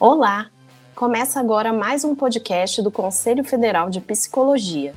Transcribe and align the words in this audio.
Olá! 0.00 0.46
Começa 0.94 1.40
agora 1.40 1.72
mais 1.72 2.04
um 2.04 2.14
podcast 2.14 2.80
do 2.80 2.88
Conselho 2.88 3.42
Federal 3.42 3.90
de 3.90 4.00
Psicologia. 4.00 4.94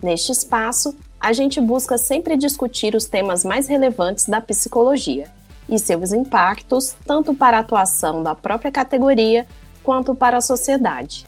Neste 0.00 0.30
espaço, 0.30 0.94
a 1.18 1.32
gente 1.32 1.60
busca 1.60 1.98
sempre 1.98 2.36
discutir 2.36 2.94
os 2.94 3.06
temas 3.06 3.44
mais 3.44 3.66
relevantes 3.66 4.28
da 4.28 4.40
psicologia 4.40 5.28
e 5.68 5.76
seus 5.76 6.12
impactos, 6.12 6.94
tanto 7.04 7.34
para 7.34 7.56
a 7.56 7.60
atuação 7.62 8.22
da 8.22 8.32
própria 8.36 8.70
categoria 8.70 9.44
quanto 9.82 10.14
para 10.14 10.36
a 10.36 10.40
sociedade. 10.40 11.26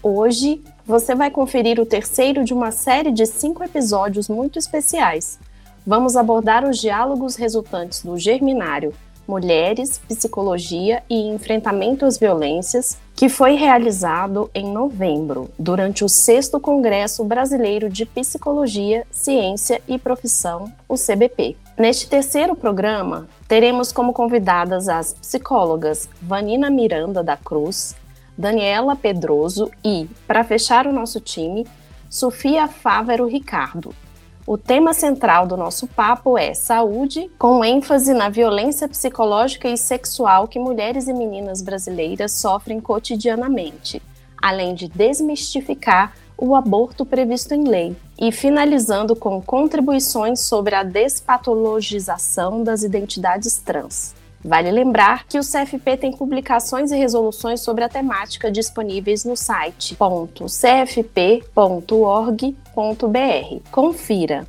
Hoje, 0.00 0.62
você 0.86 1.12
vai 1.12 1.32
conferir 1.32 1.80
o 1.80 1.86
terceiro 1.86 2.44
de 2.44 2.54
uma 2.54 2.70
série 2.70 3.10
de 3.10 3.26
cinco 3.26 3.64
episódios 3.64 4.28
muito 4.28 4.60
especiais. 4.60 5.40
Vamos 5.84 6.14
abordar 6.14 6.64
os 6.64 6.78
diálogos 6.78 7.34
resultantes 7.34 8.04
do 8.04 8.16
Germinário 8.16 8.94
Mulheres, 9.30 10.00
Psicologia 10.08 11.04
e 11.08 11.28
Enfrentamento 11.28 12.04
às 12.04 12.18
Violências, 12.18 12.98
que 13.14 13.28
foi 13.28 13.54
realizado 13.54 14.50
em 14.52 14.66
novembro, 14.72 15.48
durante 15.56 16.04
o 16.04 16.08
6 16.08 16.50
Congresso 16.60 17.22
Brasileiro 17.22 17.88
de 17.88 18.04
Psicologia, 18.04 19.06
Ciência 19.08 19.80
e 19.86 19.96
Profissão, 19.98 20.72
o 20.88 20.96
CBP. 20.96 21.56
Neste 21.78 22.08
terceiro 22.08 22.56
programa, 22.56 23.28
teremos 23.46 23.92
como 23.92 24.12
convidadas 24.12 24.88
as 24.88 25.12
psicólogas 25.12 26.08
Vanina 26.20 26.68
Miranda 26.68 27.22
da 27.22 27.36
Cruz, 27.36 27.94
Daniela 28.36 28.96
Pedroso 28.96 29.70
e, 29.84 30.08
para 30.26 30.42
fechar 30.42 30.88
o 30.88 30.92
nosso 30.92 31.20
time, 31.20 31.64
Sofia 32.08 32.66
Fávero 32.66 33.28
Ricardo, 33.28 33.94
o 34.52 34.58
tema 34.58 34.92
central 34.92 35.46
do 35.46 35.56
nosso 35.56 35.86
papo 35.86 36.36
é 36.36 36.52
saúde, 36.54 37.30
com 37.38 37.64
ênfase 37.64 38.12
na 38.12 38.28
violência 38.28 38.88
psicológica 38.88 39.68
e 39.68 39.76
sexual 39.76 40.48
que 40.48 40.58
mulheres 40.58 41.06
e 41.06 41.12
meninas 41.12 41.62
brasileiras 41.62 42.32
sofrem 42.32 42.80
cotidianamente, 42.80 44.02
além 44.42 44.74
de 44.74 44.88
desmistificar 44.88 46.16
o 46.36 46.56
aborto 46.56 47.06
previsto 47.06 47.54
em 47.54 47.62
lei, 47.62 47.96
e 48.18 48.32
finalizando 48.32 49.14
com 49.14 49.40
contribuições 49.40 50.40
sobre 50.40 50.74
a 50.74 50.82
despatologização 50.82 52.64
das 52.64 52.82
identidades 52.82 53.56
trans. 53.58 54.16
Vale 54.42 54.70
lembrar 54.70 55.26
que 55.26 55.38
o 55.38 55.42
CFP 55.42 55.98
tem 55.98 56.12
publicações 56.12 56.90
e 56.90 56.96
resoluções 56.96 57.60
sobre 57.60 57.84
a 57.84 57.90
temática 57.90 58.50
disponíveis 58.50 59.22
no 59.22 59.36
site 59.36 59.94
cfp.org.br. 60.48 61.50
Confira! 63.70 64.46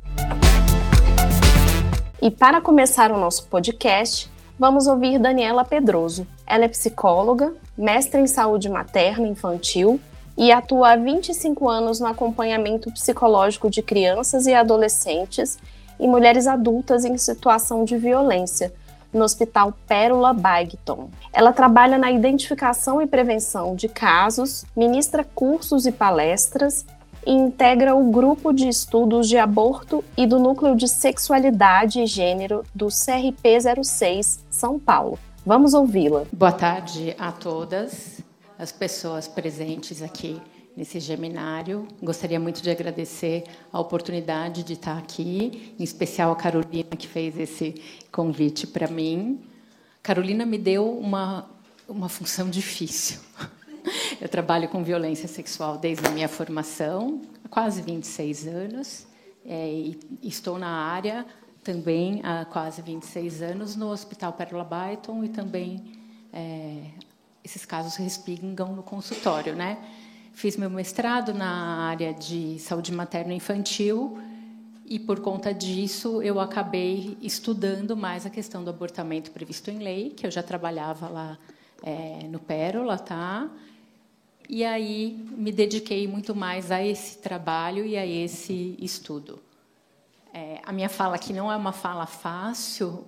E 2.22 2.30
para 2.30 2.60
começar 2.62 3.12
o 3.12 3.18
nosso 3.18 3.46
podcast, 3.48 4.30
vamos 4.58 4.86
ouvir 4.86 5.18
Daniela 5.18 5.62
Pedroso. 5.62 6.26
Ela 6.46 6.64
é 6.64 6.68
psicóloga, 6.68 7.52
mestre 7.76 8.18
em 8.18 8.26
saúde 8.26 8.70
materna 8.70 9.26
e 9.26 9.30
infantil 9.30 10.00
e 10.38 10.50
atua 10.50 10.92
há 10.92 10.96
25 10.96 11.68
anos 11.68 12.00
no 12.00 12.06
acompanhamento 12.06 12.90
psicológico 12.90 13.68
de 13.68 13.82
crianças 13.82 14.46
e 14.46 14.54
adolescentes 14.54 15.58
e 16.00 16.06
mulheres 16.06 16.46
adultas 16.46 17.04
em 17.04 17.18
situação 17.18 17.84
de 17.84 17.98
violência 17.98 18.72
no 19.12 19.24
Hospital 19.24 19.74
Pérola 19.86 20.32
Bagton. 20.32 21.10
Ela 21.32 21.52
trabalha 21.52 21.98
na 21.98 22.10
identificação 22.10 23.00
e 23.00 23.06
prevenção 23.06 23.74
de 23.74 23.88
casos, 23.88 24.64
ministra 24.76 25.24
cursos 25.24 25.86
e 25.86 25.92
palestras 25.92 26.84
e 27.26 27.32
integra 27.32 27.94
o 27.94 28.10
grupo 28.10 28.52
de 28.52 28.68
estudos 28.68 29.28
de 29.28 29.38
aborto 29.38 30.04
e 30.16 30.26
do 30.26 30.38
núcleo 30.38 30.74
de 30.74 30.88
sexualidade 30.88 32.00
e 32.00 32.06
gênero 32.06 32.64
do 32.74 32.88
CRP 32.88 33.84
06 33.84 34.44
São 34.50 34.78
Paulo. 34.78 35.18
Vamos 35.44 35.74
ouvi-la. 35.74 36.24
Boa 36.32 36.52
tarde 36.52 37.14
a 37.18 37.32
todas 37.32 38.20
as 38.58 38.70
pessoas 38.70 39.26
presentes 39.26 40.02
aqui 40.02 40.40
nesse 40.76 41.00
seminário. 41.00 41.86
Gostaria 42.02 42.40
muito 42.40 42.62
de 42.62 42.70
agradecer 42.70 43.44
a 43.72 43.80
oportunidade 43.80 44.62
de 44.62 44.74
estar 44.74 44.98
aqui, 44.98 45.74
em 45.78 45.82
especial 45.82 46.32
a 46.32 46.36
Carolina, 46.36 46.96
que 46.96 47.06
fez 47.06 47.38
esse 47.38 47.80
convite 48.10 48.66
para 48.66 48.88
mim. 48.88 49.40
Carolina 50.02 50.44
me 50.44 50.58
deu 50.58 50.98
uma, 50.98 51.48
uma 51.88 52.08
função 52.08 52.48
difícil. 52.48 53.20
Eu 54.20 54.28
trabalho 54.28 54.68
com 54.68 54.82
violência 54.82 55.28
sexual 55.28 55.76
desde 55.76 56.06
a 56.06 56.10
minha 56.10 56.28
formação, 56.28 57.20
há 57.44 57.48
quase 57.48 57.82
26 57.82 58.46
anos, 58.46 59.06
é, 59.44 59.68
e 59.68 59.98
estou 60.22 60.58
na 60.58 60.68
área 60.68 61.26
também 61.62 62.20
há 62.24 62.44
quase 62.44 62.82
26 62.82 63.42
anos 63.42 63.76
no 63.76 63.90
Hospital 63.90 64.32
Pérola 64.32 64.64
Byton 64.64 65.24
e 65.24 65.28
também 65.28 65.82
é, 66.32 66.84
esses 67.44 67.64
casos 67.64 67.96
respingam 67.96 68.74
no 68.74 68.82
consultório, 68.82 69.54
né? 69.54 69.78
Fiz 70.32 70.56
meu 70.56 70.70
mestrado 70.70 71.34
na 71.34 71.88
área 71.88 72.12
de 72.12 72.58
saúde 72.58 72.90
materno 72.90 73.32
infantil 73.32 74.18
e, 74.86 74.98
por 74.98 75.20
conta 75.20 75.52
disso, 75.52 76.22
eu 76.22 76.40
acabei 76.40 77.16
estudando 77.20 77.96
mais 77.96 78.24
a 78.24 78.30
questão 78.30 78.64
do 78.64 78.70
abortamento 78.70 79.30
previsto 79.30 79.70
em 79.70 79.78
lei, 79.78 80.10
que 80.10 80.26
eu 80.26 80.30
já 80.30 80.42
trabalhava 80.42 81.08
lá 81.08 81.38
é, 81.82 82.26
no 82.28 82.38
Pérola, 82.38 82.98
tá? 82.98 83.48
E 84.48 84.64
aí 84.64 85.22
me 85.36 85.52
dediquei 85.52 86.08
muito 86.08 86.34
mais 86.34 86.72
a 86.72 86.82
esse 86.82 87.18
trabalho 87.18 87.84
e 87.84 87.96
a 87.96 88.06
esse 88.06 88.76
estudo. 88.80 89.38
É, 90.32 90.60
a 90.64 90.72
minha 90.72 90.88
fala 90.88 91.14
aqui 91.14 91.32
não 91.32 91.52
é 91.52 91.56
uma 91.56 91.72
fala 91.72 92.06
fácil, 92.06 93.04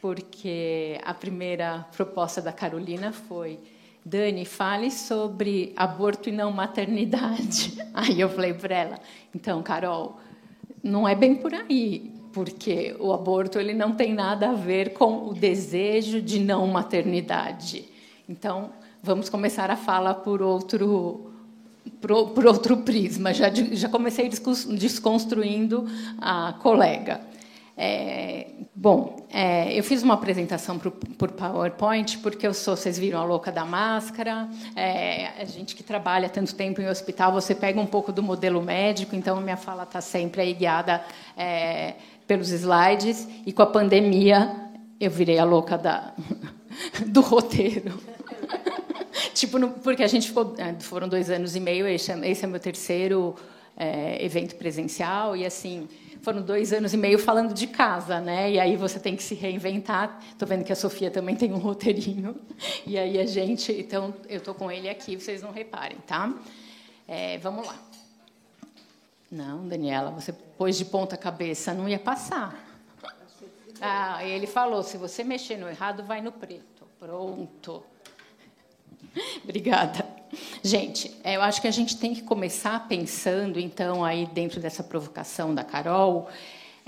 porque 0.00 1.00
a 1.04 1.14
primeira 1.14 1.86
proposta 1.96 2.42
da 2.42 2.52
Carolina 2.52 3.12
foi 3.12 3.58
Dani, 4.08 4.46
fale 4.46 4.90
sobre 4.90 5.74
aborto 5.76 6.30
e 6.30 6.32
não 6.32 6.50
maternidade. 6.50 7.76
Aí 7.92 8.18
eu 8.18 8.30
falei 8.30 8.54
para 8.54 8.74
ela, 8.74 9.00
então, 9.34 9.62
Carol, 9.62 10.18
não 10.82 11.06
é 11.06 11.14
bem 11.14 11.34
por 11.34 11.52
aí, 11.52 12.10
porque 12.32 12.96
o 12.98 13.12
aborto 13.12 13.58
ele 13.58 13.74
não 13.74 13.92
tem 13.92 14.14
nada 14.14 14.50
a 14.50 14.54
ver 14.54 14.94
com 14.94 15.28
o 15.28 15.34
desejo 15.34 16.22
de 16.22 16.40
não 16.40 16.66
maternidade. 16.68 17.86
Então, 18.26 18.70
vamos 19.02 19.28
começar 19.28 19.70
a 19.70 19.76
fala 19.76 20.14
por 20.14 20.40
outro 20.40 21.30
por, 22.00 22.30
por 22.30 22.46
outro 22.46 22.78
prisma. 22.78 23.34
Já 23.34 23.50
já 23.52 23.90
comecei 23.90 24.30
desconstruindo 24.30 25.86
a 26.18 26.54
colega. 26.54 27.20
É, 27.80 28.48
bom, 28.74 29.28
é, 29.32 29.78
eu 29.78 29.84
fiz 29.84 30.02
uma 30.02 30.14
apresentação 30.14 30.80
por, 30.80 30.90
por, 30.90 31.30
PowerPoint 31.30 32.18
porque 32.18 32.44
eu 32.44 32.52
sou, 32.52 32.76
vocês 32.76 32.98
viram 32.98 33.20
a 33.20 33.24
louca 33.24 33.52
da 33.52 33.64
máscara. 33.64 34.48
É, 34.74 35.40
a 35.40 35.44
gente 35.44 35.76
que 35.76 35.84
trabalha 35.84 36.28
tanto 36.28 36.56
tempo 36.56 36.80
em 36.80 36.88
hospital, 36.88 37.30
você 37.30 37.54
pega 37.54 37.80
um 37.80 37.86
pouco 37.86 38.10
do 38.10 38.20
modelo 38.20 38.60
médico, 38.60 39.14
então 39.14 39.40
minha 39.40 39.56
fala 39.56 39.84
está 39.84 40.00
sempre 40.00 40.40
aí 40.40 40.54
guiada 40.54 41.04
é, 41.36 41.94
pelos 42.26 42.50
slides. 42.50 43.28
E 43.46 43.52
com 43.52 43.62
a 43.62 43.66
pandemia, 43.66 44.56
eu 44.98 45.12
virei 45.12 45.38
a 45.38 45.44
louca 45.44 45.78
da, 45.78 46.12
do 47.06 47.20
roteiro. 47.20 47.96
tipo, 49.34 49.56
porque 49.84 50.02
a 50.02 50.08
gente 50.08 50.26
ficou, 50.26 50.56
é, 50.58 50.74
foram 50.80 51.08
dois 51.08 51.30
anos 51.30 51.54
e 51.54 51.60
meio. 51.60 51.86
Esse, 51.86 52.10
é, 52.10 52.28
esse 52.28 52.44
é 52.44 52.48
meu 52.48 52.58
terceiro 52.58 53.36
evento 54.20 54.56
presencial 54.56 55.36
e 55.36 55.46
assim 55.46 55.86
foram 56.22 56.42
dois 56.42 56.72
anos 56.72 56.92
e 56.92 56.96
meio 56.96 57.18
falando 57.18 57.54
de 57.54 57.66
casa, 57.66 58.20
né? 58.20 58.50
E 58.50 58.60
aí 58.60 58.76
você 58.76 58.98
tem 58.98 59.16
que 59.16 59.22
se 59.22 59.34
reinventar. 59.34 60.20
Estou 60.30 60.46
vendo 60.46 60.64
que 60.64 60.72
a 60.72 60.76
Sofia 60.76 61.10
também 61.10 61.36
tem 61.36 61.52
um 61.52 61.58
roteirinho. 61.58 62.36
E 62.86 62.98
aí 62.98 63.18
a 63.18 63.26
gente, 63.26 63.72
então 63.72 64.14
eu 64.28 64.38
estou 64.38 64.54
com 64.54 64.70
ele 64.70 64.88
aqui, 64.88 65.16
vocês 65.16 65.42
não 65.42 65.52
reparem, 65.52 65.98
tá? 66.06 66.32
É, 67.06 67.38
vamos 67.38 67.66
lá. 67.66 67.76
Não, 69.30 69.66
Daniela, 69.68 70.10
você 70.10 70.32
pôs 70.32 70.76
de 70.76 70.84
ponta 70.84 71.16
cabeça, 71.16 71.74
não 71.74 71.88
ia 71.88 71.98
passar. 71.98 72.64
Ah, 73.80 74.24
ele 74.24 74.46
falou: 74.46 74.82
se 74.82 74.96
você 74.96 75.22
mexer 75.22 75.56
no 75.56 75.68
errado, 75.68 76.02
vai 76.02 76.20
no 76.20 76.32
preto. 76.32 76.86
Pronto. 76.98 77.84
Obrigada. 79.44 80.17
Gente, 80.62 81.14
é, 81.24 81.36
eu 81.36 81.42
acho 81.42 81.60
que 81.60 81.68
a 81.68 81.72
gente 81.72 81.96
tem 81.96 82.14
que 82.14 82.22
começar 82.22 82.86
pensando, 82.88 83.58
então, 83.58 84.04
aí 84.04 84.26
dentro 84.26 84.60
dessa 84.60 84.82
provocação 84.82 85.54
da 85.54 85.64
Carol, 85.64 86.28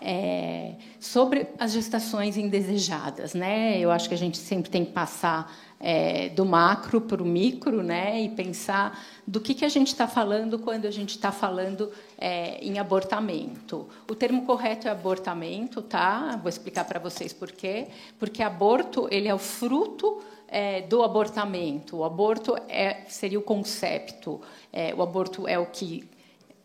é, 0.01 0.73
sobre 0.99 1.47
as 1.59 1.73
gestações 1.73 2.37
indesejadas, 2.37 3.35
né? 3.35 3.79
Eu 3.79 3.91
acho 3.91 4.09
que 4.09 4.15
a 4.15 4.19
gente 4.19 4.39
sempre 4.39 4.71
tem 4.71 4.85
que 4.85 4.93
passar 4.93 5.55
é, 5.79 6.31
do 6.31 6.45
macro 6.45 7.01
para 7.01 7.23
o 7.23 7.27
micro, 7.27 7.83
né? 7.83 8.23
E 8.23 8.31
pensar 8.31 8.99
do 9.27 9.41
que, 9.41 9.55
que 9.55 9.65
a 9.65 9.69
gente 9.69 9.89
está 9.89 10.07
falando 10.07 10.59
quando 10.59 10.87
a 10.87 10.91
gente 10.91 11.11
está 11.11 11.31
falando 11.31 11.91
é, 12.19 12.59
em 12.65 12.79
abortamento. 12.79 13.87
O 14.09 14.15
termo 14.15 14.47
correto 14.47 14.89
é 14.89 14.91
abortamento, 14.91 15.83
tá? 15.83 16.39
Vou 16.43 16.49
explicar 16.49 16.85
para 16.85 16.99
vocês 16.99 17.33
por 17.33 17.53
quê. 17.53 17.89
Porque 18.19 18.43
aborto 18.43 19.07
ele 19.11 19.29
é 19.29 19.35
o 19.35 19.39
fruto 19.39 20.23
é, 20.51 20.83
do 20.83 21.03
abortamento. 21.03 21.99
O 21.99 22.05
aborto 22.05 22.57
é, 22.69 23.05
seria 23.09 23.39
o 23.39 23.43
concepto, 23.43 24.41
é, 24.73 24.95
o 24.95 25.03
aborto 25.03 25.47
é 25.47 25.59
o 25.59 25.67
que 25.67 26.05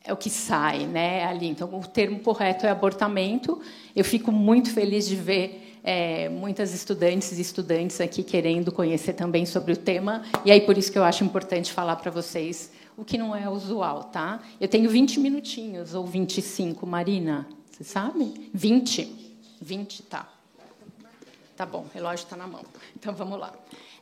é 0.07 0.13
o 0.13 0.17
que 0.17 0.29
sai, 0.29 0.85
né, 0.85 1.25
ali. 1.25 1.47
Então, 1.47 1.67
o 1.73 1.81
termo 1.87 2.19
correto 2.19 2.67
é 2.67 2.69
abortamento. 2.69 3.59
Eu 3.95 4.05
fico 4.05 4.31
muito 4.31 4.71
feliz 4.71 5.07
de 5.07 5.15
ver 5.15 5.79
é, 5.83 6.29
muitas 6.29 6.75
estudantes 6.75 7.37
e 7.37 7.41
estudantes 7.41 7.99
aqui 7.99 8.21
querendo 8.21 8.71
conhecer 8.71 9.13
também 9.13 9.45
sobre 9.45 9.73
o 9.73 9.77
tema, 9.77 10.23
e 10.43 10.51
aí 10.51 10.61
por 10.61 10.77
isso 10.77 10.91
que 10.91 10.97
eu 10.97 11.03
acho 11.03 11.23
importante 11.23 11.71
falar 11.71 11.95
para 11.95 12.11
vocês 12.11 12.71
o 12.97 13.03
que 13.03 13.17
não 13.17 13.35
é 13.35 13.49
usual, 13.49 14.05
tá? 14.05 14.41
Eu 14.59 14.67
tenho 14.67 14.89
20 14.89 15.19
minutinhos 15.19 15.93
ou 15.93 16.05
25, 16.05 16.85
Marina, 16.87 17.47
você 17.69 17.83
sabe? 17.83 18.49
20. 18.53 19.25
20, 19.61 20.03
tá. 20.03 20.34
Tá 21.55 21.65
bom, 21.65 21.85
o 21.89 21.93
relógio 21.93 22.23
está 22.23 22.35
na 22.35 22.47
mão. 22.47 22.63
Então 22.95 23.13
vamos 23.13 23.39
lá. 23.39 23.53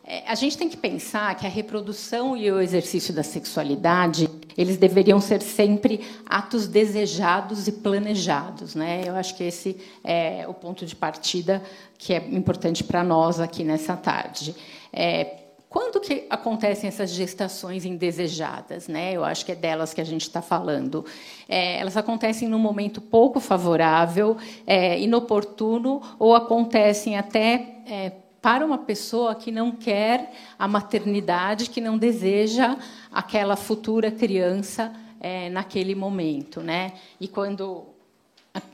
É, 0.06 0.24
a 0.28 0.36
gente 0.36 0.58
tem 0.58 0.68
que 0.68 0.76
pensar 0.76 1.34
que 1.36 1.46
a 1.46 1.50
reprodução 1.50 2.36
e 2.36 2.52
o 2.52 2.60
exercício 2.60 3.14
da 3.14 3.24
sexualidade 3.24 4.30
eles 4.58 4.78
deveriam 4.78 5.20
ser 5.22 5.42
sempre 5.42 6.02
atos 6.26 6.68
desejados 6.68 7.68
e 7.68 7.72
planejados, 7.72 8.76
né? 8.76 9.04
Eu 9.06 9.16
acho 9.16 9.36
que 9.36 9.44
esse 9.44 9.78
é 10.04 10.46
o 10.48 10.54
ponto 10.54 10.86
de 10.86 10.96
partida 10.96 11.64
que 11.98 12.14
é 12.14 12.18
importante 12.18 12.84
para 12.84 13.04
nós 13.04 13.40
aqui 13.40 13.64
nessa 13.64 13.96
tarde. 13.96 14.56
É, 14.92 15.43
quando 15.74 16.00
que 16.00 16.28
acontecem 16.30 16.88
essas 16.88 17.10
gestações 17.10 17.84
indesejadas? 17.84 18.88
Né? 18.88 19.14
Eu 19.14 19.26
acho 19.26 19.44
que 19.44 19.54
é 19.54 19.56
delas 19.56 19.92
que 19.92 20.00
a 20.00 20.04
gente 20.04 20.22
está 20.22 20.40
falando. 20.40 21.04
É, 21.50 21.80
elas 21.80 21.98
acontecem 21.98 22.48
num 22.48 22.60
momento 22.60 23.02
pouco 23.02 23.40
favorável, 23.40 24.38
é, 24.68 25.00
inoportuno, 25.00 26.00
ou 26.20 26.36
acontecem 26.36 27.18
até 27.18 27.80
é, 27.88 28.12
para 28.40 28.64
uma 28.64 28.78
pessoa 28.78 29.34
que 29.34 29.52
não 29.52 29.72
quer 29.72 30.32
a 30.60 30.68
maternidade, 30.68 31.72
que 31.72 31.82
não 31.82 31.98
deseja 31.98 32.78
aquela 33.12 33.56
futura 33.56 34.12
criança 34.12 34.94
é, 35.20 35.50
naquele 35.50 35.96
momento. 35.96 36.62
Né? 36.62 36.94
E 37.20 37.28
quando 37.28 37.88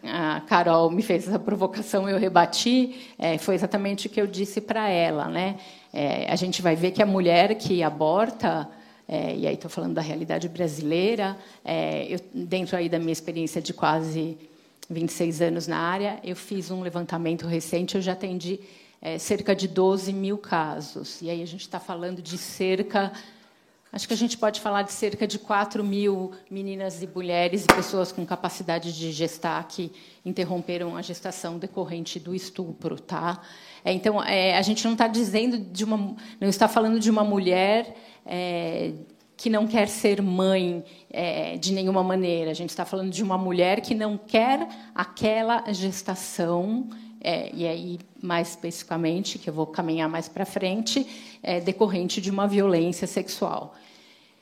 a 0.03 0.41
Carol 0.41 0.91
me 0.91 1.01
fez 1.01 1.29
essa 1.29 1.39
provocação, 1.39 2.09
eu 2.09 2.17
rebati, 2.17 3.13
é, 3.17 3.37
foi 3.37 3.55
exatamente 3.55 4.07
o 4.07 4.09
que 4.09 4.19
eu 4.19 4.27
disse 4.27 4.59
para 4.59 4.89
ela. 4.89 5.29
Né? 5.29 5.55
É, 5.93 6.31
a 6.31 6.35
gente 6.35 6.61
vai 6.61 6.75
ver 6.75 6.91
que 6.91 7.01
a 7.01 7.05
mulher 7.05 7.55
que 7.55 7.81
aborta, 7.81 8.69
é, 9.07 9.35
e 9.35 9.47
aí 9.47 9.55
estou 9.55 9.69
falando 9.69 9.93
da 9.93 10.01
realidade 10.01 10.47
brasileira, 10.47 11.37
é, 11.65 12.05
eu, 12.07 12.19
dentro 12.33 12.77
aí 12.77 12.87
da 12.87 12.99
minha 12.99 13.11
experiência 13.11 13.61
de 13.61 13.73
quase 13.73 14.37
26 14.89 15.41
anos 15.41 15.67
na 15.67 15.77
área, 15.77 16.19
eu 16.23 16.35
fiz 16.35 16.71
um 16.71 16.81
levantamento 16.81 17.47
recente, 17.47 17.95
eu 17.95 18.01
já 18.01 18.13
atendi 18.13 18.59
é, 19.01 19.17
cerca 19.17 19.55
de 19.55 19.67
12 19.67 20.11
mil 20.13 20.37
casos. 20.37 21.21
E 21.21 21.29
aí 21.29 21.41
a 21.41 21.47
gente 21.47 21.61
está 21.61 21.79
falando 21.79 22.21
de 22.21 22.37
cerca 22.37 23.11
Acho 23.91 24.07
que 24.07 24.13
a 24.13 24.17
gente 24.17 24.37
pode 24.37 24.61
falar 24.61 24.83
de 24.83 24.91
cerca 24.91 25.25
de 25.25 25.39
4 25.39 25.83
mil 25.83 26.31
meninas 26.49 27.01
e 27.01 27.07
mulheres 27.07 27.63
e 27.63 27.67
pessoas 27.67 28.11
com 28.11 28.23
capacidade 28.23 28.95
de 28.95 29.11
gestar 29.11 29.67
que 29.67 29.91
interromperam 30.23 30.95
a 30.95 31.01
gestação 31.01 31.57
decorrente 31.57 32.19
do 32.19 32.35
estupro, 32.35 32.99
tá? 32.99 33.41
É, 33.83 33.91
então, 33.91 34.23
é, 34.23 34.55
a 34.55 34.61
gente 34.61 34.85
não 34.85 34.93
está 34.93 35.07
dizendo 35.07 35.57
de 35.57 35.83
uma, 35.83 36.15
não 36.39 36.47
está 36.47 36.67
falando 36.67 36.99
de 36.99 37.09
uma 37.09 37.23
mulher 37.23 37.95
é, 38.25 38.93
que 39.35 39.49
não 39.49 39.65
quer 39.65 39.87
ser 39.87 40.21
mãe 40.21 40.83
é, 41.09 41.57
de 41.57 41.73
nenhuma 41.73 42.03
maneira. 42.03 42.51
A 42.51 42.53
gente 42.53 42.69
está 42.69 42.85
falando 42.85 43.09
de 43.09 43.23
uma 43.23 43.39
mulher 43.39 43.81
que 43.81 43.95
não 43.95 44.17
quer 44.17 44.67
aquela 44.93 45.63
gestação 45.73 46.89
é, 47.21 47.49
e 47.53 47.67
aí 47.67 47.99
mais 48.21 48.49
especificamente, 48.49 49.37
que 49.37 49.49
eu 49.49 49.53
vou 49.53 49.67
caminhar 49.67 50.09
mais 50.09 50.27
para 50.27 50.45
frente, 50.45 51.05
é 51.43 51.59
decorrente 51.59 52.21
de 52.21 52.29
uma 52.29 52.47
violência 52.47 53.07
sexual. 53.07 53.75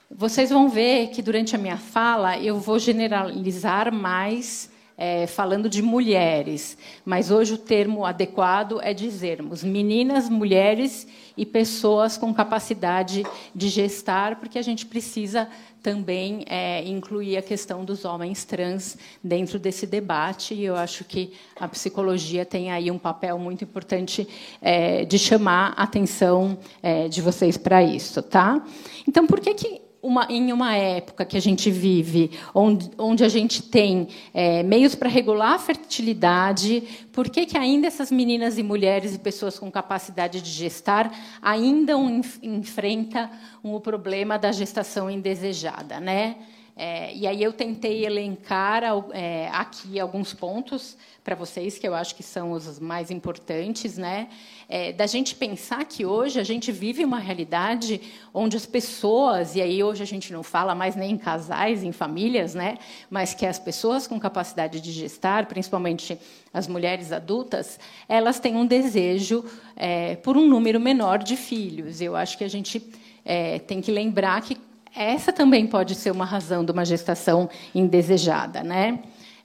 Vocês 0.09 0.49
vão 0.49 0.69
ver 0.69 1.07
que 1.09 1.21
durante 1.21 1.55
a 1.55 1.59
minha 1.59 1.77
fala 1.77 2.37
eu 2.37 2.59
vou 2.59 2.79
generalizar 2.79 3.93
mais 3.93 4.69
é, 4.97 5.27
falando 5.27 5.69
de 5.69 5.81
mulheres, 5.81 6.77
mas 7.05 7.29
hoje 7.29 7.53
o 7.53 7.57
termo 7.57 8.03
adequado 8.03 8.79
é 8.81 8.93
dizermos 8.93 9.63
meninas, 9.63 10.27
mulheres 10.27 11.07
e 11.37 11.45
pessoas 11.45 12.17
com 12.17 12.33
capacidade 12.33 13.23
de 13.53 13.69
gestar, 13.69 14.37
porque 14.37 14.57
a 14.57 14.61
gente 14.63 14.87
precisa 14.87 15.47
também 15.83 16.43
é, 16.47 16.83
incluir 16.85 17.37
a 17.37 17.41
questão 17.41 17.85
dos 17.85 18.03
homens 18.03 18.43
trans 18.43 18.97
dentro 19.23 19.57
desse 19.57 19.85
debate. 19.85 20.53
E 20.53 20.65
eu 20.65 20.75
acho 20.75 21.05
que 21.05 21.31
a 21.57 21.67
psicologia 21.67 22.43
tem 22.43 22.71
aí 22.71 22.91
um 22.91 22.97
papel 22.97 23.37
muito 23.39 23.63
importante 23.63 24.27
é, 24.61 25.05
de 25.05 25.17
chamar 25.17 25.73
a 25.77 25.83
atenção 25.83 26.57
é, 26.81 27.07
de 27.07 27.21
vocês 27.21 27.55
para 27.55 27.83
isso, 27.83 28.21
tá? 28.21 28.61
Então, 29.07 29.25
por 29.25 29.39
que 29.39 29.53
que 29.53 29.76
uma, 30.07 30.25
em 30.29 30.53
uma 30.53 30.73
época 30.73 31.25
que 31.25 31.35
a 31.35 31.41
gente 31.41 31.69
vive, 31.69 32.31
onde, 32.53 32.89
onde 32.97 33.25
a 33.25 33.29
gente 33.29 33.61
tem 33.61 34.07
é, 34.33 34.63
meios 34.63 34.95
para 34.95 35.09
regular 35.09 35.55
a 35.55 35.59
fertilidade, 35.59 36.81
por 37.11 37.29
que, 37.29 37.45
que 37.45 37.57
ainda 37.57 37.87
essas 37.87 38.09
meninas 38.09 38.57
e 38.57 38.63
mulheres 38.63 39.13
e 39.13 39.19
pessoas 39.19 39.59
com 39.59 39.69
capacidade 39.69 40.41
de 40.41 40.49
gestar 40.49 41.11
ainda 41.41 41.97
um, 41.97 42.21
enfrenta 42.41 43.29
o 43.61 43.81
problema 43.81 44.39
da 44.39 44.53
gestação 44.53 45.11
indesejada? 45.11 45.99
Né? 45.99 46.37
É, 46.79 47.13
e 47.13 47.27
aí 47.27 47.43
eu 47.43 47.51
tentei 47.51 48.05
elencar 48.05 48.83
é, 49.11 49.49
aqui 49.51 49.99
alguns 49.99 50.33
pontos 50.33 50.95
para 51.23 51.35
vocês 51.35 51.77
que 51.77 51.87
eu 51.87 51.93
acho 51.93 52.15
que 52.15 52.23
são 52.23 52.51
os 52.51 52.79
mais 52.79 53.11
importantes, 53.11 53.97
né? 53.97 54.29
É, 54.69 54.91
da 54.91 55.07
gente 55.07 55.33
pensar 55.33 55.85
que 55.85 56.05
hoje 56.05 56.39
a 56.41 56.43
gente 56.43 56.73
vive 56.73 57.05
uma 57.05 57.19
realidade 57.19 58.01
onde 58.33 58.57
as 58.57 58.65
pessoas 58.65 59.55
e 59.55 59.61
aí 59.61 59.81
hoje 59.81 60.03
a 60.03 60.05
gente 60.05 60.33
não 60.33 60.43
fala 60.43 60.75
mais 60.75 60.93
nem 60.93 61.11
em 61.11 61.17
casais, 61.17 61.83
em 61.83 61.93
famílias, 61.93 62.53
né? 62.53 62.77
Mas 63.09 63.33
que 63.33 63.45
as 63.45 63.57
pessoas 63.57 64.07
com 64.07 64.19
capacidade 64.19 64.81
de 64.81 64.91
gestar, 64.91 65.45
principalmente 65.45 66.19
as 66.53 66.67
mulheres 66.67 67.13
adultas, 67.13 67.79
elas 68.09 68.41
têm 68.41 68.57
um 68.57 68.65
desejo 68.65 69.45
é, 69.73 70.17
por 70.17 70.35
um 70.35 70.45
número 70.45 70.81
menor 70.81 71.19
de 71.19 71.37
filhos. 71.37 72.01
Eu 72.01 72.15
acho 72.15 72.37
que 72.37 72.43
a 72.43 72.49
gente 72.49 72.83
é, 73.23 73.59
tem 73.59 73.79
que 73.79 73.91
lembrar 73.91 74.41
que 74.41 74.57
essa 74.93 75.31
também 75.31 75.65
pode 75.65 75.95
ser 75.95 76.11
uma 76.11 76.25
razão 76.25 76.65
de 76.65 76.71
uma 76.71 76.83
gestação 76.83 77.49
indesejada, 77.73 78.63
né? 78.63 78.99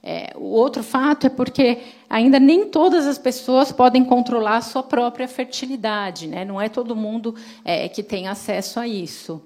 É, 0.05 0.33
o 0.35 0.49
outro 0.49 0.83
fato 0.83 1.27
é 1.27 1.29
porque 1.29 1.81
ainda 2.09 2.37
nem 2.37 2.67
todas 2.67 3.07
as 3.07 3.17
pessoas 3.17 3.71
podem 3.71 4.03
controlar 4.03 4.57
a 4.57 4.61
sua 4.61 4.83
própria 4.83 5.29
fertilidade, 5.29 6.27
né? 6.27 6.43
não 6.43 6.59
é 6.59 6.67
todo 6.67 6.93
mundo 6.93 7.33
é, 7.63 7.87
que 7.87 8.03
tem 8.03 8.27
acesso 8.27 8.81
a 8.81 8.87
isso. 8.87 9.41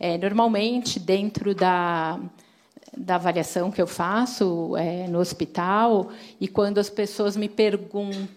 É, 0.00 0.18
normalmente, 0.18 0.98
dentro 0.98 1.54
da, 1.54 2.18
da 2.96 3.14
avaliação 3.14 3.70
que 3.70 3.80
eu 3.80 3.86
faço 3.86 4.76
é, 4.76 5.06
no 5.06 5.20
hospital, 5.20 6.10
e 6.40 6.48
quando 6.48 6.78
as 6.78 6.90
pessoas 6.90 7.36
me 7.36 7.48
perguntam, 7.48 8.28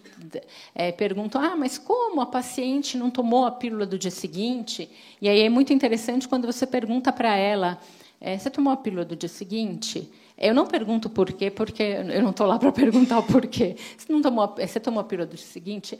é, 0.74 0.92
perguntam, 0.92 1.42
ah, 1.42 1.56
mas 1.56 1.76
como 1.76 2.20
a 2.20 2.26
paciente 2.26 2.96
não 2.96 3.10
tomou 3.10 3.46
a 3.46 3.50
pílula 3.50 3.84
do 3.84 3.98
dia 3.98 4.10
seguinte? 4.10 4.88
E 5.20 5.28
aí 5.28 5.40
é 5.40 5.48
muito 5.48 5.72
interessante 5.72 6.28
quando 6.28 6.46
você 6.46 6.66
pergunta 6.66 7.12
para 7.12 7.34
ela, 7.34 7.80
é, 8.20 8.38
você 8.38 8.48
tomou 8.48 8.72
a 8.72 8.76
pílula 8.76 9.04
do 9.04 9.16
dia 9.16 9.28
seguinte? 9.28 10.08
Eu 10.36 10.52
não 10.52 10.66
pergunto 10.66 11.08
por 11.08 11.32
quê, 11.32 11.50
porque 11.50 11.82
eu 11.82 12.22
não 12.22 12.30
estou 12.30 12.46
lá 12.46 12.58
para 12.58 12.70
perguntar 12.72 13.18
o 13.18 13.22
porquê. 13.22 13.76
Você, 13.96 14.12
não 14.12 14.20
tomou, 14.20 14.54
você 14.56 14.80
tomou 14.80 15.00
a 15.00 15.04
pílula 15.04 15.26
do 15.26 15.36
seguinte? 15.36 15.98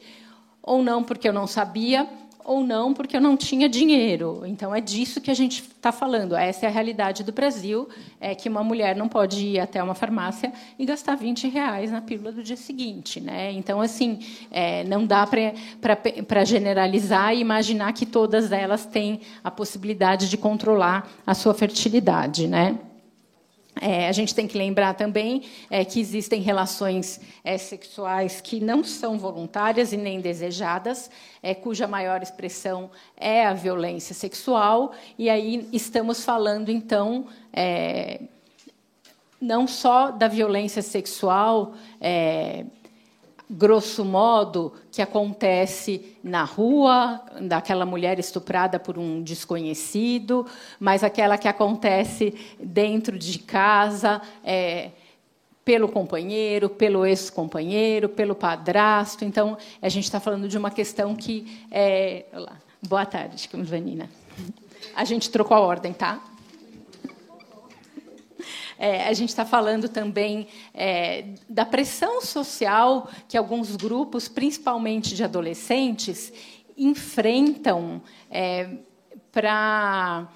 Ou 0.62 0.82
não, 0.82 1.04
porque 1.04 1.28
eu 1.28 1.32
não 1.32 1.46
sabia, 1.46 2.08
ou 2.44 2.62
não, 2.62 2.92
porque 2.92 3.16
eu 3.16 3.20
não 3.20 3.36
tinha 3.36 3.68
dinheiro. 3.68 4.42
Então, 4.44 4.74
é 4.74 4.80
disso 4.80 5.20
que 5.20 5.30
a 5.30 5.34
gente 5.34 5.62
está 5.62 5.90
falando. 5.90 6.34
Essa 6.34 6.66
é 6.66 6.68
a 6.68 6.72
realidade 6.72 7.24
do 7.24 7.32
Brasil, 7.32 7.88
é 8.20 8.34
que 8.34 8.48
uma 8.48 8.62
mulher 8.62 8.94
não 8.94 9.08
pode 9.08 9.46
ir 9.46 9.60
até 9.60 9.82
uma 9.82 9.94
farmácia 9.94 10.52
e 10.78 10.84
gastar 10.84 11.16
20 11.16 11.48
reais 11.48 11.90
na 11.90 12.02
pílula 12.02 12.32
do 12.32 12.42
dia 12.42 12.56
seguinte. 12.56 13.20
Né? 13.20 13.52
Então, 13.52 13.80
assim, 13.80 14.18
é, 14.50 14.84
não 14.84 15.06
dá 15.06 15.26
para 15.26 16.44
generalizar 16.44 17.34
e 17.34 17.40
imaginar 17.40 17.92
que 17.92 18.04
todas 18.04 18.52
elas 18.52 18.84
têm 18.84 19.20
a 19.42 19.50
possibilidade 19.50 20.28
de 20.28 20.36
controlar 20.36 21.08
a 21.26 21.34
sua 21.34 21.54
fertilidade. 21.54 22.46
Né? 22.46 22.78
É, 23.80 24.08
a 24.08 24.12
gente 24.12 24.34
tem 24.34 24.46
que 24.46 24.56
lembrar 24.56 24.94
também 24.94 25.42
é, 25.68 25.84
que 25.84 25.98
existem 26.00 26.40
relações 26.40 27.20
é, 27.42 27.58
sexuais 27.58 28.40
que 28.40 28.60
não 28.60 28.84
são 28.84 29.18
voluntárias 29.18 29.92
e 29.92 29.96
nem 29.96 30.20
desejadas, 30.20 31.10
é, 31.42 31.54
cuja 31.54 31.88
maior 31.88 32.22
expressão 32.22 32.90
é 33.16 33.44
a 33.44 33.52
violência 33.52 34.14
sexual, 34.14 34.92
e 35.18 35.28
aí 35.28 35.68
estamos 35.72 36.24
falando, 36.24 36.70
então, 36.70 37.26
é, 37.52 38.20
não 39.40 39.66
só 39.66 40.10
da 40.10 40.28
violência 40.28 40.80
sexual 40.80 41.74
é, 42.00 42.64
grosso 43.48 44.04
modo, 44.04 44.72
que 44.90 45.02
acontece 45.02 46.16
na 46.22 46.44
rua, 46.44 47.20
daquela 47.42 47.84
mulher 47.84 48.18
estuprada 48.18 48.78
por 48.78 48.98
um 48.98 49.22
desconhecido, 49.22 50.46
mas 50.80 51.04
aquela 51.04 51.36
que 51.36 51.48
acontece 51.48 52.34
dentro 52.58 53.18
de 53.18 53.38
casa, 53.38 54.20
é, 54.42 54.90
pelo 55.64 55.88
companheiro, 55.88 56.68
pelo 56.68 57.06
ex-companheiro, 57.06 58.08
pelo 58.08 58.34
padrasto. 58.34 59.24
Então, 59.24 59.56
a 59.80 59.88
gente 59.88 60.04
está 60.04 60.20
falando 60.20 60.48
de 60.48 60.58
uma 60.58 60.70
questão 60.70 61.14
que 61.14 61.64
é. 61.70 62.26
Olá. 62.32 62.58
Boa 62.86 63.06
tarde, 63.06 63.48
Vanina. 63.52 64.10
A 64.94 65.04
gente 65.04 65.30
trocou 65.30 65.56
a 65.56 65.60
ordem, 65.60 65.92
tá? 65.92 66.22
É, 68.78 69.06
a 69.06 69.12
gente 69.12 69.30
está 69.30 69.44
falando 69.44 69.88
também 69.88 70.48
é, 70.72 71.26
da 71.48 71.64
pressão 71.64 72.20
social 72.20 73.08
que 73.28 73.36
alguns 73.36 73.76
grupos, 73.76 74.28
principalmente 74.28 75.14
de 75.14 75.24
adolescentes, 75.24 76.32
enfrentam 76.76 78.02
é, 78.30 78.68
para 79.30 80.28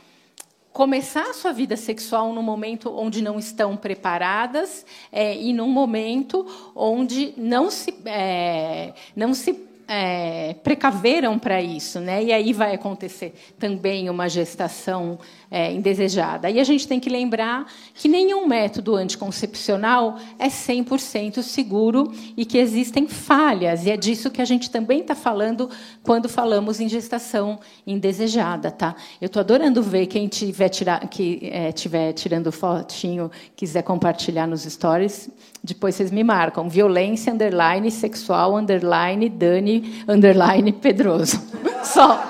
começar 0.72 1.30
a 1.30 1.34
sua 1.34 1.52
vida 1.52 1.76
sexual 1.76 2.32
num 2.32 2.42
momento 2.42 2.88
onde 2.96 3.20
não 3.20 3.38
estão 3.38 3.76
preparadas 3.76 4.86
é, 5.10 5.36
e 5.36 5.52
num 5.52 5.68
momento 5.68 6.46
onde 6.74 7.34
não 7.36 7.68
se, 7.70 7.92
é, 8.04 8.94
não 9.16 9.34
se 9.34 9.67
é, 9.88 10.54
precaveram 10.62 11.38
para 11.38 11.62
isso, 11.62 11.98
né? 11.98 12.22
E 12.22 12.30
aí 12.30 12.52
vai 12.52 12.74
acontecer 12.74 13.32
também 13.58 14.10
uma 14.10 14.28
gestação 14.28 15.18
é, 15.50 15.72
indesejada. 15.72 16.50
E 16.50 16.60
a 16.60 16.64
gente 16.64 16.86
tem 16.86 17.00
que 17.00 17.08
lembrar 17.08 17.66
que 17.94 18.06
nenhum 18.06 18.46
método 18.46 18.94
anticoncepcional 18.94 20.18
é 20.38 20.48
100% 20.48 21.42
seguro 21.42 22.12
e 22.36 22.44
que 22.44 22.58
existem 22.58 23.08
falhas. 23.08 23.86
E 23.86 23.90
é 23.90 23.96
disso 23.96 24.30
que 24.30 24.42
a 24.42 24.44
gente 24.44 24.70
também 24.70 25.00
está 25.00 25.14
falando 25.14 25.70
quando 26.02 26.28
falamos 26.28 26.80
em 26.80 26.88
gestação 26.88 27.58
indesejada, 27.86 28.70
tá? 28.70 28.94
Eu 29.18 29.26
estou 29.26 29.40
adorando 29.40 29.82
ver 29.82 30.06
quem 30.06 30.28
tiver 30.28 30.68
tira, 30.68 30.98
que 31.10 31.48
é, 31.50 31.72
tiver 31.72 32.12
tirando 32.12 32.52
fotinho, 32.52 33.30
quiser 33.56 33.82
compartilhar 33.82 34.46
nos 34.46 34.64
stories. 34.64 35.30
Depois 35.64 35.94
vocês 35.94 36.10
me 36.10 36.22
marcam. 36.22 36.68
Violência 36.68 37.32
underline 37.32 37.90
sexual 37.90 38.54
underline 38.54 39.30
Dani 39.30 39.77
underline 40.06 40.72
Pedroso. 40.72 41.42
Só. 41.82 42.22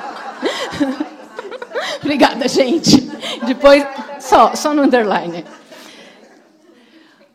Obrigada, 2.00 2.48
gente. 2.48 3.00
Depois, 3.46 3.84
só, 4.20 4.54
só 4.54 4.72
no 4.72 4.82
underline. 4.82 5.44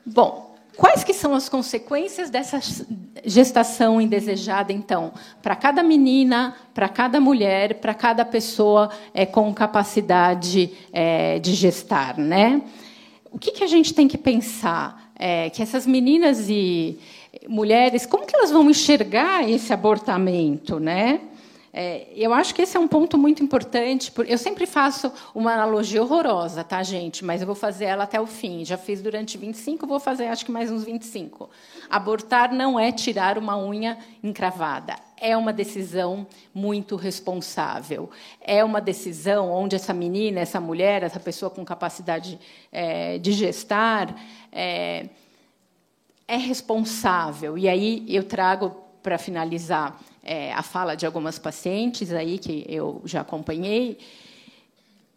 Bom, 0.06 0.56
quais 0.76 1.04
que 1.04 1.14
são 1.14 1.34
as 1.34 1.48
consequências 1.48 2.30
dessa 2.30 2.60
gestação 3.26 4.02
indesejada, 4.02 4.74
então, 4.74 5.14
para 5.42 5.56
cada 5.56 5.82
menina, 5.82 6.56
para 6.74 6.90
cada 6.90 7.20
mulher, 7.20 7.76
para 7.76 7.94
cada 7.94 8.26
pessoa 8.26 8.90
é, 9.14 9.26
com 9.26 9.54
capacidade 9.54 10.72
é, 10.92 11.40
de 11.40 11.54
gestar, 11.54 12.18
né? 12.18 12.62
O 13.32 13.40
que, 13.40 13.52
que 13.52 13.64
a 13.64 13.68
gente 13.68 13.94
tem 13.94 14.08
que 14.08 14.18
pensar? 14.18 15.12
É, 15.16 15.50
que 15.50 15.62
essas 15.62 15.88
meninas 15.88 16.50
e 16.50 17.00
mulheres, 17.48 18.06
como 18.06 18.26
que 18.26 18.36
elas 18.36 18.52
vão 18.52 18.70
enxergar 18.70 19.50
esse 19.50 19.74
abortamento, 19.74 20.80
né? 20.80 21.22
É, 21.76 22.08
eu 22.16 22.32
acho 22.32 22.54
que 22.54 22.62
esse 22.62 22.78
é 22.78 22.80
um 22.80 22.88
ponto 22.88 23.18
muito 23.18 23.42
importante. 23.44 24.14
Eu 24.28 24.38
sempre 24.38 24.68
faço 24.68 25.12
uma 25.34 25.54
analogia 25.54 26.04
horrorosa, 26.04 26.64
tá, 26.64 26.84
gente? 26.84 27.26
Mas 27.26 27.42
eu 27.42 27.48
vou 27.48 27.56
fazer 27.56 27.86
ela 27.86 28.04
até 28.04 28.22
o 28.22 28.28
fim. 28.28 28.64
Já 28.64 28.78
fiz 28.78 29.02
durante 29.02 29.40
25, 29.40 29.88
vou 29.88 30.00
fazer 30.00 30.28
acho 30.28 30.46
que 30.46 30.52
mais 30.52 30.70
uns 30.72 30.84
25. 30.84 31.50
Abortar 31.90 32.54
não 32.54 32.80
é 32.80 32.92
tirar 32.92 33.40
uma 33.40 33.58
unha 33.58 33.98
encravada. 34.24 34.96
É 35.20 35.36
uma 35.36 35.52
decisão 35.52 36.28
muito 36.54 36.96
responsável. 36.96 38.08
É 38.40 38.64
uma 38.64 38.80
decisão 38.80 39.52
onde 39.52 39.76
essa 39.76 39.96
menina, 39.96 40.42
essa 40.42 40.60
mulher, 40.60 41.02
essa 41.02 41.20
pessoa 41.20 41.50
com 41.50 41.66
capacidade 41.66 42.40
é, 42.72 43.18
de 43.18 43.32
gestar 43.32 44.16
é, 44.52 45.08
é 46.28 46.38
responsável. 46.38 47.58
E 47.58 47.68
aí 47.68 48.06
eu 48.08 48.24
trago 48.24 48.76
para 49.02 49.18
finalizar 49.18 50.00
é, 50.24 50.54
a 50.54 50.64
fala 50.64 50.96
de 50.96 51.06
algumas 51.06 51.38
pacientes 51.38 52.12
aí 52.14 52.40
que 52.40 52.66
eu 52.68 53.02
já 53.06 53.22
acompanhei. 53.22 53.98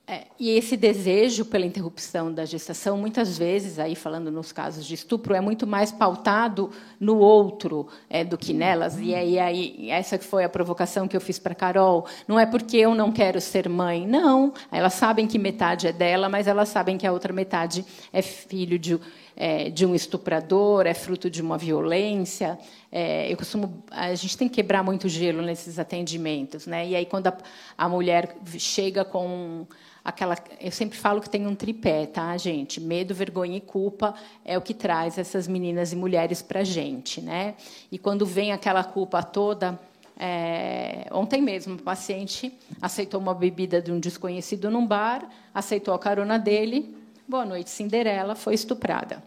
É, 0.08 0.22
e 0.38 0.50
esse 0.50 0.76
desejo 0.76 1.44
pela 1.44 1.66
interrupção 1.66 2.32
da 2.32 2.44
gestação, 2.44 2.96
muitas 2.96 3.36
vezes, 3.36 3.76
aí 3.76 3.96
falando 3.96 4.30
nos 4.30 4.52
casos 4.52 4.86
de 4.86 4.94
estupro, 4.94 5.34
é 5.34 5.40
muito 5.40 5.66
mais 5.66 5.90
pautado 5.90 6.70
no 7.00 7.18
outro 7.18 7.88
é, 8.08 8.22
do 8.22 8.38
que 8.38 8.52
nelas. 8.52 9.00
E 9.00 9.12
aí, 9.12 9.36
aí, 9.36 9.90
essa 9.90 10.16
foi 10.16 10.44
a 10.44 10.48
provocação 10.48 11.08
que 11.08 11.16
eu 11.16 11.20
fiz 11.20 11.40
para 11.40 11.56
Carol. 11.56 12.06
Não 12.28 12.38
é 12.38 12.46
porque 12.46 12.76
eu 12.76 12.94
não 12.94 13.10
quero 13.10 13.40
ser 13.40 13.68
mãe, 13.68 14.06
não. 14.06 14.54
Elas 14.70 14.94
sabem 14.94 15.26
que 15.26 15.40
metade 15.40 15.88
é 15.88 15.92
dela, 15.92 16.28
mas 16.28 16.46
elas 16.46 16.68
sabem 16.68 16.96
que 16.96 17.06
a 17.06 17.12
outra 17.12 17.32
metade 17.32 17.84
é 18.12 18.22
filho 18.22 18.78
de 18.78 19.00
é, 19.36 19.68
de 19.68 19.84
um 19.84 19.94
estuprador, 19.94 20.86
é 20.86 20.94
fruto 20.94 21.28
de 21.28 21.42
uma 21.42 21.58
violência. 21.58 22.58
É, 22.90 23.30
eu 23.30 23.36
costumo, 23.36 23.84
a 23.90 24.14
gente 24.14 24.36
tem 24.36 24.48
que 24.48 24.54
quebrar 24.54 24.82
muito 24.82 25.08
gelo 25.08 25.42
nesses 25.42 25.78
atendimentos, 25.78 26.66
né? 26.66 26.88
E 26.88 26.96
aí 26.96 27.04
quando 27.04 27.26
a, 27.26 27.36
a 27.76 27.88
mulher 27.88 28.36
chega 28.58 29.04
com 29.04 29.66
aquela, 30.02 30.36
eu 30.60 30.72
sempre 30.72 30.96
falo 30.96 31.20
que 31.20 31.28
tem 31.28 31.46
um 31.46 31.54
tripé, 31.54 32.06
tá, 32.06 32.36
gente? 32.38 32.80
Medo, 32.80 33.14
vergonha 33.14 33.58
e 33.58 33.60
culpa 33.60 34.14
é 34.44 34.56
o 34.56 34.62
que 34.62 34.72
traz 34.72 35.18
essas 35.18 35.46
meninas 35.46 35.92
e 35.92 35.96
mulheres 35.96 36.40
para 36.40 36.64
gente, 36.64 37.20
né? 37.20 37.54
E 37.92 37.98
quando 37.98 38.24
vem 38.24 38.52
aquela 38.52 38.82
culpa 38.82 39.22
toda 39.22 39.78
é, 40.18 41.06
ontem 41.12 41.42
mesmo, 41.42 41.74
o 41.74 41.82
paciente 41.82 42.50
aceitou 42.80 43.20
uma 43.20 43.34
bebida 43.34 43.82
de 43.82 43.92
um 43.92 44.00
desconhecido 44.00 44.70
num 44.70 44.86
bar, 44.86 45.28
aceitou 45.52 45.92
a 45.92 45.98
carona 45.98 46.38
dele, 46.38 46.96
Boa 47.28 47.44
noite, 47.44 47.70
Cinderela 47.70 48.36
foi 48.36 48.54
estuprada. 48.54 49.20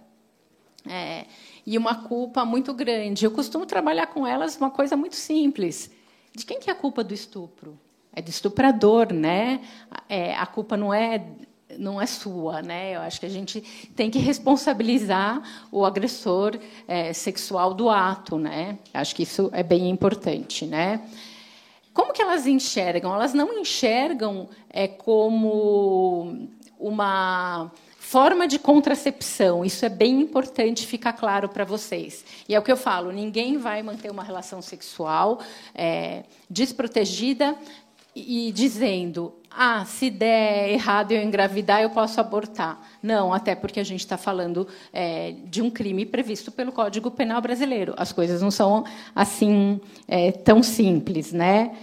É, 0.88 1.26
e 1.66 1.78
uma 1.78 1.96
culpa 2.04 2.46
muito 2.46 2.74
grande. 2.74 3.26
Eu 3.26 3.32
costumo 3.32 3.66
trabalhar 3.66 4.08
com 4.08 4.26
elas 4.26 4.56
uma 4.56 4.72
coisa 4.72 4.96
muito 4.96 5.18
simples. 5.18 5.92
De 6.34 6.46
quem 6.46 6.62
que 6.62 6.70
é 6.70 6.74
a 6.74 6.76
culpa 6.76 7.04
do 7.04 7.14
estupro? 7.14 7.78
É 8.16 8.22
do 8.22 8.30
estuprador, 8.30 9.12
né? 9.12 9.60
É, 10.08 10.34
a 10.34 10.46
culpa 10.46 10.78
não 10.78 10.94
é 10.94 11.26
não 11.78 12.02
é 12.02 12.06
sua, 12.06 12.62
né? 12.62 12.96
Eu 12.96 13.02
acho 13.02 13.20
que 13.20 13.26
a 13.26 13.30
gente 13.30 13.62
tem 13.96 14.10
que 14.10 14.18
responsabilizar 14.18 15.68
o 15.70 15.86
agressor 15.86 16.58
é, 16.88 17.12
sexual 17.12 17.74
do 17.74 17.90
ato, 17.90 18.38
né? 18.38 18.80
Acho 18.94 19.14
que 19.14 19.24
isso 19.24 19.50
é 19.54 19.62
bem 19.62 19.90
importante, 19.90 20.66
né? 20.66 21.02
Como 21.94 22.14
que 22.14 22.22
elas 22.22 22.48
enxergam? 22.48 23.14
Elas 23.14 23.34
não 23.34 23.60
enxergam 23.60 24.50
é, 24.70 24.88
como 24.88 26.48
uma 26.80 27.70
Forma 28.10 28.48
de 28.48 28.58
contracepção, 28.58 29.64
isso 29.64 29.86
é 29.86 29.90
bem 29.90 30.20
importante 30.20 30.88
ficar 30.88 31.14
claro 31.14 31.48
para 31.48 31.64
vocês. 31.64 32.26
E 32.50 32.56
é 32.56 32.60
o 32.60 32.64
que 32.64 32.72
eu 32.72 32.76
falo: 32.76 33.12
ninguém 33.12 33.60
vai 33.60 33.84
manter 33.84 34.10
uma 34.10 34.24
relação 34.24 34.64
sexual 34.64 35.40
é, 35.76 36.24
desprotegida 36.50 37.56
e 38.16 38.52
dizendo, 38.52 39.36
ah, 39.52 39.86
se 39.86 40.10
der 40.10 40.72
errado 40.72 41.12
eu 41.12 41.22
engravidar, 41.22 41.84
eu 41.84 41.92
posso 41.92 42.20
abortar. 42.20 42.82
Não, 43.02 43.32
até 43.32 43.54
porque 43.54 43.80
a 43.80 43.84
gente 43.84 44.00
está 44.00 44.18
falando 44.18 44.68
é, 44.92 45.36
de 45.46 45.62
um 45.62 45.70
crime 45.70 46.04
previsto 46.04 46.52
pelo 46.52 46.72
Código 46.72 47.12
Penal 47.12 47.40
brasileiro. 47.40 47.94
As 47.96 48.12
coisas 48.12 48.42
não 48.42 48.50
são 48.50 48.86
assim 49.14 49.80
é, 50.08 50.32
tão 50.32 50.64
simples, 50.64 51.32
né? 51.32 51.78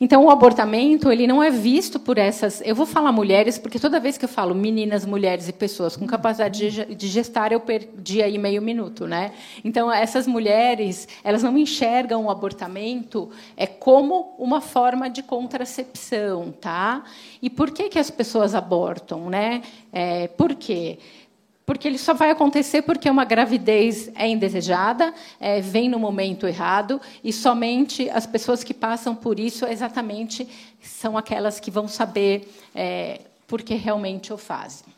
Então, 0.00 0.24
o 0.24 0.30
abortamento 0.30 1.10
ele 1.10 1.26
não 1.26 1.42
é 1.42 1.50
visto 1.50 1.98
por 1.98 2.18
essas. 2.18 2.60
Eu 2.64 2.74
vou 2.74 2.86
falar 2.86 3.12
mulheres, 3.12 3.58
porque 3.58 3.78
toda 3.78 4.00
vez 4.00 4.18
que 4.18 4.24
eu 4.24 4.28
falo 4.28 4.54
meninas, 4.54 5.06
mulheres 5.06 5.48
e 5.48 5.52
pessoas 5.52 5.96
com 5.96 6.06
capacidade 6.06 6.94
de 6.94 7.08
gestar, 7.08 7.52
eu 7.52 7.60
perdi 7.60 8.22
aí 8.22 8.36
meio 8.38 8.60
minuto. 8.60 9.06
Né? 9.06 9.32
Então, 9.64 9.90
essas 9.90 10.26
mulheres 10.26 11.08
elas 11.22 11.42
não 11.42 11.56
enxergam 11.56 12.24
o 12.24 12.30
abortamento 12.30 13.30
é 13.56 13.66
como 13.66 14.34
uma 14.38 14.60
forma 14.60 15.08
de 15.08 15.22
contracepção. 15.22 16.52
Tá? 16.60 17.04
E 17.40 17.48
por 17.48 17.70
que, 17.70 17.88
que 17.88 17.98
as 17.98 18.10
pessoas 18.10 18.54
abortam? 18.54 19.28
Né? 19.30 19.62
É, 19.92 20.28
por 20.28 20.54
quê? 20.54 20.64
porque 20.64 20.98
ele 21.88 21.96
só 21.96 22.12
vai 22.12 22.30
acontecer 22.30 22.82
porque 22.82 23.08
uma 23.08 23.24
gravidez 23.24 24.10
é 24.14 24.28
indesejada, 24.28 25.14
é, 25.40 25.60
vem 25.60 25.88
no 25.88 25.98
momento 25.98 26.46
errado, 26.46 27.00
e 27.22 27.32
somente 27.32 28.10
as 28.10 28.26
pessoas 28.26 28.62
que 28.62 28.74
passam 28.74 29.14
por 29.14 29.40
isso 29.40 29.64
exatamente 29.64 30.46
são 30.82 31.16
aquelas 31.16 31.58
que 31.58 31.70
vão 31.70 31.88
saber 31.88 32.52
é, 32.74 33.20
por 33.46 33.62
que 33.62 33.74
realmente 33.74 34.32
o 34.32 34.36
fazem. 34.36 34.92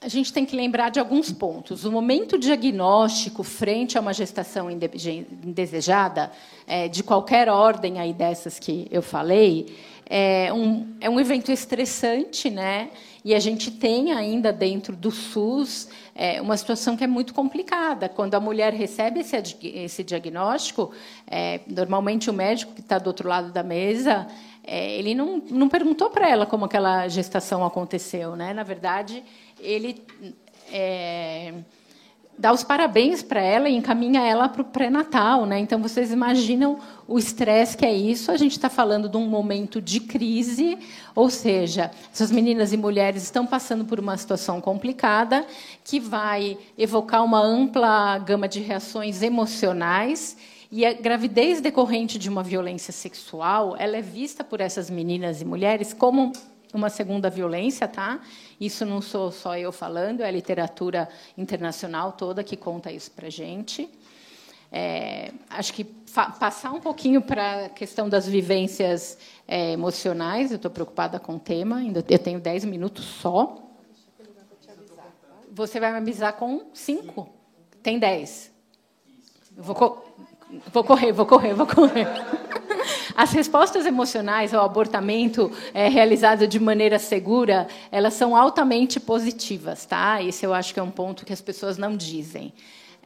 A 0.00 0.06
gente 0.06 0.32
tem 0.32 0.46
que 0.46 0.54
lembrar 0.54 0.90
de 0.90 1.00
alguns 1.00 1.32
pontos. 1.32 1.84
O 1.84 1.90
momento 1.90 2.38
diagnóstico 2.38 3.42
frente 3.42 3.98
a 3.98 4.00
uma 4.00 4.14
gestação 4.14 4.70
indesejada, 4.70 6.30
é, 6.68 6.86
de 6.86 7.02
qualquer 7.02 7.48
ordem 7.48 7.98
aí 7.98 8.12
dessas 8.12 8.60
que 8.60 8.86
eu 8.92 9.02
falei, 9.02 9.76
é 10.06 10.52
um, 10.52 10.86
é 11.00 11.10
um 11.10 11.18
evento 11.18 11.50
estressante, 11.50 12.48
né? 12.48 12.90
E 13.24 13.34
a 13.34 13.40
gente 13.40 13.70
tem 13.70 14.12
ainda 14.12 14.52
dentro 14.52 14.94
do 14.94 15.10
SUS 15.10 15.88
é, 16.14 16.40
uma 16.40 16.56
situação 16.56 16.96
que 16.96 17.04
é 17.04 17.06
muito 17.06 17.34
complicada. 17.34 18.08
Quando 18.08 18.34
a 18.34 18.40
mulher 18.40 18.72
recebe 18.72 19.20
esse, 19.20 19.36
esse 19.62 20.04
diagnóstico, 20.04 20.92
é, 21.26 21.60
normalmente 21.66 22.30
o 22.30 22.32
médico 22.32 22.72
que 22.74 22.80
está 22.80 22.98
do 22.98 23.08
outro 23.08 23.28
lado 23.28 23.52
da 23.52 23.62
mesa, 23.62 24.26
é, 24.64 24.98
ele 24.98 25.14
não, 25.14 25.42
não 25.50 25.68
perguntou 25.68 26.10
para 26.10 26.28
ela 26.28 26.46
como 26.46 26.64
aquela 26.64 27.08
gestação 27.08 27.64
aconteceu. 27.64 28.36
Né? 28.36 28.52
Na 28.52 28.62
verdade, 28.62 29.24
ele 29.60 30.02
é, 30.72 31.54
dá 32.38 32.52
os 32.52 32.62
parabéns 32.62 33.22
para 33.22 33.40
ela 33.40 33.68
e 33.68 33.74
encaminha 33.74 34.20
ela 34.20 34.48
para 34.48 34.62
o 34.62 34.64
pré-natal. 34.64 35.44
Né? 35.44 35.58
Então, 35.58 35.82
vocês 35.82 36.12
imaginam 36.12 36.78
o 37.06 37.18
estresse 37.18 37.76
que 37.76 37.84
é 37.84 37.92
isso? 37.92 38.30
A 38.30 38.36
gente 38.36 38.52
está 38.52 38.70
falando 38.70 39.08
de 39.08 39.16
um 39.16 39.26
momento 39.26 39.82
de 39.82 39.98
crise, 40.00 40.78
ou 41.14 41.28
seja, 41.28 41.90
essas 42.12 42.30
meninas 42.30 42.72
e 42.72 42.76
mulheres 42.76 43.24
estão 43.24 43.44
passando 43.44 43.84
por 43.84 43.98
uma 43.98 44.16
situação 44.16 44.60
complicada 44.60 45.44
que 45.82 45.98
vai 45.98 46.56
evocar 46.76 47.24
uma 47.24 47.40
ampla 47.40 48.18
gama 48.18 48.46
de 48.46 48.60
reações 48.60 49.20
emocionais. 49.22 50.36
E 50.70 50.84
a 50.84 50.92
gravidez 50.92 51.60
decorrente 51.62 52.18
de 52.18 52.28
uma 52.28 52.42
violência 52.42 52.92
sexual, 52.92 53.74
ela 53.78 53.96
é 53.96 54.02
vista 54.02 54.44
por 54.44 54.60
essas 54.60 54.90
meninas 54.90 55.40
e 55.40 55.44
mulheres 55.44 55.94
como 55.94 56.30
uma 56.72 56.90
segunda 56.90 57.30
violência, 57.30 57.88
tá? 57.88 58.20
Isso 58.60 58.84
não 58.84 59.00
sou 59.00 59.32
só 59.32 59.56
eu 59.56 59.72
falando, 59.72 60.22
é 60.22 60.28
a 60.28 60.30
literatura 60.30 61.08
internacional 61.36 62.12
toda 62.12 62.44
que 62.44 62.56
conta 62.56 62.92
isso 62.92 63.10
para 63.10 63.30
gente. 63.30 63.88
É, 64.70 65.32
acho 65.48 65.72
que 65.72 65.84
passar 66.38 66.72
um 66.72 66.80
pouquinho 66.80 67.22
para 67.22 67.66
a 67.66 67.68
questão 67.70 68.08
das 68.08 68.28
vivências 68.28 69.18
é, 69.46 69.72
emocionais. 69.72 70.50
Eu 70.50 70.56
estou 70.56 70.70
preocupada 70.70 71.18
com 71.18 71.36
o 71.36 71.38
tema. 71.38 71.76
Ainda 71.76 72.04
eu 72.08 72.18
tenho 72.18 72.38
dez 72.38 72.64
minutos 72.64 73.04
só. 73.04 73.56
Você 75.50 75.80
vai 75.80 75.90
me 75.92 75.98
avisar 75.98 76.34
com 76.34 76.66
cinco? 76.74 77.28
Tem 77.82 77.98
dez. 77.98 78.52
vou, 79.56 79.74
co 79.74 80.04
vou 80.72 80.84
correr, 80.84 81.12
vou 81.12 81.26
correr, 81.26 81.54
vou 81.54 81.66
correr. 81.66 82.06
As 83.18 83.32
respostas 83.32 83.84
emocionais 83.84 84.54
ao 84.54 84.64
abortamento 84.64 85.50
é, 85.74 85.88
realizado 85.88 86.46
de 86.46 86.60
maneira 86.60 87.00
segura, 87.00 87.66
elas 87.90 88.14
são 88.14 88.36
altamente 88.36 89.00
positivas, 89.00 89.84
tá? 89.84 90.22
Esse 90.22 90.46
eu 90.46 90.54
acho 90.54 90.72
que 90.72 90.78
é 90.78 90.82
um 90.84 90.90
ponto 90.92 91.26
que 91.26 91.32
as 91.32 91.40
pessoas 91.40 91.76
não 91.76 91.96
dizem. 91.96 92.52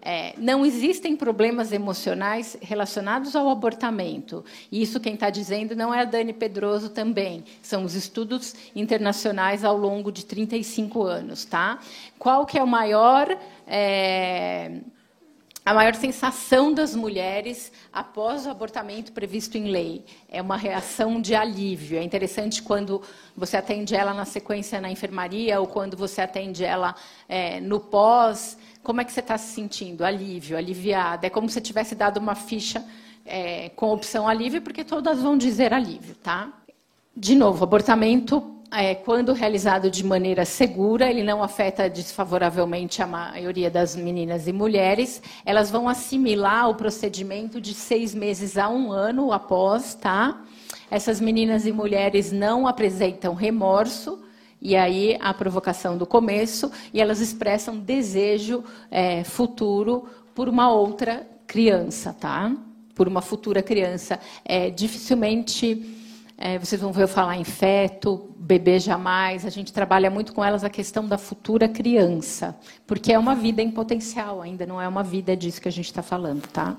É, 0.02 0.35
não 0.37 0.66
existem 0.66 1.16
problemas 1.16 1.73
emocionais 1.73 2.59
relacionados 2.61 3.35
ao 3.35 3.49
abortamento. 3.49 4.45
E 4.71 4.83
isso 4.83 5.00
quem 5.00 5.14
está 5.14 5.31
dizendo 5.31 5.75
não 5.75 5.95
é 5.95 6.02
a 6.02 6.04
Dani 6.04 6.35
Pedroso 6.35 6.90
também. 6.90 7.42
São 7.62 7.83
os 7.83 7.95
estudos 7.95 8.54
internacionais 8.76 9.64
ao 9.64 9.78
longo 9.78 10.12
de 10.12 10.26
35 10.26 11.04
anos. 11.04 11.47
Tá? 11.47 11.78
Qual 12.19 12.45
que 12.45 12.59
é 12.59 12.62
o 12.62 12.66
maior. 12.66 13.35
É, 13.66 14.73
a 15.64 15.73
maior 15.73 15.95
sensação 15.95 16.75
das 16.75 16.95
mulheres 16.95 17.71
após 17.92 18.47
o 18.47 18.50
abortamento 18.50 19.12
previsto 19.12 19.57
em 19.57 19.71
lei 19.71 20.04
é 20.28 20.42
uma 20.42 20.57
reação 20.57 21.21
de 21.21 21.37
alívio. 21.37 21.99
É 21.99 22.02
interessante 22.02 22.61
quando 22.62 23.00
você 23.37 23.57
atende 23.57 23.95
ela 23.95 24.12
na 24.12 24.25
sequência 24.25 24.81
na 24.81 24.90
enfermaria 24.90 25.61
ou 25.61 25.69
quando 25.69 25.97
você 25.97 26.21
atende 26.21 26.64
ela 26.64 26.97
é, 27.28 27.61
no 27.61 27.78
pós. 27.78 28.59
Como 28.83 29.00
é 29.00 29.04
que 29.04 29.12
você 29.12 29.21
está 29.21 29.38
se 29.38 29.54
sentindo? 29.54 30.04
Alívio, 30.04 30.59
aliviada. 30.59 31.28
É 31.28 31.31
como 31.31 31.49
se 31.49 31.61
tivesse 31.61 31.95
dado 31.95 32.16
uma 32.16 32.35
ficha 32.35 32.85
é, 33.25 33.69
com 33.69 33.92
opção 33.92 34.26
alívio, 34.26 34.61
porque 34.62 34.83
todas 34.83 35.23
vão 35.23 35.38
dizer 35.38 35.73
alívio, 35.73 36.16
tá? 36.16 36.52
De 37.16 37.37
novo, 37.37 37.62
abortamento 37.62 38.62
é, 38.73 38.95
quando 38.95 39.35
realizado 39.35 39.91
de 39.91 40.05
maneira 40.05 40.47
segura, 40.47 41.11
ele 41.11 41.23
não 41.23 41.43
afeta 41.43 41.91
desfavoravelmente 41.91 43.02
a 43.02 43.07
maioria 43.07 43.71
das 43.71 43.95
meninas 43.95 44.49
e 44.49 44.52
mulheres. 44.52 45.23
Elas 45.45 45.71
vão 45.71 45.88
assimilar 45.88 46.71
o 46.71 46.75
procedimento 46.75 47.61
de 47.61 47.75
seis 47.75 48.14
meses 48.14 48.57
a 48.57 48.71
um 48.71 48.91
ano 48.91 49.31
após, 49.31 49.95
tá? 49.95 50.43
Essas 50.91 51.21
meninas 51.21 51.67
e 51.67 51.73
mulheres 51.73 52.33
não 52.33 52.67
apresentam 52.67 53.35
remorso, 53.35 54.23
e 54.61 54.75
aí 54.75 55.19
a 55.21 55.35
provocação 55.35 55.99
do 55.99 56.07
começo, 56.07 56.71
e 56.95 57.00
elas 57.00 57.21
expressam 57.21 57.79
desejo 57.79 58.64
é, 58.91 59.23
futuro 59.23 60.07
por 60.35 60.49
uma 60.49 60.73
outra 60.73 61.26
criança, 61.47 62.17
tá? 62.19 62.55
Por 62.95 63.07
uma 63.07 63.21
futura 63.21 63.62
criança. 63.62 64.19
É, 64.45 64.71
dificilmente 64.71 66.01
é, 66.44 66.58
vocês 66.58 66.80
vão 66.80 66.90
ver 66.90 67.04
eu 67.04 67.08
falar 67.08 67.37
em 67.37 67.44
feto, 67.44 68.34
bebê 68.37 68.80
jamais. 68.80 69.46
A 69.46 69.49
gente 69.49 69.72
trabalha 69.72 70.11
muito 70.11 70.32
com 70.32 70.44
elas 70.44 70.64
a 70.64 70.68
questão 70.68 71.06
da 71.06 71.16
futura 71.16 71.68
criança, 71.68 72.56
porque 72.84 73.12
é 73.12 73.18
uma 73.18 73.37
vida 73.37 73.62
em 73.62 73.70
potencial, 73.70 74.42
ainda 74.42 74.66
não 74.66 74.82
é 74.82 74.88
uma 74.88 75.04
vida 75.04 75.37
disso 75.37 75.60
que 75.62 75.69
a 75.69 75.71
gente 75.71 75.84
está 75.84 76.02
falando, 76.02 76.45
tá? 76.49 76.76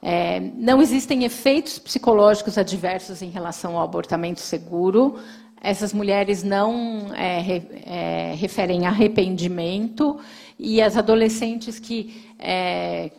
É, 0.00 0.38
não 0.54 0.80
existem 0.80 1.24
efeitos 1.24 1.80
psicológicos 1.80 2.56
adversos 2.56 3.20
em 3.20 3.30
relação 3.30 3.76
ao 3.76 3.82
abortamento 3.82 4.38
seguro. 4.38 5.18
Essas 5.60 5.92
mulheres 5.92 6.44
não 6.44 7.08
é, 7.16 7.62
é, 7.84 8.34
referem 8.36 8.86
arrependimento 8.86 10.20
e 10.56 10.80
as 10.80 10.96
adolescentes 10.96 11.80
que 11.80 12.24
é, 12.38 13.10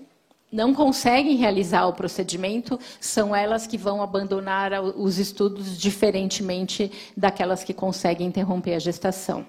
não 0.52 0.74
conseguem 0.74 1.36
realizar 1.36 1.86
o 1.88 1.94
procedimento 1.94 2.80
são 3.00 3.36
elas 3.36 3.68
que 3.68 3.78
vão 3.78 4.02
abandonar 4.02 4.72
os 4.82 5.18
estudos 5.18 5.78
diferentemente 5.78 6.92
daquelas 7.16 7.64
que 7.64 7.74
conseguem 7.74 8.28
interromper 8.28 8.76
a 8.76 8.80
gestação. 8.80 9.46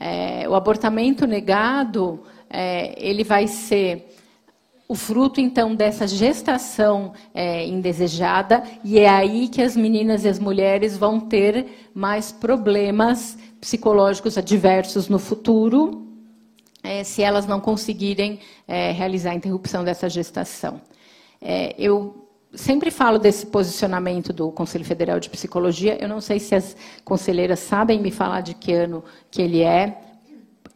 É, 0.00 0.48
o 0.48 0.54
abortamento 0.54 1.26
negado, 1.26 2.22
é, 2.48 2.94
ele 2.96 3.24
vai 3.24 3.46
ser 3.46 4.14
o 4.88 4.94
fruto 4.94 5.38
então 5.38 5.74
dessa 5.74 6.06
gestação 6.06 7.12
é, 7.34 7.66
indesejada 7.66 8.62
e 8.82 8.98
é 8.98 9.08
aí 9.08 9.48
que 9.48 9.60
as 9.60 9.76
meninas 9.76 10.24
e 10.24 10.28
as 10.28 10.38
mulheres 10.38 10.96
vão 10.96 11.20
ter 11.20 11.90
mais 11.92 12.32
problemas 12.32 13.36
psicológicos 13.60 14.38
adversos 14.38 15.08
no 15.08 15.18
futuro 15.18 16.07
é, 16.82 17.04
se 17.04 17.22
elas 17.22 17.46
não 17.46 17.60
conseguirem 17.60 18.40
é, 18.66 18.92
realizar 18.92 19.32
a 19.32 19.34
interrupção 19.34 19.84
dessa 19.84 20.08
gestação. 20.08 20.80
É, 21.40 21.74
eu 21.78 22.28
sempre 22.54 22.90
falo 22.90 23.18
desse 23.18 23.46
posicionamento 23.46 24.32
do 24.32 24.50
Conselho 24.50 24.84
Federal 24.84 25.20
de 25.20 25.30
Psicologia. 25.30 25.96
Eu 26.00 26.08
não 26.08 26.20
sei 26.20 26.38
se 26.38 26.54
as 26.54 26.76
conselheiras 27.04 27.60
sabem 27.60 28.00
me 28.00 28.10
falar 28.10 28.40
de 28.40 28.54
que 28.54 28.72
ano 28.72 29.04
que 29.30 29.42
ele 29.42 29.62
é. 29.62 30.00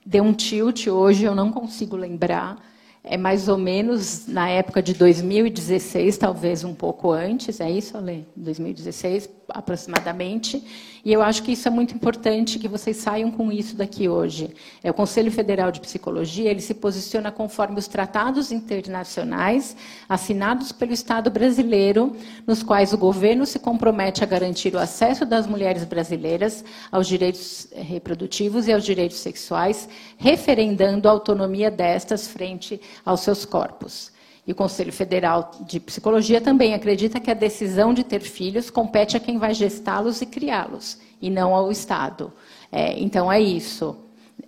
Deu 0.04 0.24
um 0.24 0.32
tilt 0.32 0.88
hoje, 0.88 1.24
eu 1.24 1.34
não 1.34 1.52
consigo 1.52 1.96
lembrar 1.96 2.71
é 3.04 3.16
mais 3.16 3.48
ou 3.48 3.58
menos 3.58 4.28
na 4.28 4.48
época 4.48 4.80
de 4.80 4.94
2016, 4.94 6.16
talvez 6.18 6.62
um 6.62 6.72
pouco 6.72 7.10
antes, 7.10 7.60
é 7.60 7.68
isso, 7.68 7.96
Ale? 7.96 8.24
2016, 8.36 9.28
aproximadamente. 9.48 10.64
E 11.04 11.12
eu 11.12 11.20
acho 11.20 11.42
que 11.42 11.50
isso 11.50 11.66
é 11.66 11.70
muito 11.70 11.92
importante 11.94 12.60
que 12.60 12.68
vocês 12.68 12.96
saiam 12.96 13.28
com 13.32 13.50
isso 13.50 13.74
daqui 13.76 14.08
hoje. 14.08 14.54
É 14.84 14.90
o 14.90 14.94
Conselho 14.94 15.32
Federal 15.32 15.72
de 15.72 15.80
Psicologia, 15.80 16.48
ele 16.48 16.60
se 16.60 16.74
posiciona 16.74 17.32
conforme 17.32 17.76
os 17.76 17.88
tratados 17.88 18.52
internacionais 18.52 19.76
assinados 20.08 20.70
pelo 20.70 20.92
Estado 20.92 21.28
brasileiro, 21.28 22.14
nos 22.46 22.62
quais 22.62 22.92
o 22.92 22.98
governo 22.98 23.44
se 23.44 23.58
compromete 23.58 24.22
a 24.22 24.26
garantir 24.26 24.76
o 24.76 24.78
acesso 24.78 25.26
das 25.26 25.44
mulheres 25.44 25.82
brasileiras 25.84 26.64
aos 26.90 27.08
direitos 27.08 27.66
reprodutivos 27.74 28.68
e 28.68 28.72
aos 28.72 28.84
direitos 28.84 29.18
sexuais, 29.18 29.88
referendando 30.16 31.08
a 31.08 31.10
autonomia 31.10 31.68
destas 31.68 32.28
frente 32.28 32.80
aos 33.04 33.20
seus 33.20 33.44
corpos. 33.44 34.12
E 34.46 34.52
o 34.52 34.54
Conselho 34.54 34.92
Federal 34.92 35.52
de 35.60 35.78
Psicologia 35.78 36.40
também 36.40 36.74
acredita 36.74 37.20
que 37.20 37.30
a 37.30 37.34
decisão 37.34 37.94
de 37.94 38.02
ter 38.02 38.20
filhos 38.20 38.70
compete 38.70 39.16
a 39.16 39.20
quem 39.20 39.38
vai 39.38 39.54
gestá-los 39.54 40.20
e 40.20 40.26
criá-los, 40.26 40.98
e 41.20 41.30
não 41.30 41.54
ao 41.54 41.70
Estado. 41.70 42.32
É, 42.70 42.98
então, 42.98 43.30
é 43.30 43.40
isso. 43.40 43.96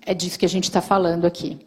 É 0.04 0.12
disso 0.12 0.38
que 0.38 0.46
a 0.46 0.48
gente 0.48 0.64
está 0.64 0.80
falando 0.80 1.24
aqui. 1.24 1.58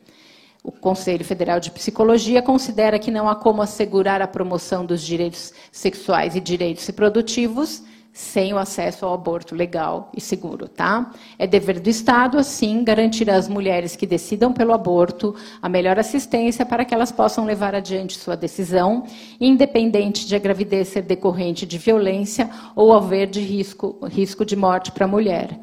O 0.61 0.71
Conselho 0.71 1.23
Federal 1.23 1.61
de 1.61 1.71
Psicologia 1.71 2.41
considera 2.41 2.99
que 2.99 3.09
não 3.09 3.29
há 3.29 3.35
como 3.35 3.61
assegurar 3.61 4.21
a 4.21 4.27
promoção 4.27 4.85
dos 4.85 5.01
direitos 5.01 5.53
sexuais 5.71 6.35
e 6.35 6.41
direitos 6.41 6.85
reprodutivos 6.85 7.83
sem 8.17 8.51
o 8.51 8.57
acesso 8.57 9.05
ao 9.05 9.13
aborto 9.13 9.53
legal 9.53 10.09
e 10.11 10.19
seguro, 10.19 10.67
tá? 10.67 11.11
É 11.37 11.45
dever 11.45 11.79
do 11.79 11.87
Estado, 11.87 12.39
assim, 12.39 12.83
garantir 12.83 13.29
às 13.29 13.47
mulheres 13.47 13.95
que 13.95 14.07
decidam 14.07 14.51
pelo 14.51 14.73
aborto 14.73 15.35
a 15.61 15.69
melhor 15.69 15.99
assistência 15.99 16.65
para 16.65 16.83
que 16.83 16.95
elas 16.95 17.11
possam 17.11 17.45
levar 17.45 17.75
adiante 17.75 18.17
sua 18.17 18.35
decisão, 18.35 19.03
independente 19.39 20.25
de 20.25 20.35
a 20.35 20.39
gravidez 20.39 20.87
ser 20.87 21.03
decorrente 21.03 21.63
de 21.63 21.77
violência 21.77 22.49
ou 22.75 22.91
haver 22.91 23.27
de 23.27 23.39
risco, 23.39 23.99
risco 24.07 24.43
de 24.43 24.55
morte 24.55 24.91
para 24.91 25.05
a 25.05 25.07
mulher. 25.07 25.55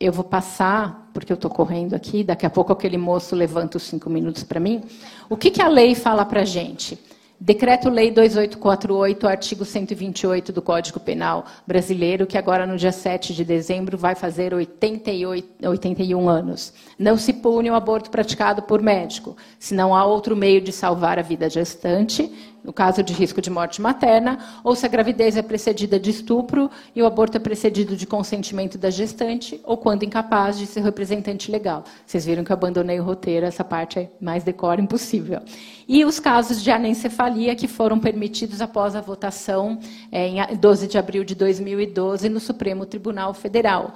Eu 0.00 0.14
vou 0.14 0.24
passar, 0.24 1.10
porque 1.12 1.30
eu 1.30 1.34
estou 1.34 1.50
correndo 1.50 1.92
aqui, 1.92 2.24
daqui 2.24 2.46
a 2.46 2.50
pouco 2.50 2.72
aquele 2.72 2.96
moço 2.96 3.36
levanta 3.36 3.76
os 3.76 3.82
cinco 3.82 4.08
minutos 4.08 4.42
para 4.42 4.58
mim. 4.58 4.82
O 5.28 5.36
que, 5.36 5.50
que 5.50 5.60
a 5.60 5.68
lei 5.68 5.94
fala 5.94 6.24
para 6.24 6.40
a 6.40 6.46
gente? 6.46 6.98
Decreto-Lei 7.42 8.10
2848, 8.10 9.26
artigo 9.26 9.64
128 9.64 10.52
do 10.52 10.60
Código 10.60 11.00
Penal 11.00 11.46
brasileiro, 11.66 12.26
que 12.26 12.36
agora 12.36 12.66
no 12.66 12.76
dia 12.76 12.92
7 12.92 13.32
de 13.32 13.46
dezembro 13.46 13.96
vai 13.96 14.14
fazer 14.14 14.52
88, 14.52 15.66
81 15.66 16.28
anos. 16.28 16.74
Não 16.98 17.16
se 17.16 17.32
pune 17.32 17.70
o 17.70 17.74
aborto 17.74 18.10
praticado 18.10 18.60
por 18.60 18.82
médico, 18.82 19.38
se 19.58 19.74
não 19.74 19.94
há 19.94 20.04
outro 20.04 20.36
meio 20.36 20.60
de 20.60 20.70
salvar 20.70 21.18
a 21.18 21.22
vida 21.22 21.48
gestante, 21.48 22.30
no 22.62 22.72
caso 22.72 23.02
de 23.02 23.12
risco 23.12 23.40
de 23.40 23.50
morte 23.50 23.80
materna, 23.80 24.38
ou 24.62 24.74
se 24.74 24.84
a 24.84 24.88
gravidez 24.88 25.36
é 25.36 25.42
precedida 25.42 25.98
de 25.98 26.10
estupro 26.10 26.70
e 26.94 27.02
o 27.02 27.06
aborto 27.06 27.36
é 27.36 27.40
precedido 27.40 27.96
de 27.96 28.06
consentimento 28.06 28.76
da 28.76 28.90
gestante, 28.90 29.60
ou 29.64 29.76
quando 29.76 30.04
incapaz 30.04 30.58
de 30.58 30.66
ser 30.66 30.82
representante 30.82 31.50
legal. 31.50 31.84
Vocês 32.06 32.26
viram 32.26 32.44
que 32.44 32.52
eu 32.52 32.54
abandonei 32.54 33.00
o 33.00 33.04
roteiro, 33.04 33.46
essa 33.46 33.64
parte 33.64 33.98
é 33.98 34.10
mais 34.20 34.44
decora 34.44 34.80
impossível. 34.80 35.40
E 35.88 36.04
os 36.04 36.20
casos 36.20 36.62
de 36.62 36.70
anencefalia 36.70 37.54
que 37.54 37.66
foram 37.66 37.98
permitidos 37.98 38.60
após 38.60 38.94
a 38.94 39.00
votação 39.00 39.78
é, 40.12 40.28
em 40.28 40.56
12 40.56 40.86
de 40.86 40.98
abril 40.98 41.24
de 41.24 41.34
2012 41.34 42.28
no 42.28 42.40
Supremo 42.40 42.86
Tribunal 42.86 43.34
Federal. 43.34 43.94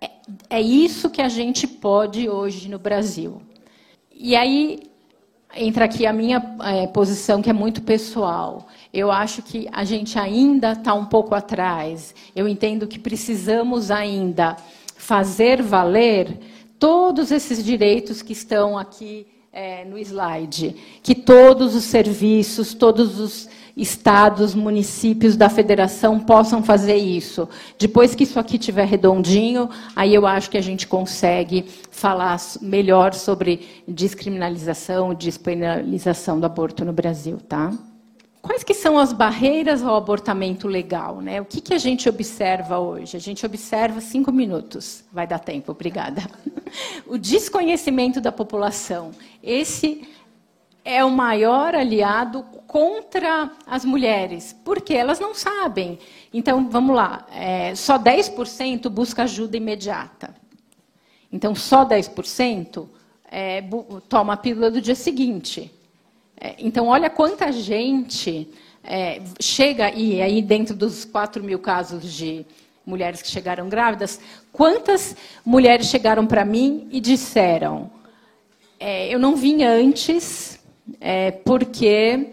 É, 0.00 0.10
é 0.50 0.60
isso 0.60 1.10
que 1.10 1.22
a 1.22 1.28
gente 1.28 1.66
pode 1.66 2.28
hoje 2.28 2.68
no 2.68 2.78
Brasil. 2.78 3.40
E 4.12 4.36
aí 4.36 4.91
entra 5.54 5.84
aqui 5.84 6.06
a 6.06 6.12
minha 6.12 6.56
é, 6.64 6.86
posição, 6.86 7.42
que 7.42 7.50
é 7.50 7.52
muito 7.52 7.82
pessoal. 7.82 8.66
Eu 8.92 9.10
acho 9.10 9.42
que 9.42 9.68
a 9.72 9.84
gente 9.84 10.18
ainda 10.18 10.72
está 10.72 10.94
um 10.94 11.06
pouco 11.06 11.34
atrás. 11.34 12.14
Eu 12.34 12.48
entendo 12.48 12.86
que 12.86 12.98
precisamos 12.98 13.90
ainda 13.90 14.56
fazer 14.96 15.62
valer 15.62 16.38
todos 16.78 17.30
esses 17.30 17.64
direitos 17.64 18.22
que 18.22 18.32
estão 18.32 18.78
aqui 18.78 19.26
é, 19.52 19.84
no 19.84 19.98
slide. 19.98 20.76
Que 21.02 21.14
todos 21.14 21.74
os 21.74 21.84
serviços, 21.84 22.74
todos 22.74 23.20
os 23.20 23.48
estados, 23.76 24.54
municípios 24.54 25.36
da 25.36 25.48
federação 25.48 26.20
possam 26.20 26.62
fazer 26.62 26.96
isso. 26.96 27.48
Depois 27.78 28.14
que 28.14 28.24
isso 28.24 28.38
aqui 28.38 28.56
estiver 28.56 28.86
redondinho, 28.86 29.68
aí 29.96 30.14
eu 30.14 30.26
acho 30.26 30.50
que 30.50 30.58
a 30.58 30.62
gente 30.62 30.86
consegue 30.86 31.64
falar 31.90 32.38
melhor 32.60 33.14
sobre 33.14 33.82
descriminalização, 33.86 35.14
despenalização 35.14 36.38
do 36.38 36.46
aborto 36.46 36.84
no 36.84 36.92
Brasil, 36.92 37.38
tá? 37.48 37.72
Quais 38.42 38.64
que 38.64 38.74
são 38.74 38.98
as 38.98 39.12
barreiras 39.12 39.84
ao 39.84 39.94
abortamento 39.94 40.66
legal? 40.66 41.20
Né? 41.20 41.40
O 41.40 41.44
que, 41.44 41.60
que 41.60 41.72
a 41.72 41.78
gente 41.78 42.08
observa 42.08 42.76
hoje? 42.80 43.16
A 43.16 43.20
gente 43.20 43.46
observa 43.46 44.00
cinco 44.00 44.32
minutos. 44.32 45.04
Vai 45.12 45.28
dar 45.28 45.38
tempo, 45.38 45.72
obrigada. 45.72 46.22
O 47.06 47.18
desconhecimento 47.18 48.18
da 48.18 48.32
população. 48.32 49.10
Esse 49.42 50.08
é 50.84 51.04
o 51.04 51.10
maior 51.10 51.74
aliado 51.74 52.42
contra 52.66 53.50
as 53.66 53.84
mulheres, 53.84 54.56
porque 54.64 54.94
elas 54.94 55.20
não 55.20 55.34
sabem. 55.34 55.98
Então, 56.32 56.68
vamos 56.68 56.96
lá, 56.96 57.26
é, 57.30 57.74
só 57.74 57.98
10% 57.98 58.88
busca 58.88 59.22
ajuda 59.24 59.56
imediata. 59.56 60.34
Então, 61.30 61.54
só 61.54 61.84
10% 61.84 62.88
é, 63.30 63.62
toma 64.08 64.34
a 64.34 64.36
pílula 64.36 64.70
do 64.70 64.80
dia 64.80 64.94
seguinte. 64.94 65.72
É, 66.38 66.56
então, 66.58 66.88
olha 66.88 67.08
quanta 67.08 67.52
gente 67.52 68.48
é, 68.82 69.22
chega, 69.40 69.90
e 69.90 70.20
aí 70.20 70.42
dentro 70.42 70.74
dos 70.74 71.04
4 71.04 71.42
mil 71.42 71.58
casos 71.58 72.12
de 72.12 72.44
mulheres 72.84 73.22
que 73.22 73.28
chegaram 73.28 73.68
grávidas, 73.68 74.20
quantas 74.52 75.16
mulheres 75.44 75.86
chegaram 75.86 76.26
para 76.26 76.44
mim 76.44 76.88
e 76.90 77.00
disseram: 77.00 77.90
é, 78.80 79.14
Eu 79.14 79.18
não 79.18 79.36
vim 79.36 79.62
antes 79.62 80.61
é, 81.00 81.30
porque 81.30 82.30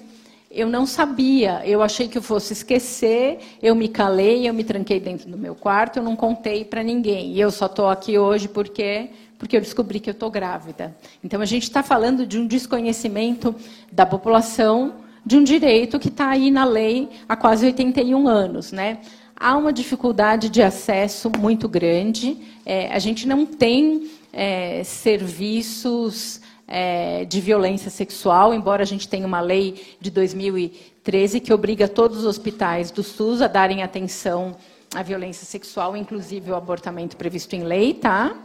eu 0.49 0.67
não 0.67 0.85
sabia, 0.85 1.61
eu 1.65 1.81
achei 1.81 2.07
que 2.07 2.17
eu 2.17 2.21
fosse 2.21 2.53
esquecer, 2.53 3.39
eu 3.61 3.75
me 3.75 3.87
calei, 3.87 4.49
eu 4.49 4.53
me 4.53 4.63
tranquei 4.63 4.99
dentro 4.99 5.29
do 5.29 5.37
meu 5.37 5.53
quarto, 5.53 5.97
eu 5.99 6.03
não 6.03 6.15
contei 6.15 6.65
para 6.65 6.81
ninguém. 6.81 7.33
E 7.33 7.39
eu 7.39 7.51
só 7.51 7.67
estou 7.67 7.87
aqui 7.87 8.17
hoje 8.17 8.47
porque 8.47 9.09
porque 9.37 9.55
eu 9.55 9.61
descobri 9.61 10.01
que 10.01 10.09
eu 10.09 10.11
estou 10.11 10.29
grávida. 10.29 10.93
Então 11.23 11.41
a 11.41 11.45
gente 11.45 11.63
está 11.63 11.81
falando 11.81 12.27
de 12.27 12.37
um 12.37 12.45
desconhecimento 12.45 13.55
da 13.89 14.05
população 14.05 14.95
de 15.25 15.37
um 15.37 15.43
direito 15.43 15.97
que 15.97 16.09
está 16.09 16.29
aí 16.29 16.51
na 16.51 16.65
lei 16.65 17.09
há 17.27 17.37
quase 17.37 17.65
81 17.65 18.27
anos, 18.27 18.73
né? 18.73 18.99
Há 19.35 19.55
uma 19.55 19.71
dificuldade 19.71 20.49
de 20.49 20.61
acesso 20.61 21.31
muito 21.39 21.69
grande. 21.69 22.37
É, 22.65 22.91
a 22.93 22.99
gente 22.99 23.25
não 23.25 23.45
tem 23.45 24.11
é, 24.33 24.83
serviços 24.83 26.38
é, 26.69 27.25
de 27.25 27.41
violência 27.41 27.89
sexual, 27.89 28.53
embora 28.53 28.83
a 28.83 28.85
gente 28.85 29.09
tenha 29.09 29.25
uma 29.25 29.41
lei 29.41 29.97
de 29.99 30.11
2013 30.11 31.39
que 31.39 31.51
obriga 31.51 31.87
todos 31.87 32.19
os 32.19 32.25
hospitais 32.25 32.91
do 32.91 33.01
SUS 33.01 33.41
a 33.41 33.47
darem 33.47 33.81
atenção 33.81 34.55
à 34.93 35.01
violência 35.01 35.45
sexual, 35.45 35.97
inclusive 35.97 36.51
o 36.51 36.55
abortamento 36.55 37.17
previsto 37.17 37.55
em 37.55 37.63
lei, 37.63 37.95
tá? 37.95 38.35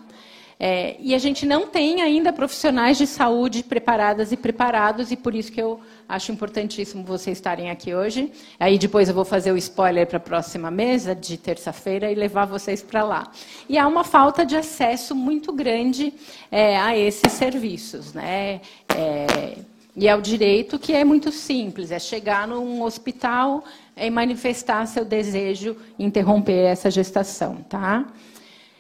É, 0.59 0.97
e 1.01 1.15
a 1.15 1.19
gente 1.19 1.45
não 1.45 1.67
tem 1.67 2.01
ainda 2.01 2.33
profissionais 2.33 2.97
de 2.97 3.07
saúde 3.07 3.63
preparadas 3.63 4.33
e 4.33 4.37
preparados, 4.37 5.11
e 5.11 5.17
por 5.17 5.35
isso 5.35 5.51
que 5.51 5.61
eu 5.61 5.81
acho 6.09 6.31
importantíssimo 6.31 7.05
vocês 7.05 7.39
estarem 7.39 7.71
aqui 7.71 7.95
hoje. 7.95 8.31
Aí 8.59 8.79
depois 8.79 9.09
eu 9.09 9.15
vou 9.15 9.25
fazer 9.25 9.53
o 9.53 9.57
spoiler 9.57 10.07
para 10.07 10.19
a 10.19 10.21
próxima 10.21 10.71
mesa 10.71 11.15
de 11.15 11.37
terça-feira 11.37 12.11
e 12.11 12.15
levar 12.15 12.45
vocês 12.45 12.83
para 12.83 13.03
lá. 13.03 13.31
E 13.69 13.77
há 13.77 13.87
uma 13.87 14.05
falta 14.05 14.47
de 14.47 14.57
acesso 14.57 15.15
muito 15.15 15.53
grande 15.53 16.13
é, 16.51 16.77
a 16.77 16.97
esses 16.97 17.33
serviços. 17.33 18.13
Né? 18.13 18.61
É, 18.97 19.59
e 19.97 20.09
é 20.09 20.15
o 20.15 20.21
direito 20.21 20.79
que 20.79 20.93
é 20.93 21.05
muito 21.05 21.31
simples, 21.31 21.91
é 21.91 21.99
chegar 21.99 22.49
num 22.49 22.83
hospital 22.83 23.65
e 23.97 24.11
manifestar 24.11 24.87
seu 24.87 25.05
desejo 25.05 25.77
interromper 25.99 26.67
essa 26.67 26.91
gestação. 26.91 27.57
Tá? 27.69 28.07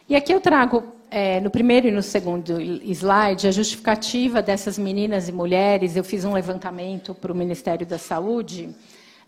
E 0.08 0.14
aqui 0.14 0.32
eu 0.32 0.40
trago 0.40 0.93
é, 1.16 1.38
no 1.38 1.48
primeiro 1.48 1.86
e 1.86 1.92
no 1.92 2.02
segundo 2.02 2.60
slide, 2.60 3.46
a 3.46 3.52
justificativa 3.52 4.42
dessas 4.42 4.76
meninas 4.76 5.28
e 5.28 5.32
mulheres, 5.32 5.94
eu 5.94 6.02
fiz 6.02 6.24
um 6.24 6.32
levantamento 6.32 7.14
para 7.14 7.32
o 7.32 7.36
Ministério 7.36 7.86
da 7.86 7.98
Saúde, 7.98 8.74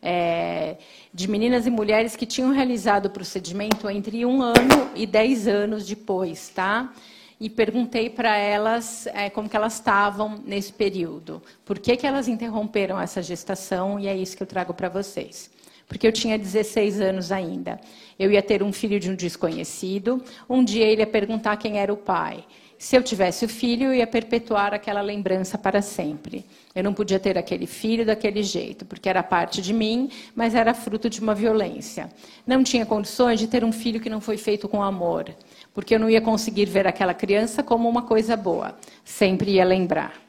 é, 0.03 0.79
de 1.15 1.31
meninas 1.31 1.65
e 1.65 1.71
mulheres 1.71 2.17
que 2.17 2.27
tinham 2.27 2.51
realizado 2.51 3.07
o 3.07 3.11
procedimento 3.11 3.89
entre 3.89 4.27
um 4.27 4.43
ano 4.43 4.91
e 4.97 5.07
dez 5.07 5.47
anos 5.47 5.87
depois, 5.87 6.49
tá? 6.49 6.93
E 7.39 7.49
perguntei 7.49 8.11
para 8.11 8.37
elas 8.37 9.07
é, 9.07 9.31
como 9.31 9.49
que 9.49 9.57
elas 9.57 9.75
estavam 9.75 10.43
nesse 10.45 10.73
período. 10.73 11.41
Por 11.65 11.79
que, 11.79 11.97
que 11.97 12.05
elas 12.05 12.27
interromperam 12.27 13.01
essa 13.01 13.23
gestação? 13.23 14.01
E 14.01 14.09
é 14.09 14.17
isso 14.17 14.37
que 14.37 14.43
eu 14.43 14.47
trago 14.49 14.75
para 14.75 14.89
vocês 14.89 15.55
porque 15.89 16.07
eu 16.07 16.13
tinha 16.13 16.39
16 16.39 17.01
anos 17.01 17.31
ainda. 17.31 17.81
Eu 18.19 18.31
ia 18.31 18.43
ter 18.43 18.63
um 18.63 18.73
filho 18.73 18.99
de 18.99 19.11
um 19.11 19.15
desconhecido. 19.15 20.23
Um 20.49 20.65
dia 20.65 20.85
ele 20.85 21.03
ia 21.03 21.07
perguntar 21.07 21.57
quem 21.57 21.79
era 21.79 21.93
o 21.93 21.97
pai. 21.97 22.45
Se 22.79 22.95
eu 22.95 23.03
tivesse 23.03 23.45
o 23.45 23.49
filho, 23.49 23.87
eu 23.87 23.95
ia 23.95 24.07
perpetuar 24.07 24.75
aquela 24.75 25.01
lembrança 25.01 25.57
para 25.57 25.81
sempre. 25.81 26.45
Eu 26.75 26.85
não 26.85 26.93
podia 26.93 27.19
ter 27.19 27.39
aquele 27.39 27.67
filho 27.67 28.05
daquele 28.05 28.43
jeito, 28.43 28.85
porque 28.85 29.09
era 29.09 29.23
parte 29.23 29.63
de 29.63 29.73
mim, 29.73 30.11
mas 30.35 30.55
era 30.55 30.75
fruto 30.75 31.09
de 31.09 31.21
uma 31.21 31.35
violência. 31.35 32.11
Não 32.47 32.63
tinha 32.63 32.85
condições 32.85 33.41
de 33.41 33.47
ter 33.47 33.65
um 33.65 33.73
filho 33.73 34.01
que 34.01 34.11
não 34.11 34.21
foi 34.21 34.37
feito 34.37 34.69
com 34.69 34.83
amor, 34.83 35.35
porque 35.73 35.95
eu 35.95 35.99
não 35.99 36.11
ia 36.11 36.21
conseguir 36.21 36.67
ver 36.67 36.87
aquela 36.87 37.15
criança 37.15 37.63
como 37.63 37.89
uma 37.89 38.03
coisa 38.03 38.37
boa. 38.37 38.77
Sempre 39.03 39.53
ia 39.53 39.65
lembrar 39.65 40.26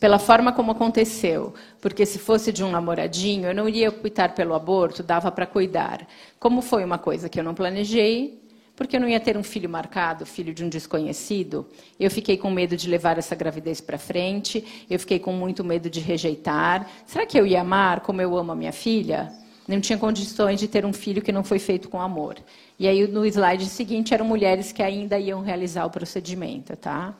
pela 0.00 0.18
forma 0.18 0.50
como 0.50 0.72
aconteceu, 0.72 1.52
porque 1.78 2.06
se 2.06 2.18
fosse 2.18 2.50
de 2.50 2.64
um 2.64 2.70
namoradinho, 2.70 3.48
eu 3.48 3.54
não 3.54 3.68
iria 3.68 3.90
optar 3.90 4.34
pelo 4.34 4.54
aborto, 4.54 5.02
dava 5.02 5.30
para 5.30 5.46
cuidar. 5.46 6.08
Como 6.38 6.62
foi 6.62 6.82
uma 6.82 6.96
coisa 6.96 7.28
que 7.28 7.38
eu 7.38 7.44
não 7.44 7.54
planejei, 7.54 8.40
porque 8.74 8.96
eu 8.96 9.00
não 9.00 9.08
ia 9.08 9.20
ter 9.20 9.36
um 9.36 9.42
filho 9.42 9.68
marcado, 9.68 10.24
filho 10.24 10.54
de 10.54 10.64
um 10.64 10.70
desconhecido, 10.70 11.66
eu 11.98 12.10
fiquei 12.10 12.38
com 12.38 12.50
medo 12.50 12.78
de 12.78 12.88
levar 12.88 13.18
essa 13.18 13.34
gravidez 13.34 13.78
para 13.78 13.98
frente, 13.98 14.86
eu 14.88 14.98
fiquei 14.98 15.18
com 15.18 15.34
muito 15.34 15.62
medo 15.62 15.90
de 15.90 16.00
rejeitar. 16.00 16.88
Será 17.04 17.26
que 17.26 17.38
eu 17.38 17.46
ia 17.46 17.60
amar 17.60 18.00
como 18.00 18.22
eu 18.22 18.34
amo 18.38 18.52
a 18.52 18.56
minha 18.56 18.72
filha? 18.72 19.30
Não 19.68 19.82
tinha 19.82 19.98
condições 19.98 20.58
de 20.58 20.66
ter 20.66 20.86
um 20.86 20.94
filho 20.94 21.20
que 21.20 21.30
não 21.30 21.44
foi 21.44 21.58
feito 21.58 21.90
com 21.90 22.00
amor. 22.00 22.36
E 22.78 22.88
aí 22.88 23.06
no 23.06 23.26
slide 23.26 23.66
seguinte 23.66 24.14
eram 24.14 24.24
mulheres 24.24 24.72
que 24.72 24.82
ainda 24.82 25.18
iam 25.18 25.42
realizar 25.42 25.84
o 25.84 25.90
procedimento, 25.90 26.74
tá? 26.74 27.14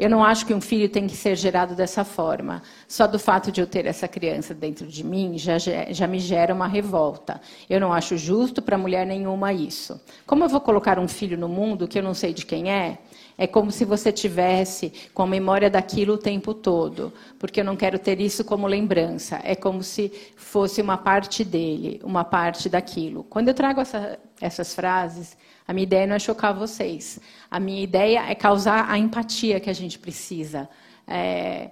Eu 0.00 0.08
não 0.08 0.24
acho 0.24 0.46
que 0.46 0.54
um 0.54 0.62
filho 0.62 0.88
tem 0.88 1.06
que 1.06 1.14
ser 1.14 1.36
gerado 1.36 1.74
dessa 1.74 2.04
forma. 2.04 2.62
Só 2.88 3.06
do 3.06 3.18
fato 3.18 3.52
de 3.52 3.60
eu 3.60 3.66
ter 3.66 3.84
essa 3.84 4.08
criança 4.08 4.54
dentro 4.54 4.86
de 4.86 5.04
mim 5.04 5.36
já, 5.36 5.58
já 5.58 6.06
me 6.06 6.18
gera 6.18 6.54
uma 6.54 6.66
revolta. 6.66 7.38
Eu 7.68 7.78
não 7.78 7.92
acho 7.92 8.16
justo 8.16 8.62
para 8.62 8.78
mulher 8.78 9.06
nenhuma 9.06 9.52
isso. 9.52 10.00
Como 10.26 10.42
eu 10.42 10.48
vou 10.48 10.58
colocar 10.62 10.98
um 10.98 11.06
filho 11.06 11.36
no 11.36 11.50
mundo 11.50 11.86
que 11.86 11.98
eu 11.98 12.02
não 12.02 12.14
sei 12.14 12.32
de 12.32 12.46
quem 12.46 12.72
é? 12.72 12.96
É 13.36 13.46
como 13.46 13.70
se 13.70 13.84
você 13.84 14.10
tivesse 14.10 14.90
com 15.12 15.22
a 15.22 15.26
memória 15.26 15.68
daquilo 15.68 16.14
o 16.14 16.18
tempo 16.18 16.54
todo, 16.54 17.12
porque 17.38 17.60
eu 17.60 17.64
não 17.64 17.76
quero 17.76 17.98
ter 17.98 18.22
isso 18.22 18.42
como 18.42 18.66
lembrança. 18.66 19.38
É 19.44 19.54
como 19.54 19.82
se 19.82 20.10
fosse 20.34 20.80
uma 20.80 20.96
parte 20.96 21.44
dele, 21.44 22.00
uma 22.02 22.24
parte 22.24 22.70
daquilo. 22.70 23.22
Quando 23.24 23.48
eu 23.48 23.54
trago 23.54 23.82
essa, 23.82 24.18
essas 24.40 24.74
frases, 24.74 25.36
a 25.70 25.72
minha 25.72 25.84
ideia 25.84 26.04
não 26.04 26.16
é 26.16 26.18
chocar 26.18 26.52
vocês. 26.52 27.20
A 27.48 27.60
minha 27.60 27.80
ideia 27.80 28.28
é 28.28 28.34
causar 28.34 28.90
a 28.90 28.98
empatia 28.98 29.60
que 29.60 29.70
a 29.70 29.72
gente 29.72 30.00
precisa. 30.00 30.68
É, 31.06 31.70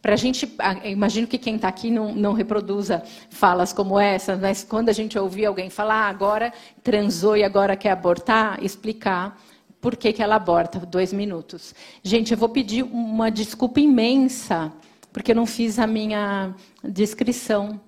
para 0.00 0.12
a 0.12 0.16
gente, 0.16 0.48
imagino 0.84 1.26
que 1.26 1.36
quem 1.36 1.56
está 1.56 1.66
aqui 1.66 1.90
não, 1.90 2.14
não, 2.14 2.32
reproduza 2.32 3.02
falas 3.28 3.72
como 3.72 3.98
essa, 3.98 4.36
mas 4.36 4.62
quando 4.62 4.88
a 4.88 4.92
gente 4.92 5.18
ouvir 5.18 5.46
alguém 5.46 5.68
falar, 5.68 6.06
ah, 6.06 6.08
agora 6.08 6.52
transou 6.80 7.36
e 7.36 7.42
agora 7.42 7.74
quer 7.74 7.90
abortar, 7.90 8.62
explicar 8.62 9.36
por 9.80 9.96
que, 9.96 10.12
que 10.12 10.22
ela 10.22 10.36
aborta, 10.36 10.78
dois 10.78 11.12
minutos. 11.12 11.74
Gente, 12.04 12.30
eu 12.30 12.38
vou 12.38 12.48
pedir 12.48 12.84
uma 12.84 13.32
desculpa 13.32 13.80
imensa 13.80 14.72
porque 15.12 15.32
eu 15.32 15.36
não 15.36 15.44
fiz 15.44 15.80
a 15.80 15.88
minha 15.88 16.54
descrição, 16.84 17.80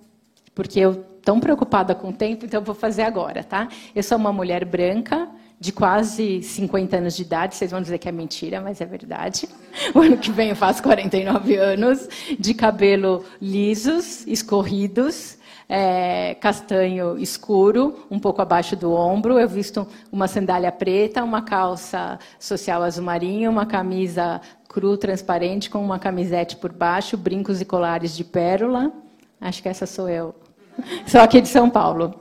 porque 0.53 0.77
eu 0.77 1.05
tão 1.27 1.41
preocupada 1.41 1.93
com 1.93 2.07
o 2.07 2.13
tempo, 2.13 2.45
então 2.45 2.63
vou 2.63 2.73
fazer 2.73 3.01
agora, 3.01 3.43
tá? 3.43 3.67
Eu 3.93 4.01
sou 4.01 4.17
uma 4.17 4.31
mulher 4.31 4.63
branca, 4.63 5.27
de 5.59 5.73
quase 5.73 6.41
50 6.41 6.95
anos 6.95 7.17
de 7.17 7.23
idade, 7.23 7.55
vocês 7.55 7.71
vão 7.71 7.81
dizer 7.81 7.97
que 7.97 8.07
é 8.07 8.13
mentira, 8.13 8.61
mas 8.61 8.79
é 8.79 8.85
verdade. 8.85 9.49
O 9.93 9.99
ano 9.99 10.15
que 10.17 10.31
vem 10.31 10.51
eu 10.51 10.55
faço 10.55 10.81
49 10.81 11.57
anos, 11.57 12.07
de 12.39 12.53
cabelo 12.53 13.25
lisos, 13.41 14.25
escorridos, 14.25 15.37
é, 15.67 16.33
castanho 16.35 17.17
escuro, 17.17 18.07
um 18.09 18.19
pouco 18.19 18.41
abaixo 18.41 18.77
do 18.77 18.93
ombro. 18.93 19.37
Eu 19.37 19.49
visto 19.49 19.85
uma 20.09 20.29
sandália 20.29 20.71
preta, 20.71 21.25
uma 21.25 21.41
calça 21.41 22.17
social 22.39 22.81
azul 22.83 23.03
marinho, 23.03 23.51
uma 23.51 23.65
camisa 23.65 24.39
cru 24.69 24.95
transparente 24.95 25.69
com 25.69 25.83
uma 25.83 25.99
camisete 25.99 26.55
por 26.55 26.71
baixo, 26.71 27.17
brincos 27.17 27.59
e 27.59 27.65
colares 27.65 28.15
de 28.15 28.23
pérola. 28.23 28.93
Acho 29.41 29.61
que 29.61 29.67
essa 29.67 29.85
sou 29.85 30.07
eu. 30.07 30.46
Sou 31.07 31.21
aqui 31.21 31.41
de 31.41 31.47
São 31.47 31.69
Paulo. 31.69 32.13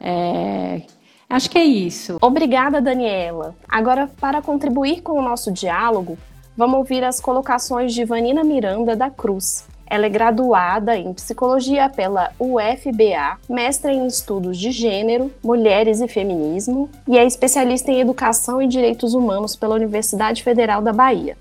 É, 0.00 0.82
Acho 1.30 1.48
que 1.48 1.58
é 1.58 1.64
isso. 1.64 2.16
Obrigada, 2.20 2.80
Daniela. 2.80 3.54
Agora, 3.68 4.10
para 4.20 4.42
contribuir 4.42 5.00
com 5.00 5.12
o 5.12 5.22
nosso 5.22 5.52
diálogo, 5.52 6.18
vamos 6.56 6.78
ouvir 6.78 7.04
as 7.04 7.20
colocações 7.20 7.94
de 7.94 8.04
Vanina 8.04 8.42
Miranda 8.42 8.96
da 8.96 9.08
Cruz. 9.08 9.64
Ela 9.86 10.06
é 10.06 10.08
graduada 10.08 10.96
em 10.96 11.14
psicologia 11.14 11.88
pela 11.88 12.32
UFBA, 12.36 13.38
mestra 13.48 13.92
em 13.92 14.08
estudos 14.08 14.58
de 14.58 14.72
gênero, 14.72 15.30
mulheres 15.42 16.00
e 16.00 16.08
feminismo 16.08 16.90
e 17.06 17.16
é 17.16 17.24
especialista 17.24 17.92
em 17.92 18.00
educação 18.00 18.60
e 18.60 18.66
direitos 18.66 19.14
humanos 19.14 19.54
pela 19.54 19.76
Universidade 19.76 20.42
Federal 20.42 20.82
da 20.82 20.92
Bahia. 20.92 21.36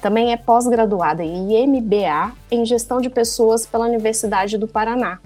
Também 0.00 0.32
é 0.32 0.36
pós-graduada 0.38 1.22
em 1.22 1.52
IMBA 1.52 2.32
em 2.50 2.64
gestão 2.64 3.02
de 3.02 3.10
pessoas 3.10 3.66
pela 3.66 3.86
Universidade 3.86 4.56
do 4.56 4.66
Paraná 4.66 5.18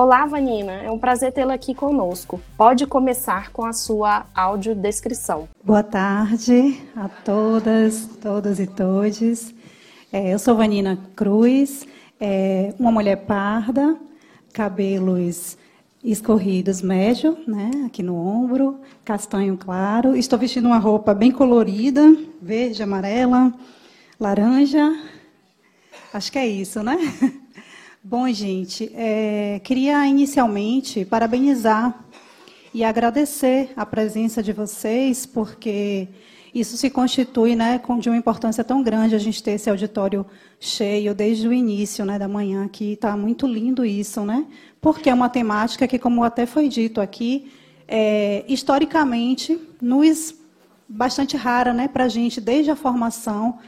Olá, 0.00 0.24
Vanina, 0.26 0.74
é 0.74 0.88
um 0.92 0.96
prazer 0.96 1.32
tê-la 1.32 1.54
aqui 1.54 1.74
conosco. 1.74 2.40
Pode 2.56 2.86
começar 2.86 3.50
com 3.50 3.64
a 3.64 3.72
sua 3.72 4.26
audiodescrição. 4.32 5.48
Boa 5.60 5.82
tarde 5.82 6.80
a 6.94 7.08
todas, 7.08 8.06
todos 8.22 8.60
e 8.60 8.66
todes. 8.68 9.52
É, 10.12 10.32
eu 10.32 10.38
sou 10.38 10.54
Vanina 10.54 10.96
Cruz, 11.16 11.84
é, 12.20 12.72
uma 12.78 12.92
mulher 12.92 13.26
parda, 13.26 13.98
cabelos 14.52 15.58
escorridos 16.04 16.80
médio, 16.80 17.36
né, 17.44 17.68
aqui 17.84 18.00
no 18.00 18.14
ombro, 18.14 18.78
castanho 19.04 19.56
claro. 19.56 20.14
Estou 20.14 20.38
vestindo 20.38 20.66
uma 20.66 20.78
roupa 20.78 21.12
bem 21.12 21.32
colorida, 21.32 22.16
verde, 22.40 22.84
amarela, 22.84 23.52
laranja. 24.20 24.96
Acho 26.14 26.30
que 26.30 26.38
é 26.38 26.46
isso, 26.46 26.84
né? 26.84 26.96
Bom, 28.02 28.30
gente, 28.32 28.92
é, 28.94 29.60
queria 29.64 30.06
inicialmente 30.06 31.04
parabenizar 31.04 31.98
e 32.72 32.84
agradecer 32.84 33.72
a 33.76 33.84
presença 33.84 34.40
de 34.40 34.52
vocês, 34.52 35.26
porque 35.26 36.06
isso 36.54 36.76
se 36.76 36.90
constitui 36.90 37.56
né, 37.56 37.80
de 37.98 38.08
uma 38.08 38.16
importância 38.16 38.62
tão 38.62 38.84
grande 38.84 39.16
a 39.16 39.18
gente 39.18 39.42
ter 39.42 39.52
esse 39.52 39.68
auditório 39.68 40.24
cheio 40.60 41.12
desde 41.12 41.48
o 41.48 41.52
início 41.52 42.04
né, 42.04 42.20
da 42.20 42.28
manhã, 42.28 42.68
que 42.68 42.92
está 42.92 43.16
muito 43.16 43.48
lindo 43.48 43.84
isso, 43.84 44.24
né? 44.24 44.46
Porque 44.80 45.10
é 45.10 45.14
uma 45.14 45.28
temática 45.28 45.86
que, 45.88 45.98
como 45.98 46.22
até 46.22 46.46
foi 46.46 46.68
dito 46.68 47.00
aqui, 47.00 47.50
é, 47.88 48.44
historicamente 48.46 49.58
nos 49.82 50.36
bastante 50.88 51.36
rara 51.36 51.74
né, 51.74 51.88
para 51.88 52.04
a 52.04 52.08
gente, 52.08 52.40
desde 52.40 52.70
a 52.70 52.76
formação 52.76 53.58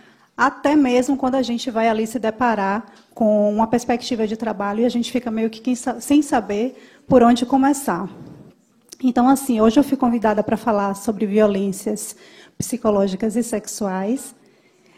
até 0.41 0.75
mesmo 0.75 1.19
quando 1.19 1.35
a 1.35 1.43
gente 1.43 1.71
vai 1.71 1.87
ali 1.87 2.07
se 2.07 2.19
deparar 2.19 2.87
com 3.13 3.53
uma 3.53 3.67
perspectiva 3.67 4.27
de 4.27 4.39
trabalho 4.39 4.81
e 4.81 4.87
a 4.87 4.89
gente 4.89 5.13
fica 5.13 5.31
meio 5.31 5.51
que 5.51 5.75
sem 5.77 6.23
saber 6.23 6.83
por 7.07 7.23
onde 7.23 7.45
começar. 7.45 8.09
Então, 9.05 9.29
assim, 9.29 9.61
hoje 9.61 9.79
eu 9.79 9.85
fui 9.85 9.99
convidada 9.99 10.43
para 10.43 10.57
falar 10.57 10.95
sobre 10.95 11.27
violências 11.27 12.17
psicológicas 12.57 13.37
e 13.37 13.43
sexuais. 13.43 14.35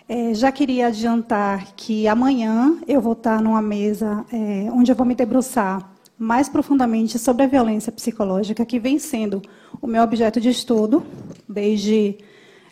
É, 0.08 0.32
já 0.32 0.52
queria 0.52 0.86
adiantar 0.86 1.72
que 1.74 2.06
amanhã 2.06 2.78
eu 2.86 3.00
vou 3.00 3.14
estar 3.14 3.42
numa 3.42 3.60
mesa 3.60 4.24
é, 4.32 4.70
onde 4.70 4.92
eu 4.92 4.96
vou 4.96 5.04
me 5.04 5.16
debruçar 5.16 5.90
mais 6.16 6.48
profundamente 6.48 7.18
sobre 7.18 7.42
a 7.42 7.48
violência 7.48 7.90
psicológica, 7.90 8.64
que 8.64 8.78
vem 8.78 8.96
sendo 8.96 9.42
o 9.80 9.88
meu 9.88 10.04
objeto 10.04 10.40
de 10.40 10.50
estudo 10.50 11.04
desde 11.48 12.16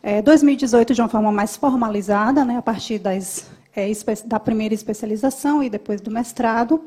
é, 0.02 0.22
2018, 0.22 0.94
de 0.94 1.00
uma 1.00 1.08
forma 1.08 1.30
mais 1.30 1.56
formalizada, 1.56 2.44
né, 2.44 2.56
a 2.56 2.62
partir 2.62 2.98
das, 2.98 3.46
é, 3.74 3.90
da 4.26 4.40
primeira 4.40 4.74
especialização 4.74 5.62
e 5.62 5.68
depois 5.68 6.00
do 6.00 6.10
mestrado. 6.10 6.82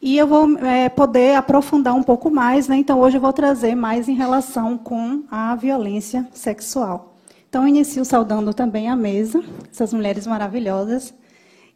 E 0.00 0.18
eu 0.18 0.26
vou 0.26 0.58
é, 0.58 0.88
poder 0.88 1.36
aprofundar 1.36 1.94
um 1.94 2.02
pouco 2.02 2.30
mais, 2.30 2.68
né? 2.68 2.76
então 2.76 3.00
hoje 3.00 3.16
eu 3.16 3.20
vou 3.20 3.32
trazer 3.32 3.74
mais 3.74 4.08
em 4.08 4.14
relação 4.14 4.76
com 4.76 5.24
a 5.30 5.54
violência 5.56 6.26
sexual. 6.32 7.14
Então, 7.48 7.66
inicio 7.66 8.04
saudando 8.04 8.52
também 8.52 8.88
a 8.88 8.96
mesa, 8.96 9.42
essas 9.72 9.92
mulheres 9.92 10.26
maravilhosas, 10.26 11.14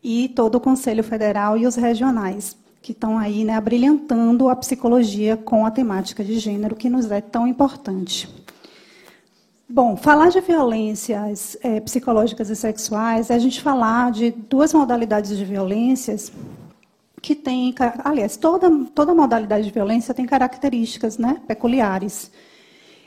e 0.03 0.29
todo 0.29 0.57
o 0.57 0.61
Conselho 0.61 1.03
Federal 1.03 1.57
e 1.57 1.67
os 1.67 1.77
regionais, 1.77 2.57
que 2.83 2.93
estão 2.93 3.17
aí 3.17 3.45
né, 3.45 3.55
abrilhantando 3.55 4.49
a 4.49 4.57
psicologia 4.57 5.37
com 5.37 5.65
a 5.65 5.71
temática 5.71 6.23
de 6.23 6.39
gênero, 6.39 6.77
que 6.77 6.91
nos 6.91 7.11
é 7.11 7.21
tão 7.21 7.47
importante. 7.47 8.29
Bom, 9.73 9.97
falar 9.97 10.31
de 10.31 10.41
violências 10.41 11.57
é, 11.63 11.79
psicológicas 11.79 12.51
e 12.51 12.57
sexuais 12.57 13.31
é 13.31 13.35
a 13.35 13.39
gente 13.39 13.63
falar 13.63 14.11
de 14.11 14.33
duas 14.33 14.75
modalidades 14.75 15.39
de 15.39 15.45
violências 15.45 16.33
que 17.23 17.37
têm, 17.37 17.73
aliás, 18.03 18.37
toda, 18.37 18.69
toda 18.93 19.15
modalidade 19.15 19.67
de 19.67 19.71
violência 19.71 20.13
tem 20.13 20.27
características 20.27 21.19
né, 21.19 21.41
peculiares. 21.47 22.33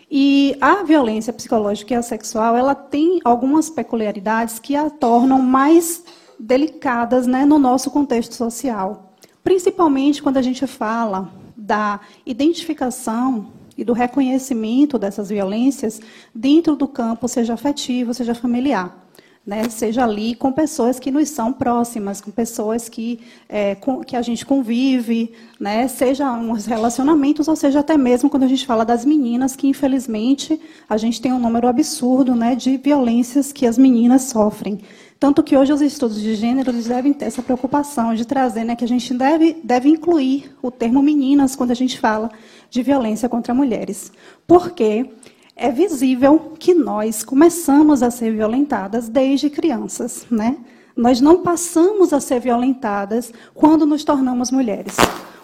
E 0.09 0.55
a 0.61 0.83
violência 0.83 1.33
psicológica 1.33 1.95
e 1.95 1.97
a 1.97 2.01
sexual, 2.01 2.55
ela 2.55 2.73
tem 2.73 3.19
algumas 3.25 3.69
peculiaridades 3.69 4.57
que 4.57 4.73
a 4.73 4.89
tornam 4.89 5.41
mais 5.41 6.01
delicadas 6.39 7.27
né, 7.27 7.43
no 7.43 7.59
nosso 7.59 7.91
contexto 7.91 8.35
social. 8.35 9.11
Principalmente 9.43 10.23
quando 10.23 10.37
a 10.37 10.41
gente 10.41 10.65
fala 10.65 11.29
da 11.57 11.99
identificação 12.25 13.51
e 13.77 13.83
do 13.83 13.93
reconhecimento 13.93 14.97
dessas 14.97 15.29
violências 15.29 15.99
dentro 16.33 16.75
do 16.75 16.87
campo, 16.87 17.27
seja 17.27 17.53
afetivo, 17.53 18.13
seja 18.13 18.35
familiar. 18.35 19.01
Né, 19.45 19.67
seja 19.67 20.05
ali 20.05 20.35
com 20.35 20.53
pessoas 20.53 20.97
que 20.99 21.11
nos 21.11 21.27
são 21.27 21.51
próximas, 21.51 22.21
com 22.21 22.31
pessoas 22.31 22.87
que, 22.87 23.19
é, 23.49 23.75
com, 23.75 24.01
que 24.01 24.15
a 24.15 24.21
gente 24.21 24.45
convive, 24.45 25.33
né, 25.59 25.85
seja 25.89 26.31
uns 26.31 26.65
relacionamentos, 26.65 27.49
ou 27.49 27.55
seja 27.57 27.81
até 27.81 27.97
mesmo 27.97 28.29
quando 28.29 28.43
a 28.43 28.47
gente 28.47 28.65
fala 28.65 28.85
das 28.85 29.03
meninas, 29.03 29.53
que 29.53 29.67
infelizmente 29.67 30.57
a 30.87 30.95
gente 30.95 31.21
tem 31.21 31.33
um 31.33 31.39
número 31.39 31.67
absurdo 31.67 32.33
né, 32.33 32.55
de 32.55 32.77
violências 32.77 33.51
que 33.51 33.67
as 33.67 33.77
meninas 33.77 34.21
sofrem. 34.21 34.79
Tanto 35.23 35.41
que 35.41 35.55
hoje 35.55 35.71
os 35.71 35.81
estudos 35.81 36.19
de 36.19 36.35
gênero 36.35 36.69
eles 36.69 36.87
devem 36.87 37.13
ter 37.13 37.23
essa 37.23 37.41
preocupação 37.41 38.13
de 38.13 38.27
trazer 38.27 38.65
né, 38.65 38.75
que 38.75 38.83
a 38.83 38.87
gente 38.89 39.13
deve, 39.13 39.55
deve 39.63 39.87
incluir 39.87 40.53
o 40.61 40.69
termo 40.69 41.01
meninas 41.01 41.55
quando 41.55 41.71
a 41.71 41.73
gente 41.73 41.97
fala 41.97 42.29
de 42.69 42.83
violência 42.83 43.29
contra 43.29 43.53
mulheres. 43.53 44.11
Porque 44.45 45.09
é 45.55 45.71
visível 45.71 46.51
que 46.59 46.73
nós 46.73 47.23
começamos 47.23 48.03
a 48.03 48.11
ser 48.11 48.33
violentadas 48.33 49.07
desde 49.07 49.49
crianças, 49.49 50.25
né? 50.29 50.57
Nós 50.93 51.21
não 51.21 51.41
passamos 51.41 52.11
a 52.11 52.19
ser 52.19 52.41
violentadas 52.41 53.31
quando 53.53 53.85
nos 53.85 54.03
tornamos 54.03 54.51
mulheres. 54.51 54.97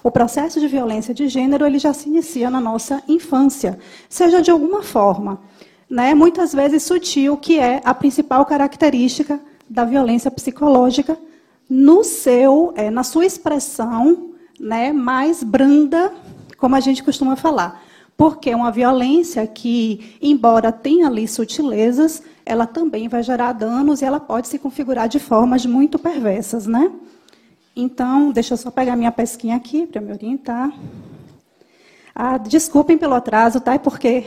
O 0.03 0.11
processo 0.11 0.59
de 0.59 0.67
violência 0.67 1.13
de 1.13 1.29
gênero 1.29 1.65
ele 1.65 1.79
já 1.79 1.93
se 1.93 2.09
inicia 2.09 2.49
na 2.49 2.59
nossa 2.59 3.01
infância, 3.07 3.79
seja 4.09 4.41
de 4.41 4.51
alguma 4.51 4.83
forma, 4.83 5.39
né? 5.89 6.13
Muitas 6.13 6.53
vezes 6.53 6.83
sutil, 6.83 7.37
que 7.37 7.57
é 7.57 7.81
a 7.85 7.93
principal 7.93 8.45
característica 8.45 9.39
da 9.69 9.85
violência 9.85 10.31
psicológica 10.31 11.17
no 11.69 12.03
seu, 12.03 12.73
é, 12.75 12.89
na 12.89 13.03
sua 13.03 13.25
expressão, 13.25 14.31
né, 14.59 14.91
mais 14.91 15.43
branda 15.43 16.11
como 16.57 16.75
a 16.75 16.79
gente 16.79 17.03
costuma 17.03 17.35
falar. 17.35 17.83
Porque 18.17 18.49
é 18.49 18.55
uma 18.55 18.71
violência 18.71 19.47
que, 19.47 20.17
embora 20.21 20.71
tenha 20.71 21.07
ali 21.07 21.25
sutilezas, 21.27 22.21
ela 22.45 22.65
também 22.65 23.07
vai 23.07 23.23
gerar 23.23 23.53
danos 23.53 24.01
e 24.01 24.05
ela 24.05 24.19
pode 24.19 24.47
se 24.49 24.59
configurar 24.59 25.07
de 25.07 25.19
formas 25.19 25.65
muito 25.65 25.97
perversas, 25.97 26.67
né? 26.67 26.91
Então, 27.73 28.31
deixa 28.31 28.55
eu 28.55 28.57
só 28.57 28.69
pegar 28.69 28.97
minha 28.97 29.11
pesquinha 29.11 29.55
aqui 29.55 29.87
para 29.87 30.01
me 30.01 30.11
orientar. 30.11 30.69
Ah, 32.13 32.37
desculpem 32.37 32.97
pelo 32.97 33.13
atraso, 33.13 33.61
tá? 33.61 33.75
É 33.75 33.77
porque 33.77 34.25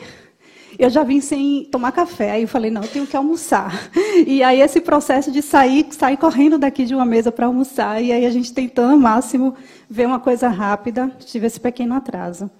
eu 0.84 0.90
já 0.90 1.02
vim 1.02 1.20
sem 1.20 1.64
tomar 1.64 1.92
café. 1.92 2.32
Aí 2.32 2.42
eu 2.42 2.48
falei, 2.48 2.70
não, 2.70 2.82
eu 2.82 2.88
tenho 2.88 3.06
que 3.06 3.16
almoçar. 3.16 3.90
E 4.26 4.42
aí 4.42 4.60
esse 4.60 4.80
processo 4.80 5.32
de 5.32 5.40
sair, 5.40 5.86
sair 5.90 6.16
correndo 6.16 6.58
daqui 6.58 6.84
de 6.84 6.94
uma 6.94 7.04
mesa 7.04 7.32
para 7.32 7.46
almoçar, 7.46 8.02
e 8.02 8.12
aí 8.12 8.26
a 8.26 8.30
gente 8.30 8.52
tentando 8.52 8.92
ao 8.92 8.98
máximo 8.98 9.54
ver 9.88 10.06
uma 10.06 10.20
coisa 10.20 10.48
rápida, 10.48 11.10
tive 11.20 11.46
esse 11.46 11.58
pequeno 11.58 11.94
atraso. 11.94 12.50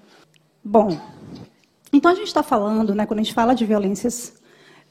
Bom, 0.65 0.99
então 1.93 2.11
a 2.11 2.15
gente 2.15 2.27
está 2.27 2.43
falando, 2.43 2.95
né, 2.95 3.05
quando 3.05 3.21
a 3.21 3.23
gente 3.23 3.35
fala 3.35 3.55
de 3.55 3.67
violências 3.67 4.35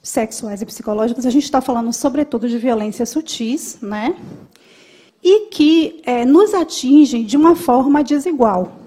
sexuais 0.02 0.62
e 0.62 0.66
psicológicas, 0.66 1.26
a 1.26 1.30
gente 1.30 1.44
está 1.44 1.62
falando 1.62 1.92
sobretudo 1.92 2.48
de 2.48 2.58
violências 2.58 3.10
sutis, 3.10 3.80
né? 3.82 4.16
e 5.24 5.48
que 5.48 6.02
é, 6.04 6.26
nos 6.26 6.54
atingem 6.54 7.24
de 7.24 7.38
uma 7.38 7.56
forma 7.56 8.04
desigual. 8.04 8.81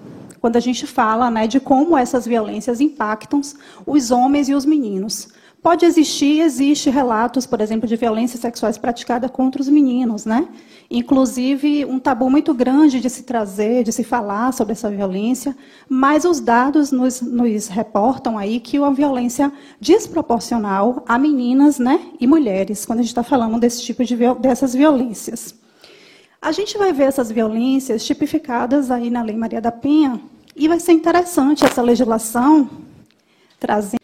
Quando 0.45 0.57
a 0.57 0.59
gente 0.59 0.85
fala 0.85 1.31
né, 1.31 1.47
de 1.47 1.59
como 1.59 1.97
essas 1.97 2.27
violências 2.27 2.79
impactam 2.79 3.41
os 3.83 4.11
homens 4.11 4.47
e 4.47 4.53
os 4.53 4.63
meninos. 4.63 5.29
Pode 5.59 5.87
existir, 5.87 6.39
existe 6.39 6.87
relatos, 6.87 7.47
por 7.47 7.61
exemplo, 7.61 7.87
de 7.87 7.95
violências 7.95 8.41
sexuais 8.41 8.77
praticadas 8.77 9.31
contra 9.31 9.59
os 9.59 9.67
meninos, 9.67 10.23
né? 10.23 10.47
Inclusive, 10.87 11.83
um 11.85 11.97
tabu 11.97 12.29
muito 12.29 12.53
grande 12.53 12.99
de 12.99 13.09
se 13.09 13.23
trazer, 13.23 13.83
de 13.83 13.91
se 13.91 14.03
falar 14.03 14.53
sobre 14.53 14.73
essa 14.73 14.87
violência, 14.87 15.57
mas 15.89 16.25
os 16.25 16.39
dados 16.39 16.91
nos, 16.91 17.21
nos 17.21 17.67
reportam 17.67 18.37
aí 18.37 18.59
que 18.59 18.77
uma 18.77 18.93
violência 18.93 19.51
desproporcional 19.81 21.03
a 21.07 21.17
meninas 21.17 21.79
né, 21.79 21.99
e 22.19 22.27
mulheres, 22.27 22.85
quando 22.85 22.99
a 22.99 23.01
gente 23.01 23.09
está 23.09 23.23
falando 23.23 23.59
desse 23.59 23.81
tipo 23.81 24.05
de 24.05 24.15
dessas 24.39 24.75
violências. 24.75 25.55
A 26.39 26.51
gente 26.51 26.77
vai 26.77 26.93
ver 26.93 27.05
essas 27.05 27.31
violências 27.31 28.05
tipificadas 28.05 28.91
aí 28.91 29.09
na 29.09 29.23
Lei 29.23 29.35
Maria 29.35 29.59
da 29.59 29.71
Penha, 29.71 30.21
e 30.55 30.67
vai 30.67 30.79
ser 30.79 30.93
interessante 30.93 31.65
essa 31.65 31.81
legislação 31.81 32.69
trazendo. 33.59 33.99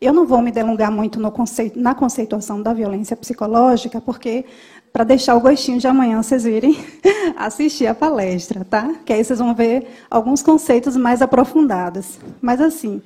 Eu 0.00 0.14
não 0.14 0.26
vou 0.26 0.40
me 0.40 0.50
delongar 0.50 0.90
muito 0.90 1.20
conceito, 1.30 1.78
na 1.78 1.94
conceituação 1.94 2.62
da 2.62 2.72
violência 2.72 3.14
psicológica, 3.14 4.00
porque 4.00 4.46
para 4.92 5.04
deixar 5.04 5.36
o 5.36 5.40
gostinho 5.40 5.78
de 5.78 5.86
amanhã 5.86 6.22
vocês 6.22 6.44
virem 6.44 6.74
assistir 7.36 7.86
a 7.86 7.94
palestra, 7.94 8.64
tá? 8.64 8.94
Que 9.04 9.12
aí 9.12 9.22
vocês 9.22 9.38
vão 9.38 9.54
ver 9.54 9.88
alguns 10.10 10.42
conceitos 10.42 10.96
mais 10.96 11.20
aprofundados. 11.20 12.18
Mas 12.40 12.62
assim, 12.62 13.02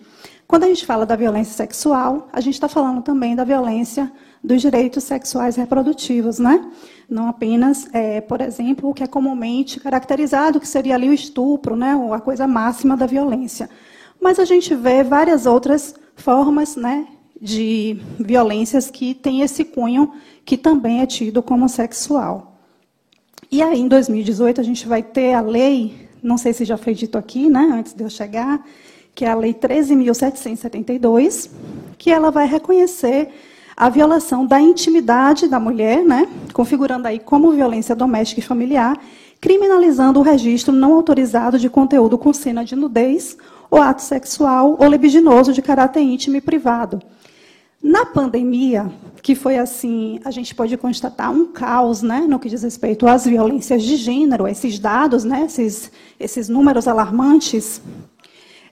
quando 0.47 0.65
a 0.65 0.69
gente 0.69 0.87
fala 0.87 1.05
da 1.05 1.17
violência 1.17 1.53
sexual, 1.53 2.29
a 2.33 2.41
gente 2.41 2.55
está 2.55 2.69
falando 2.69 3.03
também 3.03 3.35
da 3.35 3.43
violência 3.43 4.11
dos 4.45 4.61
direitos 4.61 5.03
sexuais 5.05 5.57
reprodutivos, 5.57 6.39
né? 6.39 6.71
Não 7.09 7.27
apenas, 7.29 7.89
é, 7.95 8.21
por 8.21 8.43
exemplo, 8.43 8.91
o 8.91 8.95
que 8.95 9.03
é 9.03 9.07
comumente 9.07 9.81
caracterizado, 9.81 10.61
que 10.61 10.69
seria 10.69 10.95
ali 10.95 11.09
o 11.09 11.15
estupro, 11.15 11.75
né? 11.75 11.97
Ou 11.97 12.13
a 12.13 12.21
coisa 12.21 12.47
máxima 12.47 12.95
da 12.95 13.07
violência. 13.07 13.71
Mas 14.21 14.39
a 14.39 14.45
gente 14.45 14.75
vê 14.75 15.03
várias 15.03 15.47
outras 15.47 15.95
formas 16.15 16.77
né, 16.77 17.07
de 17.41 17.99
violências 18.21 18.91
que 18.91 19.15
têm 19.15 19.41
esse 19.41 19.65
cunho 19.65 20.13
que 20.45 20.59
também 20.59 21.01
é 21.01 21.07
tido 21.07 21.43
como 21.43 21.69
sexual. 21.69 22.59
E 23.51 23.63
aí, 23.63 23.81
em 23.81 23.89
2018, 23.89 24.61
a 24.61 24.65
gente 24.65 24.87
vai 24.87 25.03
ter 25.03 25.33
a 25.35 25.41
lei, 25.41 26.09
não 26.23 26.37
sei 26.37 26.53
se 26.53 26.65
já 26.65 26.77
foi 26.77 26.95
dito 26.95 27.17
aqui, 27.17 27.49
né, 27.49 27.69
antes 27.73 27.95
de 27.95 28.03
eu 28.03 28.11
chegar, 28.11 28.63
que 29.15 29.25
é 29.25 29.31
a 29.31 29.35
Lei 29.35 29.55
13.772, 29.55 31.49
que 31.97 32.11
ela 32.11 32.31
vai 32.31 32.47
reconhecer 32.47 33.31
a 33.77 33.89
violação 33.89 34.47
da 34.47 34.61
intimidade 34.61 35.49
da 35.49 35.59
mulher, 35.59 36.05
né, 36.05 36.29
configurando 36.53 37.09
aí 37.09 37.19
como 37.19 37.53
violência 37.53 37.95
doméstica 37.95 38.41
e 38.41 38.45
familiar, 38.45 38.99
criminalizando 39.41 40.21
o 40.21 40.23
registro 40.23 40.73
não 40.73 40.95
autorizado 40.95 41.59
de 41.59 41.69
conteúdo 41.69 42.17
com 42.17 42.33
cena 42.33 42.65
de 42.65 42.77
nudez 42.77 43.37
ou 43.71 43.81
ato 43.81 44.03
sexual 44.03 44.77
ou 44.79 44.89
libidinoso 44.89 45.53
de 45.53 45.61
caráter 45.61 46.01
íntimo 46.01 46.37
e 46.37 46.41
privado. 46.41 47.03
Na 47.83 48.07
pandemia, 48.07 48.91
que 49.21 49.35
foi 49.35 49.59
assim, 49.59 50.19
a 50.25 50.31
gente 50.31 50.55
pode 50.55 50.75
constatar 50.79 51.31
um 51.31 51.47
caos, 51.47 52.01
né, 52.01 52.25
no 52.27 52.39
que 52.39 52.49
diz 52.49 52.63
respeito 52.63 53.07
às 53.07 53.27
violências 53.27 53.83
de 53.83 53.97
gênero, 53.97 54.49
esses 54.49 54.79
dados, 54.79 55.25
né, 55.25 55.45
esses, 55.45 55.91
esses 56.19 56.49
números 56.49 56.89
alarmantes, 56.89 57.83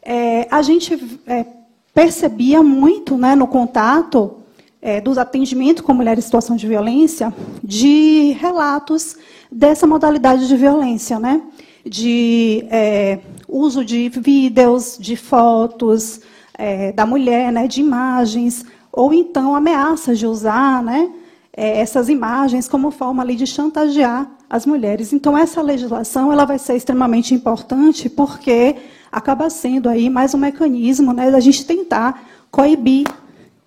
é, 0.02 0.48
a 0.50 0.62
gente 0.62 1.20
é, 1.26 1.44
percebia 1.92 2.62
muito, 2.62 3.18
né, 3.18 3.34
no 3.34 3.46
contato 3.46 4.41
é, 4.82 5.00
dos 5.00 5.16
atendimentos 5.16 5.82
com 5.82 5.94
mulheres 5.94 6.24
em 6.24 6.26
situação 6.26 6.56
de 6.56 6.66
violência, 6.66 7.32
de 7.62 8.36
relatos 8.40 9.16
dessa 9.50 9.86
modalidade 9.86 10.48
de 10.48 10.56
violência, 10.56 11.20
né, 11.20 11.40
de 11.86 12.66
é, 12.68 13.20
uso 13.48 13.84
de 13.84 14.08
vídeos, 14.08 14.98
de 15.00 15.14
fotos 15.14 16.20
é, 16.58 16.90
da 16.92 17.06
mulher, 17.06 17.52
né, 17.52 17.68
de 17.68 17.80
imagens, 17.80 18.66
ou 18.92 19.14
então 19.14 19.54
ameaças 19.54 20.18
de 20.18 20.26
usar 20.26 20.82
né, 20.82 21.08
é, 21.56 21.78
essas 21.80 22.08
imagens 22.08 22.68
como 22.68 22.90
forma 22.90 23.22
ali 23.22 23.36
de 23.36 23.46
chantagear 23.46 24.28
as 24.50 24.66
mulheres. 24.66 25.12
Então, 25.12 25.36
essa 25.38 25.62
legislação 25.62 26.32
ela 26.32 26.44
vai 26.44 26.58
ser 26.58 26.76
extremamente 26.76 27.34
importante 27.34 28.10
porque 28.10 28.76
acaba 29.10 29.48
sendo 29.48 29.88
aí 29.88 30.10
mais 30.10 30.34
um 30.34 30.38
mecanismo 30.38 31.12
né, 31.12 31.30
da 31.30 31.40
gente 31.40 31.64
tentar 31.64 32.22
coibir. 32.50 33.06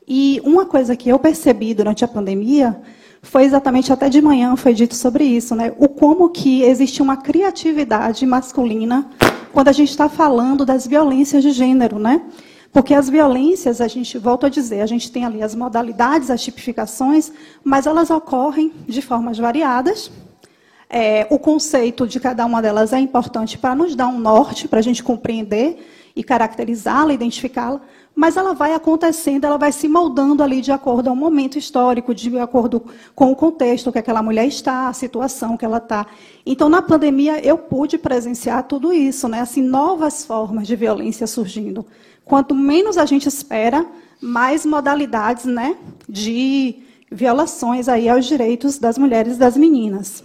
E 0.08 0.42
uma 0.44 0.66
coisa 0.66 0.96
que 0.96 1.10
eu 1.10 1.18
percebi 1.18 1.74
durante 1.74 2.06
a 2.06 2.08
pandemia 2.08 2.80
foi 3.22 3.44
exatamente 3.44 3.92
até 3.92 4.08
de 4.08 4.22
manhã 4.22 4.56
foi 4.56 4.74
dito 4.74 4.96
sobre 4.96 5.24
isso, 5.24 5.56
né? 5.56 5.74
O 5.80 5.90
como 5.90 6.30
que 6.30 6.62
existe 6.62 7.02
uma 7.02 7.18
criatividade 7.18 8.26
masculina 8.26 9.10
quando 9.52 9.70
a 9.70 9.72
gente 9.72 9.90
está 9.90 10.08
falando 10.08 10.66
das 10.66 10.86
violências 10.86 11.42
de 11.42 11.52
gênero, 11.52 11.98
né? 11.98 12.22
Porque 12.72 12.94
as 12.94 13.10
violências, 13.10 13.80
a 13.80 13.88
gente 13.88 14.18
volta 14.18 14.48
a 14.48 14.50
dizer, 14.50 14.82
a 14.82 14.86
gente 14.86 15.10
tem 15.10 15.26
ali 15.26 15.42
as 15.42 15.56
modalidades, 15.56 16.30
as 16.30 16.42
tipificações, 16.42 17.32
mas 17.64 17.88
elas 17.88 18.10
ocorrem 18.10 18.74
de 18.86 19.02
formas 19.02 19.38
variadas. 19.38 20.12
É, 20.90 21.26
o 21.30 21.40
conceito 21.40 22.06
de 22.06 22.20
cada 22.20 22.46
uma 22.46 22.62
delas 22.62 22.94
é 22.94 23.00
importante 23.00 23.58
para 23.58 23.74
nos 23.74 23.96
dar 23.96 24.08
um 24.08 24.20
norte, 24.20 24.68
para 24.68 24.80
a 24.80 24.84
gente 24.84 25.02
compreender 25.02 25.78
e 26.16 26.24
caracterizá-la, 26.24 27.14
identificá-la, 27.14 27.82
mas 28.16 28.38
ela 28.38 28.54
vai 28.54 28.74
acontecendo, 28.74 29.44
ela 29.44 29.58
vai 29.58 29.72
se 29.72 29.90
moldando 29.90 30.42
ali 30.42 30.62
de 30.62 30.72
acordo 30.72 31.10
ao 31.10 31.16
momento 31.16 31.58
histórico, 31.58 32.16
de 32.16 32.40
acordo 32.40 32.82
com 33.14 33.32
o 33.32 33.36
contexto 33.36 33.92
que 33.92 34.00
aquela 34.00 34.24
mulher 34.24 34.48
está, 34.48 34.88
a 34.88 34.94
situação 34.94 35.58
que 35.58 35.66
ela 35.66 35.78
está. 35.78 36.08
Então, 36.46 36.70
na 36.70 36.82
pandemia, 36.82 37.46
eu 37.46 37.58
pude 37.58 37.98
presenciar 37.98 38.64
tudo 38.64 38.94
isso, 38.94 39.28
né? 39.28 39.42
Assim, 39.42 39.62
novas 39.62 40.26
formas 40.26 40.66
de 40.66 40.76
violência 40.78 41.28
surgindo. 41.28 41.86
Quanto 42.24 42.56
menos 42.56 42.98
a 42.98 43.06
gente 43.06 43.28
espera, 43.28 43.86
mais 44.22 44.66
modalidades, 44.66 45.46
né, 45.46 45.76
de 46.08 46.78
violações 47.12 47.88
aí 47.88 48.10
aos 48.10 48.26
direitos 48.26 48.78
das 48.80 48.98
mulheres 48.98 49.36
e 49.36 49.40
das 49.40 49.56
meninas. 49.56 50.24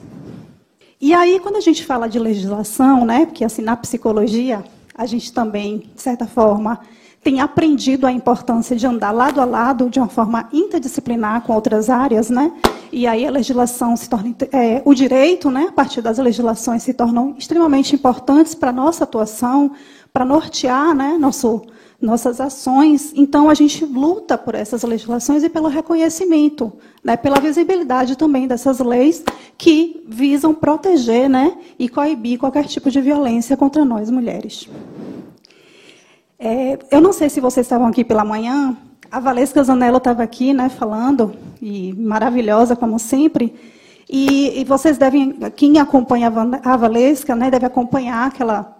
E 1.00 1.12
aí, 1.12 1.40
quando 1.40 1.56
a 1.56 1.60
gente 1.60 1.84
fala 1.84 2.08
de 2.08 2.18
legislação, 2.18 3.04
né, 3.04 3.26
porque 3.26 3.44
assim 3.44 3.62
na 3.62 3.76
psicologia 3.76 4.64
a 4.94 5.06
gente 5.06 5.32
também, 5.32 5.90
de 5.94 6.00
certa 6.00 6.26
forma, 6.26 6.80
tem 7.22 7.40
aprendido 7.40 8.06
a 8.06 8.12
importância 8.12 8.74
de 8.74 8.86
andar 8.86 9.10
lado 9.10 9.40
a 9.40 9.44
lado 9.44 9.90
de 9.90 9.98
uma 9.98 10.08
forma 10.08 10.48
interdisciplinar 10.52 11.42
com 11.42 11.52
outras 11.52 11.90
áreas, 11.90 12.30
né? 12.30 12.52
E 12.90 13.06
aí 13.06 13.26
a 13.26 13.30
legislação 13.30 13.94
se 13.96 14.08
torna, 14.08 14.34
é, 14.50 14.82
o 14.84 14.94
direito, 14.94 15.50
né, 15.50 15.66
a 15.68 15.72
partir 15.72 16.00
das 16.00 16.18
legislações 16.18 16.82
se 16.82 16.94
tornam 16.94 17.34
extremamente 17.38 17.94
importantes 17.94 18.54
para 18.54 18.72
nossa 18.72 19.04
atuação, 19.04 19.72
para 20.12 20.24
nortear, 20.24 20.94
né, 20.94 21.16
nosso, 21.18 21.62
nossas 22.00 22.40
ações. 22.40 23.12
Então 23.14 23.48
a 23.48 23.54
gente 23.54 23.84
luta 23.84 24.36
por 24.36 24.54
essas 24.54 24.82
legislações 24.82 25.44
e 25.44 25.48
pelo 25.48 25.68
reconhecimento, 25.68 26.72
né, 27.04 27.16
pela 27.16 27.38
visibilidade 27.38 28.16
também 28.16 28.48
dessas 28.48 28.80
leis 28.80 29.22
que 29.56 30.02
visam 30.08 30.54
proteger, 30.54 31.28
né, 31.28 31.52
e 31.78 31.88
coibir 31.88 32.38
qualquer 32.38 32.64
tipo 32.64 32.90
de 32.90 33.00
violência 33.00 33.56
contra 33.56 33.84
nós 33.84 34.10
mulheres. 34.10 34.68
É, 36.42 36.78
eu 36.90 37.02
não 37.02 37.12
sei 37.12 37.28
se 37.28 37.38
vocês 37.38 37.66
estavam 37.66 37.86
aqui 37.86 38.02
pela 38.02 38.24
manhã, 38.24 38.74
a 39.12 39.20
Valesca 39.20 39.62
Zanello 39.62 39.98
estava 39.98 40.22
aqui, 40.22 40.54
né, 40.54 40.70
falando, 40.70 41.34
e 41.60 41.92
maravilhosa 41.92 42.74
como 42.74 42.98
sempre. 42.98 43.54
E, 44.08 44.58
e 44.58 44.64
vocês 44.64 44.96
devem, 44.96 45.34
quem 45.54 45.78
acompanha 45.78 46.32
a 46.64 46.76
Valesca, 46.78 47.36
né, 47.36 47.50
deve 47.50 47.66
acompanhar 47.66 48.32
que 48.32 48.40
ela 48.40 48.74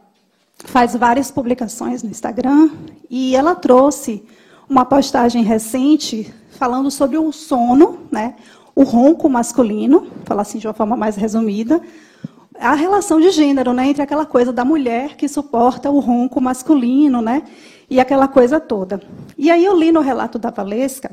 faz 0.57 0.97
várias 0.97 1.31
publicações 1.31 2.03
no 2.03 2.09
Instagram, 2.09 2.71
e 3.11 3.37
ela 3.37 3.55
trouxe 3.55 4.25
uma 4.67 4.87
postagem 4.87 5.43
recente 5.43 6.33
falando 6.53 6.91
sobre 6.91 7.19
o 7.19 7.31
sono, 7.31 7.99
né, 8.11 8.37
o 8.75 8.85
ronco 8.85 9.29
masculino, 9.29 10.07
falar 10.25 10.43
assim 10.43 10.59
de 10.59 10.67
uma 10.67 10.73
forma 10.73 10.97
mais 10.97 11.15
resumida, 11.15 11.79
a 12.61 12.75
relação 12.75 13.21
de 13.21 13.31
gênero, 13.31 13.73
né, 13.73 13.89
entre 13.89 14.03
aquela 14.03 14.27
coisa 14.27 14.53
da 14.53 14.65
mulher 14.65 15.17
que 15.17 15.27
suporta 15.29 15.91
o 15.91 15.99
ronco 15.99 16.41
masculino, 16.41 17.23
né, 17.23 17.43
e 17.89 17.99
aquela 17.99 18.29
coisa 18.29 18.61
toda. 18.61 19.01
E 19.37 19.51
aí 19.51 19.65
eu 19.65 19.77
li 19.77 19.91
no 19.91 20.01
relato 20.01 20.39
da 20.39 20.51
Valesca, 20.51 21.11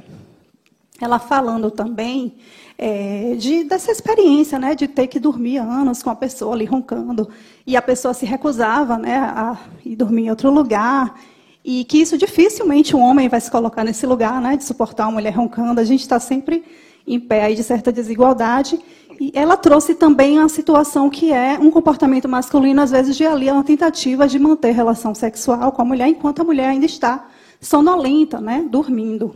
ela 0.99 1.19
falando 1.19 1.71
também 1.71 2.35
é, 2.77 3.35
de, 3.37 3.63
dessa 3.63 3.91
experiência, 3.91 4.59
né, 4.59 4.75
de 4.75 4.87
ter 4.87 5.07
que 5.07 5.19
dormir 5.19 5.57
anos 5.57 6.03
com 6.03 6.09
a 6.09 6.15
pessoa 6.15 6.53
ali 6.53 6.65
roncando, 6.65 7.29
e 7.65 7.75
a 7.75 7.81
pessoa 7.81 8.13
se 8.13 8.25
recusava, 8.25 8.97
né, 8.97 9.17
a 9.17 9.57
ir 9.85 9.95
dormir 9.95 10.25
em 10.25 10.29
outro 10.29 10.51
lugar, 10.51 11.19
e 11.63 11.83
que 11.83 11.97
isso 11.97 12.17
dificilmente 12.17 12.95
um 12.95 13.01
homem 13.01 13.27
vai 13.27 13.41
se 13.41 13.51
colocar 13.51 13.83
nesse 13.83 14.05
lugar, 14.05 14.41
né, 14.41 14.55
de 14.55 14.63
suportar 14.63 15.05
uma 15.05 15.13
mulher 15.13 15.35
roncando. 15.35 15.81
A 15.81 15.83
gente 15.83 16.01
está 16.01 16.19
sempre 16.19 16.63
em 17.05 17.19
pé 17.19 17.43
aí 17.43 17.55
de 17.55 17.63
certa 17.63 17.91
desigualdade. 17.91 18.79
E 19.19 19.31
ela 19.33 19.57
trouxe 19.57 19.95
também 19.95 20.37
uma 20.37 20.47
situação 20.47 21.09
que 21.09 21.33
é 21.33 21.57
um 21.59 21.71
comportamento 21.71 22.29
masculino, 22.29 22.81
às 22.81 22.91
vezes, 22.91 23.17
de 23.17 23.25
ali, 23.25 23.49
uma 23.49 23.63
tentativa 23.63 24.27
de 24.27 24.37
manter 24.37 24.71
relação 24.71 25.15
sexual 25.15 25.71
com 25.71 25.81
a 25.81 25.85
mulher, 25.85 26.07
enquanto 26.07 26.41
a 26.41 26.45
mulher 26.45 26.69
ainda 26.69 26.85
está 26.85 27.27
sonolenta, 27.59 28.39
né, 28.39 28.63
dormindo. 28.69 29.35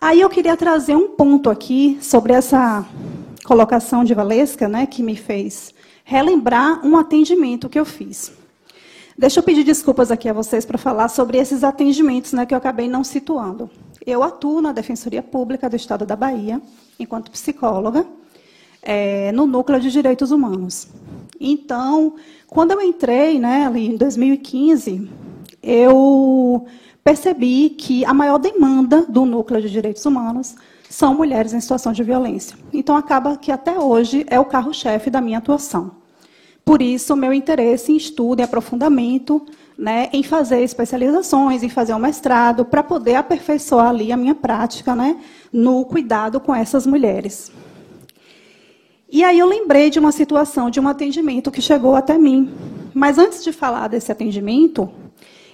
Aí 0.00 0.20
eu 0.20 0.30
queria 0.30 0.56
trazer 0.56 0.96
um 0.96 1.08
ponto 1.08 1.50
aqui 1.50 1.98
sobre 2.00 2.32
essa 2.32 2.86
colocação 3.44 4.04
de 4.04 4.14
Valesca, 4.14 4.68
né, 4.68 4.86
que 4.86 5.02
me 5.02 5.16
fez 5.16 5.74
relembrar 6.02 6.84
um 6.86 6.96
atendimento 6.96 7.68
que 7.68 7.78
eu 7.78 7.84
fiz. 7.84 8.32
Deixa 9.16 9.38
eu 9.38 9.42
pedir 9.42 9.64
desculpas 9.64 10.10
aqui 10.10 10.28
a 10.28 10.32
vocês 10.32 10.64
para 10.66 10.76
falar 10.76 11.08
sobre 11.08 11.38
esses 11.38 11.62
atendimentos 11.62 12.32
né, 12.32 12.44
que 12.44 12.52
eu 12.52 12.58
acabei 12.58 12.88
não 12.88 13.04
situando. 13.04 13.70
Eu 14.06 14.22
atuo 14.22 14.60
na 14.60 14.70
Defensoria 14.70 15.22
Pública 15.22 15.68
do 15.68 15.76
Estado 15.76 16.04
da 16.04 16.14
Bahia, 16.14 16.60
enquanto 16.98 17.30
psicóloga, 17.30 18.06
é, 18.82 19.32
no 19.32 19.46
Núcleo 19.46 19.80
de 19.80 19.90
Direitos 19.90 20.30
Humanos. 20.30 20.88
Então, 21.40 22.16
quando 22.46 22.72
eu 22.72 22.82
entrei 22.82 23.38
né, 23.38 23.66
ali 23.66 23.86
em 23.86 23.96
2015, 23.96 25.10
eu 25.62 26.66
percebi 27.02 27.70
que 27.70 28.04
a 28.04 28.12
maior 28.12 28.38
demanda 28.38 29.06
do 29.08 29.24
Núcleo 29.24 29.62
de 29.62 29.70
Direitos 29.70 30.04
Humanos 30.04 30.54
são 30.90 31.14
mulheres 31.14 31.54
em 31.54 31.60
situação 31.60 31.92
de 31.92 32.02
violência. 32.02 32.58
Então, 32.74 32.96
acaba 32.96 33.38
que 33.38 33.50
até 33.50 33.78
hoje 33.78 34.26
é 34.28 34.38
o 34.38 34.44
carro-chefe 34.44 35.08
da 35.08 35.20
minha 35.20 35.38
atuação. 35.38 35.92
Por 36.62 36.82
isso, 36.82 37.14
o 37.14 37.16
meu 37.16 37.32
interesse 37.32 37.90
em 37.90 37.96
estudo 37.96 38.40
e 38.40 38.42
aprofundamento 38.42 39.44
né, 39.76 40.08
em 40.12 40.22
fazer 40.22 40.62
especializações, 40.62 41.62
em 41.62 41.68
fazer 41.68 41.94
um 41.94 41.98
mestrado, 41.98 42.64
para 42.64 42.82
poder 42.82 43.16
aperfeiçoar 43.16 43.88
ali 43.88 44.12
a 44.12 44.16
minha 44.16 44.34
prática 44.34 44.94
né, 44.94 45.16
no 45.52 45.84
cuidado 45.84 46.40
com 46.40 46.54
essas 46.54 46.86
mulheres. 46.86 47.50
E 49.10 49.22
aí 49.22 49.38
eu 49.38 49.46
lembrei 49.46 49.90
de 49.90 49.98
uma 49.98 50.12
situação, 50.12 50.70
de 50.70 50.80
um 50.80 50.88
atendimento 50.88 51.50
que 51.50 51.62
chegou 51.62 51.94
até 51.94 52.18
mim. 52.18 52.52
Mas 52.92 53.18
antes 53.18 53.44
de 53.44 53.52
falar 53.52 53.88
desse 53.88 54.10
atendimento, 54.10 54.90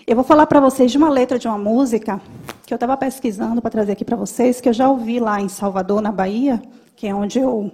eu 0.06 0.14
vou 0.14 0.24
falar 0.24 0.46
para 0.46 0.60
vocês 0.60 0.90
de 0.90 0.98
uma 0.98 1.08
letra 1.08 1.38
de 1.38 1.46
uma 1.46 1.58
música 1.58 2.20
que 2.66 2.72
eu 2.72 2.76
estava 2.76 2.96
pesquisando 2.96 3.60
para 3.60 3.70
trazer 3.70 3.92
aqui 3.92 4.04
para 4.04 4.16
vocês, 4.16 4.60
que 4.60 4.68
eu 4.68 4.72
já 4.72 4.88
ouvi 4.88 5.20
lá 5.20 5.40
em 5.40 5.48
Salvador, 5.48 6.00
na 6.00 6.12
Bahia, 6.12 6.62
que 6.96 7.06
é 7.06 7.14
onde 7.14 7.38
eu 7.38 7.70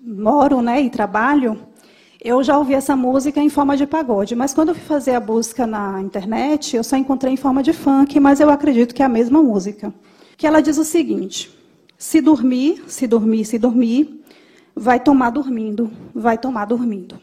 moro 0.00 0.60
né, 0.60 0.80
e 0.80 0.90
trabalho. 0.90 1.58
Eu 2.24 2.40
já 2.44 2.56
ouvi 2.56 2.72
essa 2.72 2.94
música 2.94 3.40
em 3.40 3.48
forma 3.48 3.76
de 3.76 3.84
pagode, 3.84 4.36
mas 4.36 4.54
quando 4.54 4.68
eu 4.68 4.76
fui 4.76 4.84
fazer 4.84 5.12
a 5.12 5.18
busca 5.18 5.66
na 5.66 6.00
internet, 6.00 6.76
eu 6.76 6.84
só 6.84 6.96
encontrei 6.96 7.32
em 7.32 7.36
forma 7.36 7.64
de 7.64 7.72
funk, 7.72 8.20
mas 8.20 8.38
eu 8.38 8.48
acredito 8.48 8.94
que 8.94 9.02
é 9.02 9.04
a 9.04 9.08
mesma 9.08 9.42
música. 9.42 9.92
Que 10.36 10.46
ela 10.46 10.60
diz 10.60 10.78
o 10.78 10.84
seguinte: 10.84 11.50
Se 11.98 12.20
dormir, 12.20 12.84
se 12.86 13.08
dormir, 13.08 13.44
se 13.44 13.58
dormir, 13.58 14.24
vai 14.72 15.00
tomar 15.00 15.30
dormindo, 15.30 15.90
vai 16.14 16.38
tomar 16.38 16.64
dormindo. 16.64 17.18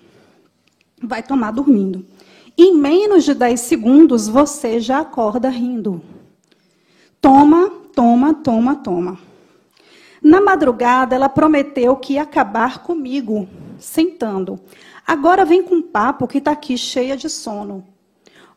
Vai 1.02 1.24
tomar 1.24 1.52
dormindo. 1.52 2.06
Em 2.58 2.76
menos 2.76 3.24
de 3.24 3.34
10 3.34 3.58
segundos 3.58 4.28
você 4.28 4.82
já 4.82 5.00
acorda 5.00 5.48
rindo. 5.48 6.02
Toma, 7.22 7.70
toma, 7.96 8.34
toma, 8.34 8.76
toma. 8.76 9.18
Na 10.22 10.42
madrugada 10.42 11.16
ela 11.16 11.30
prometeu 11.30 11.96
que 11.96 12.16
ia 12.16 12.24
acabar 12.24 12.84
comigo, 12.84 13.48
sentando. 13.80 14.60
Agora 15.06 15.46
vem 15.46 15.64
com 15.64 15.82
papo 15.82 16.28
que 16.28 16.38
está 16.38 16.52
aqui 16.52 16.78
cheia 16.78 17.18
de 17.18 17.30
sono. 17.30 17.84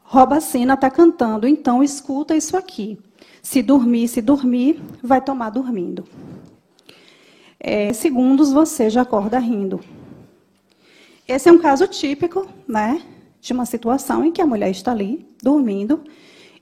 Robacena 0.03 0.75
está 0.75 0.91
cantando, 0.91 1.47
então 1.49 1.83
escuta 1.83 2.37
isso 2.37 2.57
aqui. 2.57 2.99
Se 3.41 3.63
dormir, 3.63 4.09
se 4.09 4.21
dormir, 4.21 4.83
vai 5.03 5.21
tomar 5.21 5.51
dormindo. 5.51 6.05
É, 7.59 7.93
segundos 7.93 8.53
você 8.53 8.91
já 8.91 9.03
acorda 9.03 9.39
rindo. 9.39 9.81
Esse 11.27 11.49
é 11.49 11.53
um 11.53 11.59
caso 11.59 11.87
típico, 11.87 12.47
né, 12.69 13.01
de 13.41 13.53
uma 13.53 13.65
situação 13.65 14.25
em 14.25 14.33
que 14.33 14.43
a 14.43 14.47
mulher 14.47 14.71
está 14.71 14.91
ali 14.91 15.27
dormindo 15.43 16.03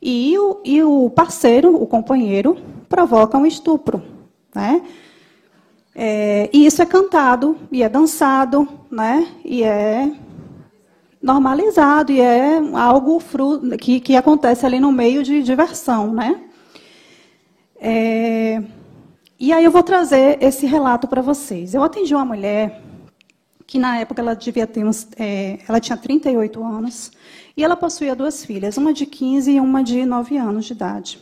e 0.00 0.38
o, 0.38 0.60
e 0.64 0.82
o 0.82 1.10
parceiro, 1.10 1.74
o 1.74 1.86
companheiro, 1.86 2.56
provoca 2.88 3.36
um 3.36 3.44
estupro, 3.44 4.02
né? 4.54 4.82
É, 6.02 6.48
e 6.50 6.64
isso 6.64 6.80
é 6.80 6.86
cantado, 6.86 7.58
e 7.70 7.82
é 7.82 7.88
dançado, 7.90 8.66
né? 8.90 9.28
e 9.44 9.62
é 9.62 10.10
normalizado, 11.20 12.10
e 12.10 12.22
é 12.22 12.56
algo 12.72 13.22
que, 13.78 14.00
que 14.00 14.16
acontece 14.16 14.64
ali 14.64 14.80
no 14.80 14.90
meio 14.90 15.22
de 15.22 15.42
diversão. 15.42 16.10
Né? 16.10 16.40
É, 17.78 18.62
e 19.38 19.52
aí 19.52 19.62
eu 19.62 19.70
vou 19.70 19.82
trazer 19.82 20.42
esse 20.42 20.64
relato 20.64 21.06
para 21.06 21.20
vocês. 21.20 21.74
Eu 21.74 21.82
atendi 21.82 22.14
uma 22.14 22.24
mulher 22.24 22.80
que 23.66 23.78
na 23.78 23.98
época 23.98 24.22
ela 24.22 24.34
devia 24.34 24.66
ter 24.66 24.82
uns, 24.86 25.06
é, 25.18 25.58
ela 25.68 25.80
tinha 25.80 25.98
38 25.98 26.64
anos, 26.64 27.12
e 27.54 27.62
ela 27.62 27.76
possuía 27.76 28.16
duas 28.16 28.42
filhas, 28.42 28.78
uma 28.78 28.94
de 28.94 29.04
15 29.04 29.50
e 29.50 29.60
uma 29.60 29.84
de 29.84 30.06
9 30.06 30.38
anos 30.38 30.64
de 30.64 30.72
idade. 30.72 31.20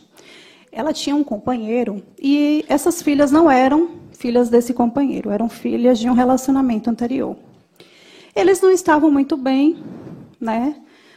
Ela 0.71 0.93
tinha 0.93 1.17
um 1.17 1.23
companheiro, 1.23 2.01
e 2.17 2.63
essas 2.69 3.01
filhas 3.01 3.29
não 3.29 3.51
eram 3.51 3.98
filhas 4.19 4.49
desse 4.49 4.73
companheiro, 4.73 5.31
eram 5.31 5.47
filhas 5.47 5.97
de 5.97 6.09
um 6.09 6.13
relacionamento 6.13 6.89
anterior. 6.89 7.37
Eles 8.35 8.59
não 8.61 8.69
estavam 8.69 9.09
muito 9.09 9.37
bem, 9.37 9.81
né? 10.39 10.75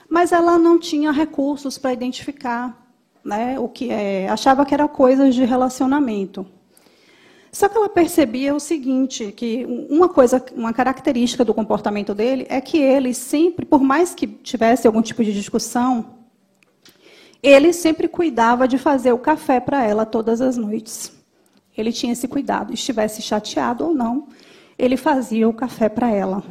Mas 0.08 0.30
ela 0.30 0.56
não 0.56 0.78
tinha 0.78 1.10
recursos 1.10 1.76
para 1.76 1.92
identificar, 1.92 2.80
né, 3.24 3.58
o 3.58 3.68
que 3.68 3.90
é, 3.90 4.28
achava 4.28 4.64
que 4.64 4.72
era 4.72 4.86
coisas 4.86 5.34
de 5.34 5.44
relacionamento. 5.44 6.46
Só 7.50 7.68
que 7.68 7.76
ela 7.76 7.88
percebia 7.88 8.54
o 8.54 8.60
seguinte, 8.60 9.32
que 9.32 9.66
uma 9.90 10.08
coisa, 10.08 10.42
uma 10.54 10.72
característica 10.72 11.44
do 11.44 11.52
comportamento 11.52 12.14
dele 12.14 12.46
é 12.48 12.60
que 12.60 12.78
ele 12.78 13.12
sempre, 13.12 13.66
por 13.66 13.82
mais 13.82 14.14
que 14.14 14.26
tivesse 14.26 14.86
algum 14.86 15.02
tipo 15.02 15.24
de 15.24 15.32
discussão, 15.32 16.18
ele 17.42 17.72
sempre 17.72 18.06
cuidava 18.06 18.68
de 18.68 18.78
fazer 18.78 19.12
o 19.12 19.18
café 19.18 19.58
para 19.58 19.84
ela 19.84 20.06
todas 20.06 20.40
as 20.40 20.56
noites. 20.56 21.21
Ele 21.76 21.92
tinha 21.92 22.12
esse 22.12 22.28
cuidado, 22.28 22.72
estivesse 22.72 23.22
chateado 23.22 23.86
ou 23.86 23.94
não, 23.94 24.28
ele 24.78 24.96
fazia 24.96 25.48
o 25.48 25.52
café 25.52 25.88
para 25.88 26.10
ela. 26.10 26.42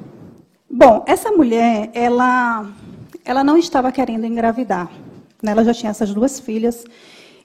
Bom, 0.70 1.04
essa 1.06 1.32
mulher, 1.32 1.90
ela, 1.94 2.70
ela 3.26 3.44
não 3.44 3.58
estava 3.58 3.92
querendo 3.92 4.26
engravidar. 4.26 4.90
Né? 5.42 5.52
Ela 5.52 5.64
já 5.64 5.74
tinha 5.74 5.90
essas 5.90 6.14
duas 6.14 6.40
filhas. 6.40 6.86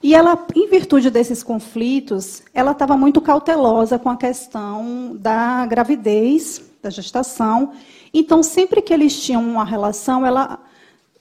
E 0.01 0.15
ela, 0.15 0.45
em 0.55 0.69
virtude 0.69 1.09
desses 1.09 1.43
conflitos, 1.43 2.43
ela 2.53 2.71
estava 2.71 2.95
muito 2.95 3.19
cautelosa 3.19 3.97
com 3.97 4.09
a 4.09 4.17
questão 4.17 5.15
da 5.19 5.65
gravidez, 5.65 6.61
da 6.81 6.89
gestação. 6.89 7.73
Então, 8.13 8.41
sempre 8.41 8.81
que 8.81 8.93
eles 8.93 9.19
tinham 9.21 9.43
uma 9.43 9.65
relação, 9.65 10.25
ela 10.25 10.59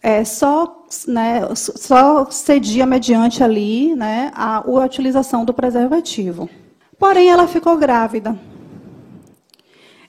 é, 0.06 0.24
só, 0.24 0.86
né, 1.08 1.40
só 1.56 2.30
cedia 2.30 2.86
mediante 2.86 3.42
ali 3.42 3.92
né, 3.96 4.30
a, 4.36 4.58
a 4.58 4.84
utilização 4.84 5.44
do 5.44 5.52
preservativo. 5.52 6.48
Porém, 6.96 7.28
ela 7.28 7.48
ficou 7.48 7.76
grávida. 7.76 8.38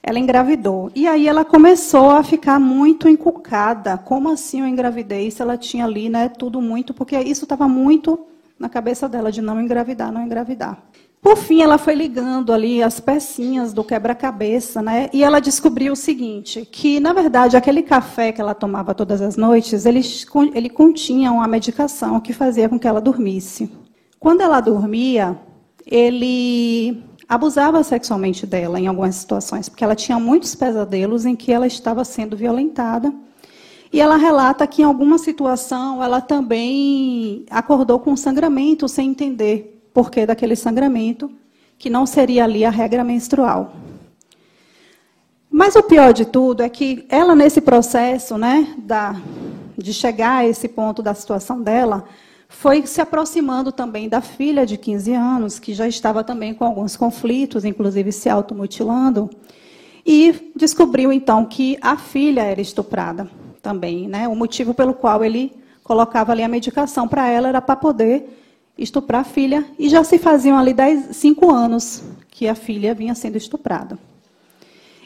Ela 0.00 0.20
engravidou. 0.20 0.88
E 0.94 1.08
aí 1.08 1.26
ela 1.26 1.44
começou 1.44 2.10
a 2.10 2.22
ficar 2.22 2.60
muito 2.60 3.08
encucada. 3.08 3.98
Como 3.98 4.28
assim 4.30 4.60
eu 4.60 4.68
engravidei? 4.68 5.32
Se 5.32 5.42
ela 5.42 5.56
tinha 5.56 5.84
ali 5.84 6.08
né, 6.08 6.28
tudo 6.28 6.62
muito, 6.62 6.94
porque 6.94 7.18
isso 7.18 7.44
estava 7.44 7.66
muito 7.66 8.24
na 8.56 8.68
cabeça 8.68 9.08
dela 9.08 9.32
de 9.32 9.42
não 9.42 9.60
engravidar, 9.60 10.12
não 10.12 10.22
engravidar. 10.22 10.78
Por 11.20 11.36
fim, 11.36 11.62
ela 11.62 11.78
foi 11.78 11.94
ligando 11.94 12.52
ali 12.52 12.82
as 12.82 13.00
pecinhas 13.00 13.72
do 13.72 13.82
quebra-cabeça, 13.82 14.80
né? 14.80 15.10
E 15.12 15.24
ela 15.24 15.40
descobriu 15.40 15.92
o 15.92 15.96
seguinte, 15.96 16.66
que 16.70 17.00
na 17.00 17.12
verdade 17.12 17.56
aquele 17.56 17.82
café 17.82 18.30
que 18.30 18.40
ela 18.40 18.54
tomava 18.54 18.94
todas 18.94 19.20
as 19.20 19.36
noites, 19.36 19.84
ele, 19.84 20.00
ele 20.54 20.70
continha 20.70 21.32
uma 21.32 21.48
medicação 21.48 22.20
que 22.20 22.32
fazia 22.32 22.68
com 22.68 22.78
que 22.78 22.86
ela 22.86 23.00
dormisse. 23.00 23.70
Quando 24.20 24.42
ela 24.42 24.60
dormia, 24.60 25.36
ele 25.84 27.02
abusava 27.28 27.82
sexualmente 27.82 28.46
dela 28.46 28.80
em 28.80 28.86
algumas 28.86 29.16
situações, 29.16 29.68
porque 29.68 29.84
ela 29.84 29.96
tinha 29.96 30.18
muitos 30.20 30.54
pesadelos 30.54 31.26
em 31.26 31.34
que 31.34 31.52
ela 31.52 31.66
estava 31.66 32.04
sendo 32.04 32.36
violentada. 32.36 33.12
E 33.92 34.00
ela 34.00 34.16
relata 34.16 34.66
que 34.66 34.82
em 34.82 34.84
alguma 34.84 35.18
situação 35.18 36.02
ela 36.02 36.20
também 36.20 37.44
acordou 37.50 37.98
com 37.98 38.16
sangramento 38.16 38.86
sem 38.88 39.10
entender 39.10 39.77
porquê 39.92 40.26
daquele 40.26 40.56
sangramento, 40.56 41.30
que 41.78 41.88
não 41.88 42.06
seria 42.06 42.44
ali 42.44 42.64
a 42.64 42.70
regra 42.70 43.04
menstrual. 43.04 43.72
Mas 45.50 45.74
o 45.76 45.82
pior 45.82 46.12
de 46.12 46.24
tudo 46.24 46.62
é 46.62 46.68
que 46.68 47.06
ela, 47.08 47.34
nesse 47.34 47.60
processo 47.60 48.36
né, 48.36 48.74
da, 48.78 49.16
de 49.76 49.92
chegar 49.94 50.38
a 50.38 50.46
esse 50.46 50.68
ponto 50.68 51.02
da 51.02 51.14
situação 51.14 51.62
dela, 51.62 52.04
foi 52.48 52.86
se 52.86 53.00
aproximando 53.00 53.70
também 53.70 54.08
da 54.08 54.20
filha 54.20 54.66
de 54.66 54.76
15 54.76 55.12
anos, 55.12 55.58
que 55.58 55.74
já 55.74 55.86
estava 55.86 56.24
também 56.24 56.54
com 56.54 56.64
alguns 56.64 56.96
conflitos, 56.96 57.64
inclusive 57.64 58.10
se 58.10 58.28
automutilando, 58.28 59.30
e 60.04 60.52
descobriu 60.56 61.12
então 61.12 61.44
que 61.44 61.78
a 61.80 61.96
filha 61.96 62.42
era 62.42 62.60
estuprada 62.60 63.28
também. 63.60 64.08
Né? 64.08 64.26
O 64.26 64.34
motivo 64.34 64.72
pelo 64.72 64.94
qual 64.94 65.24
ele 65.24 65.52
colocava 65.84 66.32
ali 66.32 66.42
a 66.42 66.48
medicação 66.48 67.06
para 67.06 67.28
ela 67.28 67.48
era 67.48 67.60
para 67.60 67.76
poder 67.76 68.47
estuprar 68.78 69.22
a 69.22 69.24
filha, 69.24 69.64
e 69.78 69.88
já 69.88 70.04
se 70.04 70.18
faziam 70.18 70.56
ali 70.56 70.72
10, 70.72 71.16
5 71.16 71.52
anos 71.52 72.02
que 72.30 72.46
a 72.46 72.54
filha 72.54 72.94
vinha 72.94 73.14
sendo 73.14 73.36
estuprada. 73.36 73.98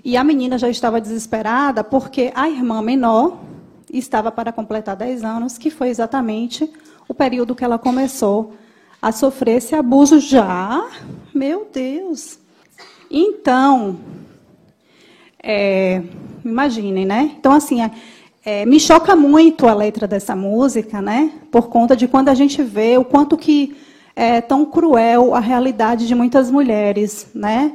E 0.04 0.16
a 0.16 0.24
menina 0.24 0.58
já 0.58 0.68
estava 0.68 1.00
desesperada 1.00 1.82
porque 1.82 2.32
a 2.34 2.48
irmã 2.48 2.82
menor 2.82 3.38
estava 3.92 4.30
para 4.32 4.52
completar 4.52 4.96
10 4.96 5.24
anos, 5.24 5.56
que 5.56 5.70
foi 5.70 5.88
exatamente 5.88 6.70
o 7.08 7.14
período 7.14 7.54
que 7.54 7.64
ela 7.64 7.78
começou 7.78 8.54
a 9.00 9.12
sofrer 9.12 9.56
esse 9.56 9.74
abuso 9.74 10.20
já. 10.20 10.88
Meu 11.34 11.66
Deus! 11.72 12.38
Então, 13.10 13.98
é, 15.42 16.02
imaginem, 16.44 17.04
né? 17.04 17.32
Então, 17.38 17.52
assim, 17.52 17.80
é, 18.44 18.66
me 18.66 18.80
choca 18.80 19.14
muito 19.14 19.66
a 19.68 19.74
letra 19.74 20.06
dessa 20.06 20.34
música, 20.34 21.00
né? 21.00 21.32
Por 21.50 21.68
conta 21.68 21.96
de 21.96 22.08
quando 22.08 22.28
a 22.28 22.34
gente 22.34 22.62
vê 22.62 22.98
o 22.98 23.04
quanto 23.04 23.36
que 23.36 23.76
é 24.16 24.40
tão 24.40 24.64
cruel 24.64 25.34
a 25.34 25.40
realidade 25.40 26.06
de 26.06 26.14
muitas 26.14 26.50
mulheres, 26.50 27.28
né? 27.34 27.72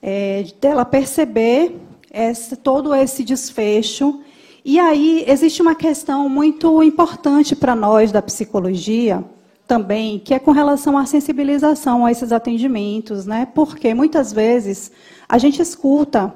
É, 0.00 0.44
dela 0.60 0.84
perceber 0.84 1.76
esse, 2.12 2.56
todo 2.56 2.94
esse 2.94 3.24
desfecho. 3.24 4.20
E 4.64 4.78
aí 4.78 5.24
existe 5.26 5.60
uma 5.60 5.74
questão 5.74 6.28
muito 6.28 6.82
importante 6.82 7.56
para 7.56 7.74
nós 7.74 8.12
da 8.12 8.22
psicologia, 8.22 9.24
também, 9.66 10.18
que 10.18 10.34
é 10.34 10.38
com 10.38 10.50
relação 10.50 10.98
à 10.98 11.06
sensibilização 11.06 12.04
a 12.04 12.12
esses 12.12 12.30
atendimentos, 12.30 13.26
né? 13.26 13.48
Porque 13.52 13.94
muitas 13.94 14.32
vezes 14.32 14.92
a 15.28 15.38
gente 15.38 15.62
escuta 15.62 16.32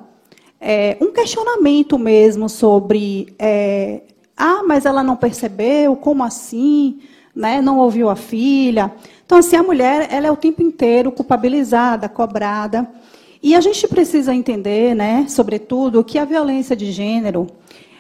é, 0.61 0.97
um 1.01 1.13
questionamento 1.13 1.99
mesmo 1.99 2.49
sobre 2.49 3.35
é, 3.39 4.03
ah, 4.37 4.63
mas 4.67 4.85
ela 4.85 5.03
não 5.03 5.17
percebeu, 5.17 5.97
como 5.97 6.23
assim? 6.23 7.01
Né? 7.35 7.63
Não 7.63 7.79
ouviu 7.79 8.11
a 8.11 8.17
filha. 8.17 8.93
Então, 9.25 9.39
assim, 9.39 9.57
a 9.57 9.63
mulher 9.63 10.09
ela 10.11 10.27
é 10.27 10.31
o 10.31 10.37
tempo 10.37 10.63
inteiro 10.63 11.11
culpabilizada, 11.11 12.09
cobrada. 12.09 12.89
E 13.43 13.55
a 13.55 13.61
gente 13.61 13.87
precisa 13.89 14.35
entender, 14.35 14.95
né, 14.95 15.27
sobretudo, 15.29 16.03
que 16.03 16.19
a 16.19 16.25
violência 16.25 16.75
de 16.75 16.91
gênero 16.91 17.47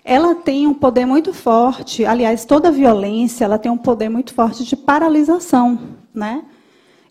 ela 0.04 0.36
tem 0.36 0.66
um 0.68 0.74
poder 0.74 1.04
muito 1.04 1.32
forte, 1.34 2.04
aliás, 2.04 2.44
toda 2.44 2.70
violência, 2.70 3.44
ela 3.44 3.58
tem 3.58 3.70
um 3.70 3.76
poder 3.76 4.08
muito 4.08 4.32
forte 4.32 4.64
de 4.64 4.76
paralisação, 4.76 5.78
né? 6.14 6.44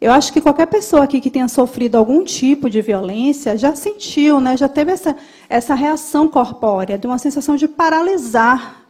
Eu 0.05 0.11
acho 0.11 0.31
que 0.31 0.39
qualquer 0.39 0.67
pessoa 0.67 1.03
aqui 1.03 1.19
que 1.19 1.31
tenha 1.31 1.47
sofrido 1.47 1.95
algum 1.95 2.23
tipo 2.23 2.69
de 2.69 2.79
violência 2.79 3.57
já 3.57 3.75
sentiu, 3.75 4.39
né, 4.39 4.55
já 4.55 4.69
teve 4.69 4.91
essa, 4.91 5.15
essa 5.49 5.73
reação 5.73 6.27
corpórea, 6.27 6.95
de 6.95 7.07
uma 7.07 7.17
sensação 7.17 7.55
de 7.55 7.67
paralisar, 7.67 8.85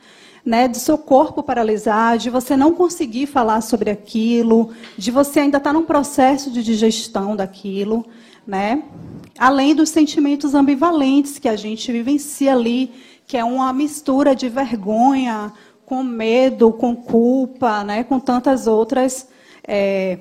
né, 0.45 0.68
de 0.68 0.78
seu 0.78 0.97
corpo 0.97 1.41
paralisar, 1.41 2.18
de 2.18 2.30
você 2.30 2.57
não 2.57 2.74
conseguir 2.74 3.28
falar 3.28 3.61
sobre 3.61 3.89
aquilo, 3.89 4.72
de 4.97 5.09
você 5.09 5.39
ainda 5.39 5.57
estar 5.57 5.72
num 5.72 5.84
processo 5.84 6.51
de 6.51 6.61
digestão 6.61 7.34
daquilo, 7.34 8.05
né? 8.45 8.84
Além 9.39 9.74
dos 9.74 9.91
sentimentos 9.91 10.53
ambivalentes 10.53 11.39
que 11.39 11.47
a 11.47 11.55
gente 11.55 11.93
vivencia 11.93 12.51
ali 12.51 12.91
que 13.26 13.38
é 13.38 13.43
uma 13.45 13.72
mistura 13.72 14.36
de 14.36 14.49
vergonha 14.49 15.53
com 15.86 16.03
medo, 16.03 16.74
com 16.74 16.93
culpa, 16.93 17.86
né, 17.86 18.03
com 18.03 18.20
tantas 18.20 18.68
outras 18.68 19.30
é, 19.66 20.20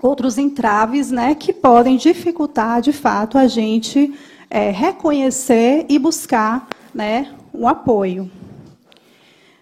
outros 0.00 0.38
entraves, 0.38 1.10
né, 1.10 1.34
que 1.34 1.52
podem 1.52 1.96
dificultar, 1.96 2.80
de 2.80 2.92
fato, 2.92 3.38
a 3.38 3.46
gente 3.46 4.14
é, 4.50 4.70
reconhecer 4.70 5.86
e 5.88 5.98
buscar, 5.98 6.68
né, 6.94 7.34
um 7.52 7.66
apoio. 7.66 8.30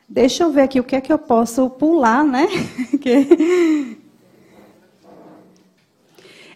Deixa 0.08 0.44
eu 0.44 0.50
ver 0.50 0.62
aqui 0.62 0.78
o 0.78 0.84
que 0.84 0.96
é 0.96 1.00
que 1.00 1.12
eu 1.12 1.18
posso 1.18 1.68
pular, 1.70 2.24
né? 2.24 2.46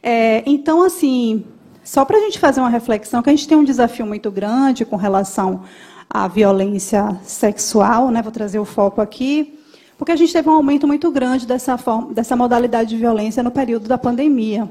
é, 0.03 0.43
então, 0.47 0.83
assim, 0.83 1.45
só 1.83 2.05
para 2.05 2.19
a 2.19 2.21
gente 2.21 2.39
fazer 2.39 2.61
uma 2.61 2.69
reflexão, 2.69 3.23
que 3.23 3.31
a 3.31 3.33
gente 3.33 3.49
tem 3.49 3.57
um 3.57 3.65
desafio 3.65 4.07
muito 4.07 4.31
grande 4.31 4.85
com 4.85 4.97
relação 4.97 5.63
à 6.09 6.29
violência 6.29 7.19
sexual, 7.23 8.11
né? 8.11 8.21
vou 8.21 8.31
trazer 8.31 8.59
o 8.59 8.65
foco 8.65 9.01
aqui, 9.01 9.58
porque 9.99 10.13
a 10.13 10.17
gente 10.17 10.33
teve 10.33 10.49
um 10.49 10.53
aumento 10.53 10.87
muito 10.87 11.11
grande 11.11 11.45
dessa, 11.45 11.77
forma, 11.77 12.15
dessa 12.15 12.37
modalidade 12.37 12.91
de 12.91 12.97
violência 12.97 13.43
no 13.43 13.51
período 13.51 13.89
da 13.89 13.99
pandemia. 13.99 14.69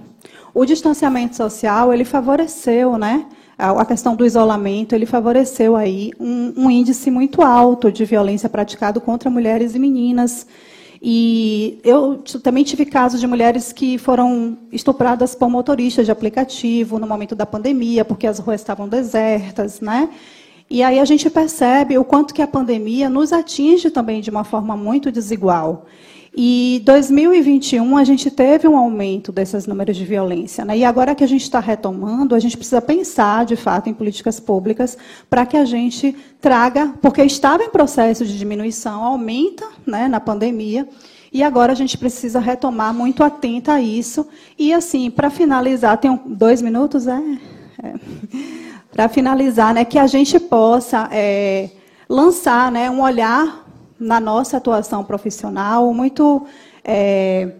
O 0.53 0.65
distanciamento 0.65 1.35
social, 1.35 1.93
ele 1.93 2.05
favoreceu, 2.05 2.97
né? 2.97 3.25
a 3.57 3.83
questão 3.85 4.15
do 4.15 4.25
isolamento, 4.25 4.93
ele 4.93 5.07
favoreceu 5.07 5.75
aí 5.75 6.11
um, 6.19 6.53
um 6.55 6.69
índice 6.69 7.09
muito 7.09 7.41
alto 7.41 7.91
de 7.91 8.05
violência 8.05 8.47
praticado 8.47 9.01
contra 9.01 9.31
mulheres 9.31 9.73
e 9.73 9.79
meninas. 9.79 10.45
E 11.01 11.79
eu 11.83 12.23
também 12.43 12.63
tive 12.63 12.85
casos 12.85 13.19
de 13.19 13.25
mulheres 13.25 13.73
que 13.73 13.97
foram 13.97 14.57
estupradas 14.71 15.33
por 15.33 15.49
motoristas 15.49 16.05
de 16.05 16.11
aplicativo 16.11 16.99
no 16.99 17.07
momento 17.07 17.35
da 17.35 17.45
pandemia, 17.45 18.05
porque 18.05 18.27
as 18.27 18.39
ruas 18.39 18.61
estavam 18.61 18.87
desertas, 18.87 19.81
né? 19.81 20.07
E 20.69 20.83
aí 20.83 20.99
a 20.99 21.05
gente 21.05 21.29
percebe 21.29 21.97
o 21.97 22.03
quanto 22.03 22.33
que 22.33 22.41
a 22.41 22.47
pandemia 22.47 23.09
nos 23.09 23.31
atinge 23.31 23.89
também 23.89 24.19
de 24.19 24.29
uma 24.29 24.43
forma 24.43 24.75
muito 24.75 25.11
desigual. 25.11 25.85
E 26.39 26.83
2021 26.85 27.97
a 27.97 28.03
gente 28.03 28.29
teve 28.29 28.67
um 28.67 28.77
aumento 28.77 29.31
desses 29.31 29.65
números 29.65 29.97
de 29.97 30.05
violência. 30.05 30.63
Né? 30.63 30.77
E 30.77 30.85
agora 30.85 31.15
que 31.15 31.23
a 31.23 31.27
gente 31.27 31.41
está 31.41 31.59
retomando, 31.59 32.35
a 32.35 32.39
gente 32.39 32.55
precisa 32.55 32.79
pensar, 32.79 33.43
de 33.43 33.55
fato, 33.55 33.89
em 33.89 33.93
políticas 33.93 34.39
públicas 34.39 34.95
para 35.29 35.47
que 35.47 35.57
a 35.57 35.65
gente 35.65 36.15
traga, 36.39 36.93
porque 37.01 37.23
estava 37.23 37.63
em 37.63 37.71
processo 37.71 38.23
de 38.23 38.37
diminuição, 38.37 39.03
aumenta 39.03 39.67
né, 39.83 40.07
na 40.07 40.19
pandemia, 40.19 40.87
e 41.33 41.41
agora 41.41 41.71
a 41.71 41.75
gente 41.75 41.97
precisa 41.97 42.39
retomar 42.39 42.93
muito 42.93 43.23
atenta 43.23 43.73
a 43.73 43.81
isso. 43.81 44.27
E 44.59 44.71
assim, 44.73 45.09
para 45.09 45.31
finalizar, 45.31 45.97
tem 45.97 46.19
dois 46.23 46.61
minutos, 46.61 47.07
é. 47.07 47.19
é 47.81 47.93
para 48.97 49.07
finalizar, 49.07 49.75
né, 49.75 49.85
que 49.85 49.99
a 49.99 50.07
gente 50.07 50.39
possa 50.39 51.07
é, 51.11 51.69
lançar 52.09 52.71
né, 52.71 52.89
um 52.89 53.03
olhar 53.03 53.63
na 53.99 54.19
nossa 54.19 54.57
atuação 54.57 55.03
profissional 55.03 55.93
muito 55.93 56.47
é, 56.83 57.51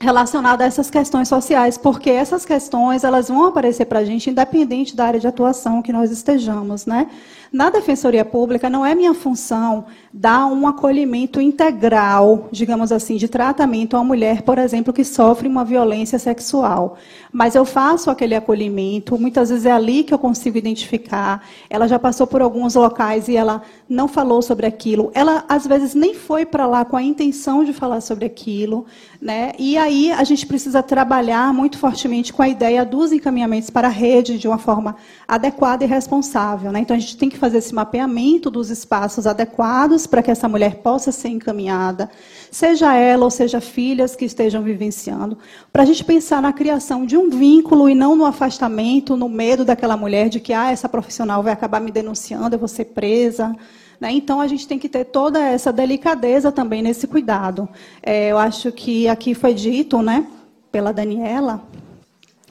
relacionado 0.00 0.62
a 0.62 0.64
essas 0.64 0.88
questões 0.88 1.28
sociais, 1.28 1.76
porque 1.76 2.08
essas 2.08 2.46
questões 2.46 3.04
elas 3.04 3.28
vão 3.28 3.44
aparecer 3.44 3.84
para 3.84 3.98
a 3.98 4.04
gente 4.06 4.30
independente 4.30 4.96
da 4.96 5.04
área 5.04 5.20
de 5.20 5.26
atuação 5.26 5.82
que 5.82 5.92
nós 5.92 6.10
estejamos, 6.10 6.86
né? 6.86 7.06
Na 7.52 7.68
Defensoria 7.68 8.24
Pública, 8.24 8.70
não 8.70 8.84
é 8.84 8.94
minha 8.94 9.12
função 9.12 9.84
dar 10.10 10.46
um 10.46 10.66
acolhimento 10.66 11.38
integral, 11.38 12.48
digamos 12.50 12.90
assim, 12.90 13.16
de 13.16 13.28
tratamento 13.28 13.94
à 13.94 14.02
mulher, 14.02 14.40
por 14.40 14.58
exemplo, 14.58 14.90
que 14.90 15.04
sofre 15.04 15.48
uma 15.48 15.62
violência 15.62 16.18
sexual. 16.18 16.96
Mas 17.30 17.54
eu 17.54 17.66
faço 17.66 18.10
aquele 18.10 18.34
acolhimento, 18.34 19.18
muitas 19.18 19.50
vezes 19.50 19.66
é 19.66 19.70
ali 19.70 20.02
que 20.02 20.14
eu 20.14 20.18
consigo 20.18 20.56
identificar. 20.56 21.46
Ela 21.68 21.86
já 21.86 21.98
passou 21.98 22.26
por 22.26 22.40
alguns 22.40 22.74
locais 22.74 23.28
e 23.28 23.36
ela 23.36 23.60
não 23.86 24.08
falou 24.08 24.40
sobre 24.40 24.64
aquilo. 24.64 25.10
Ela, 25.14 25.44
às 25.46 25.66
vezes, 25.66 25.94
nem 25.94 26.14
foi 26.14 26.46
para 26.46 26.66
lá 26.66 26.86
com 26.86 26.96
a 26.96 27.02
intenção 27.02 27.64
de 27.64 27.74
falar 27.74 28.00
sobre 28.00 28.24
aquilo. 28.24 28.86
Né? 29.20 29.52
E 29.58 29.76
aí 29.76 30.10
a 30.10 30.24
gente 30.24 30.46
precisa 30.46 30.82
trabalhar 30.82 31.52
muito 31.52 31.78
fortemente 31.78 32.32
com 32.32 32.42
a 32.42 32.48
ideia 32.48 32.84
dos 32.84 33.12
encaminhamentos 33.12 33.70
para 33.70 33.88
a 33.88 33.90
rede 33.90 34.38
de 34.38 34.48
uma 34.48 34.58
forma 34.58 34.96
adequada 35.28 35.84
e 35.84 35.86
responsável. 35.86 36.72
Né? 36.72 36.80
Então, 36.80 36.96
a 36.96 36.98
gente 36.98 37.16
tem 37.16 37.28
que 37.28 37.41
fazer 37.42 37.58
esse 37.58 37.74
mapeamento 37.74 38.48
dos 38.48 38.70
espaços 38.70 39.26
adequados 39.26 40.06
para 40.06 40.22
que 40.22 40.30
essa 40.30 40.48
mulher 40.48 40.76
possa 40.76 41.10
ser 41.10 41.26
encaminhada, 41.26 42.08
seja 42.52 42.94
ela 42.94 43.24
ou 43.24 43.30
seja 43.32 43.60
filhas 43.60 44.14
que 44.14 44.24
estejam 44.24 44.62
vivenciando, 44.62 45.36
para 45.72 45.82
a 45.82 45.84
gente 45.84 46.04
pensar 46.04 46.40
na 46.40 46.52
criação 46.52 47.04
de 47.04 47.16
um 47.16 47.28
vínculo 47.28 47.88
e 47.88 47.96
não 47.96 48.14
no 48.14 48.24
afastamento, 48.24 49.16
no 49.16 49.28
medo 49.28 49.64
daquela 49.64 49.96
mulher 49.96 50.28
de 50.28 50.38
que 50.38 50.52
ah, 50.52 50.70
essa 50.70 50.88
profissional 50.88 51.42
vai 51.42 51.52
acabar 51.52 51.80
me 51.80 51.90
denunciando, 51.90 52.54
eu 52.54 52.60
vou 52.60 52.68
ser 52.68 52.84
presa. 52.84 53.56
Né? 54.00 54.12
Então, 54.12 54.40
a 54.40 54.46
gente 54.46 54.68
tem 54.68 54.78
que 54.78 54.88
ter 54.88 55.06
toda 55.06 55.40
essa 55.40 55.72
delicadeza 55.72 56.52
também 56.52 56.80
nesse 56.80 57.08
cuidado. 57.08 57.68
É, 58.00 58.28
eu 58.30 58.38
acho 58.38 58.70
que 58.70 59.08
aqui 59.08 59.34
foi 59.34 59.52
dito 59.52 60.00
né, 60.00 60.24
pela 60.70 60.92
Daniela. 60.92 61.60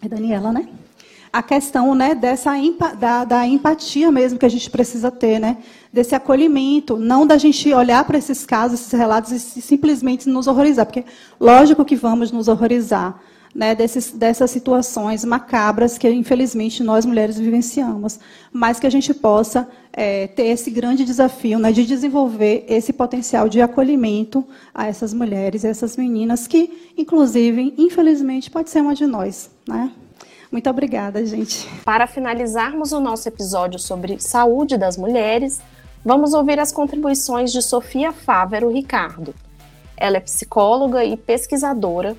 É 0.04 0.10
Daniela, 0.10 0.52
né? 0.52 0.68
A 1.34 1.42
questão 1.42 1.96
né, 1.96 2.14
dessa 2.14 2.52
da, 3.00 3.24
da, 3.24 3.48
empatia 3.48 4.12
mesmo 4.12 4.38
que 4.38 4.46
a 4.46 4.50
gente 4.50 4.70
precisa 4.70 5.10
ter, 5.10 5.40
né, 5.40 5.58
desse 5.92 6.14
acolhimento, 6.14 6.98
não 6.98 7.26
da 7.26 7.38
gente 7.38 7.74
olhar 7.74 8.04
para 8.04 8.18
esses 8.18 8.46
casos, 8.46 8.82
esses 8.82 8.92
relatos 8.92 9.32
e 9.32 9.62
simplesmente 9.62 10.28
nos 10.28 10.48
horrorizar, 10.48 10.86
porque 10.86 11.06
lógico 11.40 11.86
que 11.86 11.96
vamos 11.96 12.32
nos 12.32 12.48
horrorizar 12.48 13.20
né, 13.54 13.76
desses, 13.76 14.12
dessas 14.12 14.50
situações 14.52 15.24
macabras 15.26 15.98
que 15.98 16.10
infelizmente 16.10 16.84
nós 16.84 17.06
mulheres 17.06 17.38
vivenciamos, 17.38 18.20
mas 18.52 18.80
que 18.80 18.88
a 18.88 18.90
gente 18.90 19.14
possa 19.14 19.68
é, 19.94 20.28
ter 20.28 20.48
esse 20.48 20.72
grande 20.72 21.04
desafio 21.04 21.60
né, 21.60 21.72
de 21.72 21.86
desenvolver 21.86 22.66
esse 22.68 22.94
potencial 22.94 23.50
de 23.50 23.62
acolhimento 23.62 24.46
a 24.74 24.88
essas 24.88 25.14
mulheres, 25.14 25.66
essas 25.66 25.98
meninas 25.98 26.48
que, 26.48 26.92
inclusive, 26.98 27.74
infelizmente, 27.78 28.50
pode 28.50 28.70
ser 28.70 28.82
uma 28.82 28.96
de 28.96 29.06
nós, 29.06 29.50
né? 29.68 29.92
Muito 30.52 30.70
obrigada, 30.70 31.26
gente. 31.26 31.66
Para 31.86 32.06
finalizarmos 32.06 32.92
o 32.92 33.00
nosso 33.00 33.28
episódio 33.28 33.80
sobre 33.80 34.20
saúde 34.20 34.78
das 34.78 34.98
mulheres, 34.98 35.62
vamos 36.04 36.34
ouvir 36.34 36.60
as 36.60 36.74
contribuições 36.74 37.54
de 37.54 37.62
Sofia 37.62 38.12
Fávero 38.12 38.70
Ricardo. 38.70 39.34
Ela 39.96 40.18
é 40.18 40.20
psicóloga 40.20 41.06
e 41.06 41.16
pesquisadora, 41.16 42.18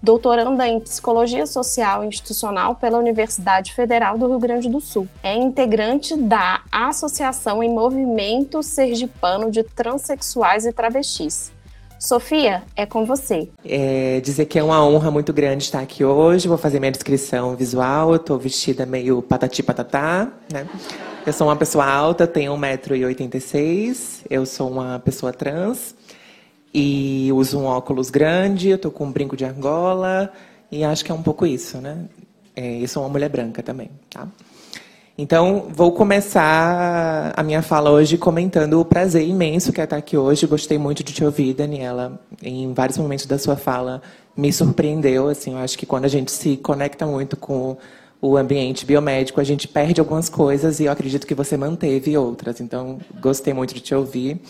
doutoranda 0.00 0.68
em 0.68 0.78
Psicologia 0.78 1.44
Social 1.44 2.04
Institucional 2.04 2.76
pela 2.76 2.98
Universidade 2.98 3.74
Federal 3.74 4.16
do 4.16 4.28
Rio 4.28 4.38
Grande 4.38 4.68
do 4.68 4.80
Sul. 4.80 5.08
É 5.20 5.34
integrante 5.34 6.16
da 6.16 6.62
Associação 6.70 7.64
em 7.64 7.70
Movimento 7.70 8.62
Sergipano 8.62 9.50
de 9.50 9.64
Transsexuais 9.64 10.66
e 10.66 10.72
Travestis 10.72 11.50
Sofia, 12.02 12.64
é 12.74 12.84
com 12.84 13.04
você. 13.04 13.48
É, 13.64 14.18
dizer 14.18 14.46
que 14.46 14.58
é 14.58 14.62
uma 14.62 14.84
honra 14.84 15.08
muito 15.08 15.32
grande 15.32 15.62
estar 15.62 15.78
aqui 15.78 16.04
hoje. 16.04 16.48
Vou 16.48 16.58
fazer 16.58 16.80
minha 16.80 16.90
descrição 16.90 17.54
visual. 17.54 18.10
Eu 18.10 18.16
estou 18.16 18.36
vestida 18.40 18.84
meio 18.84 19.22
patati 19.22 19.62
patatá, 19.62 20.28
né? 20.52 20.66
Eu 21.24 21.32
sou 21.32 21.46
uma 21.46 21.54
pessoa 21.54 21.86
alta, 21.86 22.26
tenho 22.26 22.54
1,86m. 22.54 24.26
Eu 24.28 24.44
sou 24.44 24.68
uma 24.68 24.98
pessoa 24.98 25.32
trans 25.32 25.94
e 26.74 27.30
uso 27.32 27.60
um 27.60 27.66
óculos 27.66 28.10
grande. 28.10 28.70
Eu 28.70 28.76
estou 28.76 28.90
com 28.90 29.04
um 29.04 29.12
brinco 29.12 29.36
de 29.36 29.44
argola 29.44 30.32
e 30.72 30.82
acho 30.82 31.04
que 31.04 31.12
é 31.12 31.14
um 31.14 31.22
pouco 31.22 31.46
isso, 31.46 31.78
né? 31.78 32.06
É, 32.56 32.82
eu 32.82 32.88
sou 32.88 33.04
uma 33.04 33.10
mulher 33.10 33.28
branca 33.28 33.62
também, 33.62 33.88
tá? 34.10 34.26
Então, 35.16 35.66
vou 35.68 35.92
começar 35.92 37.34
a 37.36 37.42
minha 37.42 37.60
fala 37.60 37.90
hoje 37.90 38.16
comentando 38.16 38.80
o 38.80 38.84
prazer 38.84 39.28
imenso 39.28 39.70
que 39.70 39.78
é 39.78 39.84
estar 39.84 39.96
aqui 39.96 40.16
hoje. 40.16 40.46
Gostei 40.46 40.78
muito 40.78 41.04
de 41.04 41.12
te 41.12 41.22
ouvir, 41.22 41.52
Daniela. 41.52 42.18
Em 42.42 42.72
vários 42.72 42.96
momentos 42.96 43.26
da 43.26 43.36
sua 43.36 43.54
fala, 43.54 44.00
me 44.34 44.50
surpreendeu. 44.50 45.28
Assim, 45.28 45.52
eu 45.52 45.58
acho 45.58 45.76
que 45.76 45.84
quando 45.84 46.06
a 46.06 46.08
gente 46.08 46.32
se 46.32 46.56
conecta 46.56 47.04
muito 47.04 47.36
com 47.36 47.76
o 48.22 48.38
ambiente 48.38 48.86
biomédico, 48.86 49.38
a 49.38 49.44
gente 49.44 49.68
perde 49.68 50.00
algumas 50.00 50.30
coisas 50.30 50.80
e 50.80 50.84
eu 50.84 50.92
acredito 50.92 51.26
que 51.26 51.34
você 51.34 51.58
manteve 51.58 52.16
outras. 52.16 52.58
Então, 52.58 52.98
gostei 53.20 53.52
muito 53.52 53.74
de 53.74 53.80
te 53.80 53.94
ouvir. 53.94 54.40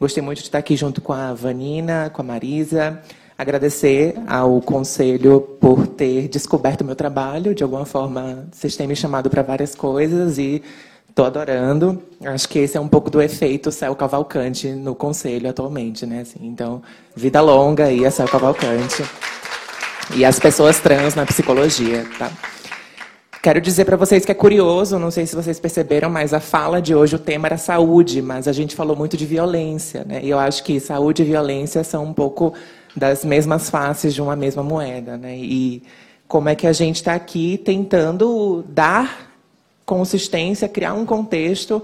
Gostei 0.00 0.22
muito 0.22 0.38
de 0.38 0.44
estar 0.44 0.58
aqui 0.58 0.74
junto 0.74 1.00
com 1.00 1.12
a 1.12 1.32
Vanina, 1.32 2.10
com 2.10 2.22
a 2.22 2.24
Marisa. 2.24 3.00
Agradecer 3.38 4.16
ao 4.26 4.60
Conselho 4.60 5.40
por 5.60 5.86
ter 5.86 6.26
descoberto 6.26 6.80
o 6.80 6.84
meu 6.84 6.96
trabalho. 6.96 7.54
De 7.54 7.62
alguma 7.62 7.86
forma, 7.86 8.48
vocês 8.50 8.74
têm 8.74 8.88
me 8.88 8.96
chamado 8.96 9.30
para 9.30 9.42
várias 9.42 9.76
coisas 9.76 10.38
e 10.38 10.60
estou 11.08 11.24
adorando. 11.24 12.02
Acho 12.24 12.48
que 12.48 12.58
esse 12.58 12.76
é 12.76 12.80
um 12.80 12.88
pouco 12.88 13.08
do 13.08 13.22
efeito 13.22 13.70
Céu 13.70 13.94
Cavalcante 13.94 14.70
no 14.70 14.92
Conselho 14.92 15.48
atualmente. 15.48 16.04
Né? 16.04 16.22
Assim, 16.22 16.40
então, 16.42 16.82
vida 17.14 17.40
longa 17.40 17.92
e 17.92 18.04
a 18.04 18.10
Céu 18.10 18.26
Cavalcante. 18.26 19.04
E 20.16 20.24
as 20.24 20.40
pessoas 20.40 20.80
trans 20.80 21.14
na 21.14 21.24
psicologia. 21.24 22.04
Tá? 22.18 22.32
Quero 23.40 23.60
dizer 23.60 23.84
para 23.84 23.96
vocês 23.96 24.24
que 24.24 24.32
é 24.32 24.34
curioso, 24.34 24.98
não 24.98 25.12
sei 25.12 25.24
se 25.26 25.36
vocês 25.36 25.60
perceberam, 25.60 26.10
mas 26.10 26.34
a 26.34 26.40
fala 26.40 26.82
de 26.82 26.92
hoje, 26.92 27.14
o 27.14 27.18
tema 27.20 27.46
era 27.46 27.56
saúde, 27.56 28.20
mas 28.20 28.48
a 28.48 28.52
gente 28.52 28.74
falou 28.74 28.96
muito 28.96 29.16
de 29.16 29.24
violência. 29.24 30.04
Né? 30.04 30.22
E 30.24 30.30
eu 30.30 30.40
acho 30.40 30.64
que 30.64 30.80
saúde 30.80 31.22
e 31.22 31.24
violência 31.24 31.84
são 31.84 32.04
um 32.04 32.12
pouco 32.12 32.52
das 32.98 33.24
mesmas 33.24 33.70
faces 33.70 34.12
de 34.12 34.20
uma 34.20 34.36
mesma 34.36 34.62
moeda. 34.62 35.16
Né? 35.16 35.36
E 35.38 35.82
como 36.26 36.48
é 36.48 36.54
que 36.54 36.66
a 36.66 36.72
gente 36.72 36.96
está 36.96 37.14
aqui 37.14 37.58
tentando 37.64 38.64
dar 38.68 39.28
consistência, 39.86 40.68
criar 40.68 40.92
um 40.92 41.06
contexto 41.06 41.82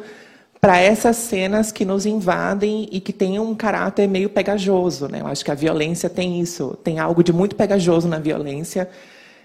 para 0.60 0.78
essas 0.78 1.16
cenas 1.16 1.70
que 1.70 1.84
nos 1.84 2.06
invadem 2.06 2.88
e 2.90 2.98
que 2.98 3.12
têm 3.12 3.38
um 3.38 3.54
caráter 3.54 4.08
meio 4.08 4.30
pegajoso. 4.30 5.08
Né? 5.08 5.20
Eu 5.20 5.26
acho 5.26 5.44
que 5.44 5.50
a 5.50 5.54
violência 5.54 6.08
tem 6.08 6.40
isso, 6.40 6.76
tem 6.82 6.98
algo 6.98 7.22
de 7.22 7.32
muito 7.32 7.54
pegajoso 7.54 8.08
na 8.08 8.18
violência 8.18 8.88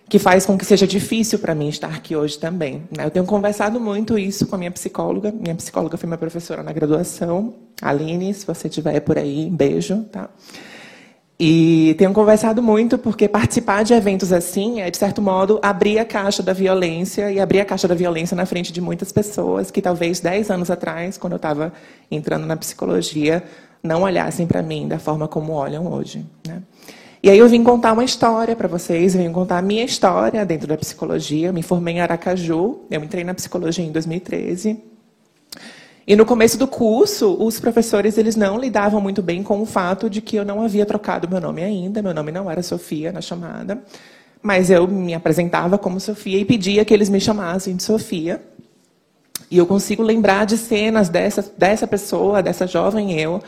que 0.10 0.18
faz 0.18 0.46
com 0.46 0.58
que 0.58 0.66
seja 0.66 0.88
difícil 0.88 1.38
para 1.38 1.54
mim 1.54 1.70
estar 1.70 1.94
aqui 1.94 2.16
hoje 2.16 2.40
também. 2.40 2.84
Né? 2.96 3.06
Eu 3.06 3.12
tenho 3.12 3.26
conversado 3.26 3.80
muito 3.80 4.18
isso 4.18 4.48
com 4.48 4.56
a 4.56 4.58
minha 4.58 4.72
psicóloga. 4.72 5.32
Minha 5.32 5.56
psicóloga 5.56 5.98
foi 5.98 6.08
minha 6.08 6.18
professora 6.18 6.64
na 6.64 6.74
graduação. 6.74 7.54
Aline, 7.82 8.34
se 8.34 8.46
você 8.46 8.68
estiver 8.68 9.00
por 9.02 9.18
aí, 9.18 9.50
beijo. 9.52 10.04
Tá? 10.12 10.30
E 11.40 11.96
tenho 11.98 12.12
conversado 12.12 12.62
muito 12.62 12.98
porque 12.98 13.26
participar 13.26 13.84
de 13.84 13.94
eventos 13.94 14.34
assim 14.34 14.82
é, 14.82 14.92
de 14.92 14.98
certo 14.98 15.22
modo, 15.22 15.58
abrir 15.62 15.98
a 15.98 16.04
caixa 16.04 16.44
da 16.44 16.52
violência 16.52 17.32
e 17.32 17.40
abrir 17.40 17.62
a 17.62 17.66
caixa 17.66 17.88
da 17.88 17.96
violência 17.96 18.36
na 18.36 18.46
frente 18.46 18.74
de 18.74 18.82
muitas 18.82 19.10
pessoas 19.14 19.72
que 19.72 19.82
talvez 19.82 20.20
10 20.20 20.52
anos 20.52 20.70
atrás, 20.70 21.18
quando 21.18 21.34
eu 21.34 21.38
estava 21.38 21.72
entrando 22.12 22.46
na 22.46 22.58
psicologia, 22.58 23.42
não 23.82 24.02
olhassem 24.02 24.46
para 24.46 24.62
mim 24.62 24.86
da 24.86 25.00
forma 25.00 25.30
como 25.30 25.54
olham 25.54 25.90
hoje. 25.90 26.26
Né? 26.46 26.62
E 27.24 27.30
aí 27.30 27.38
eu 27.38 27.48
vim 27.48 27.64
contar 27.64 27.94
uma 27.94 28.04
história 28.04 28.54
para 28.54 28.68
vocês, 28.68 29.16
vim 29.16 29.32
contar 29.32 29.60
a 29.60 29.62
minha 29.62 29.86
história 29.86 30.46
dentro 30.46 30.68
da 30.68 30.78
psicologia. 30.78 31.48
Eu 31.48 31.54
me 31.54 31.64
formei 31.64 31.96
em 31.96 32.02
Aracaju, 32.02 32.82
eu 32.92 33.02
entrei 33.02 33.24
na 33.24 33.34
psicologia 33.34 33.86
em 33.86 33.94
2013. 33.94 34.78
E 36.08 36.16
no 36.16 36.26
começo 36.26 36.58
do 36.58 36.68
curso, 36.68 37.36
os 37.40 37.60
professores 37.60 38.18
eles 38.18 38.36
não 38.36 38.60
lidavam 38.60 39.00
muito 39.00 39.22
bem 39.22 39.44
com 39.44 39.62
o 39.62 39.66
fato 39.66 40.10
de 40.10 40.22
que 40.22 40.36
eu 40.36 40.46
não 40.46 40.64
havia 40.64 40.86
trocado 40.86 41.30
meu 41.30 41.40
nome 41.40 41.64
ainda, 41.64 42.02
meu 42.02 42.14
nome 42.14 42.32
não 42.32 42.50
era 42.50 42.64
Sofia 42.64 43.12
na 43.12 43.22
chamada, 43.22 43.84
mas 44.42 44.72
eu 44.72 44.88
me 44.88 45.14
apresentava 45.14 45.78
como 45.78 46.00
Sofia 46.00 46.40
e 46.40 46.46
pedia 46.46 46.84
que 46.84 46.94
eles 46.94 47.10
me 47.10 47.20
chamassem 47.20 47.76
de 47.76 47.84
Sofia. 47.84 48.42
E 49.52 49.58
eu 49.58 49.66
consigo 49.66 50.02
lembrar 50.04 50.46
de 50.46 50.58
cenas 50.58 51.10
dessa, 51.10 51.54
dessa 51.58 51.88
pessoa, 51.88 52.42
dessa 52.42 52.66
jovem 52.66 53.20
eu, 53.20 53.42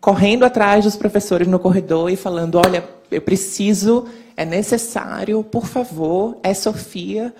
correndo 0.00 0.44
atrás 0.44 0.84
dos 0.84 0.96
professores 0.96 1.48
no 1.48 1.58
corredor 1.58 2.10
e 2.10 2.16
falando: 2.16 2.56
olha, 2.56 2.84
eu 3.10 3.20
preciso, 3.20 4.06
é 4.36 4.44
necessário, 4.44 5.42
por 5.42 5.66
favor, 5.66 6.38
é 6.42 6.54
Sofia 6.54 7.34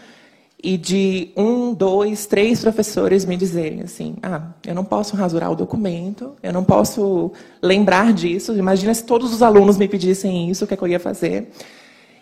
e 0.62 0.76
de 0.76 1.30
um, 1.36 1.74
dois, 1.74 2.26
três 2.26 2.60
professores 2.60 3.24
me 3.24 3.36
dizerem 3.36 3.82
assim: 3.82 4.16
ah, 4.22 4.48
eu 4.66 4.74
não 4.74 4.84
posso 4.84 5.14
rasurar 5.14 5.50
o 5.50 5.56
documento, 5.56 6.34
eu 6.42 6.52
não 6.52 6.64
posso 6.64 7.32
lembrar 7.62 8.12
disso. 8.12 8.56
Imagina 8.56 8.92
se 8.94 9.04
todos 9.04 9.32
os 9.32 9.42
alunos 9.42 9.76
me 9.76 9.86
pedissem 9.86 10.50
isso, 10.50 10.64
o 10.64 10.66
que, 10.66 10.74
é 10.74 10.76
que 10.76 10.82
eu 10.82 10.88
ia 10.88 11.00
fazer? 11.00 11.50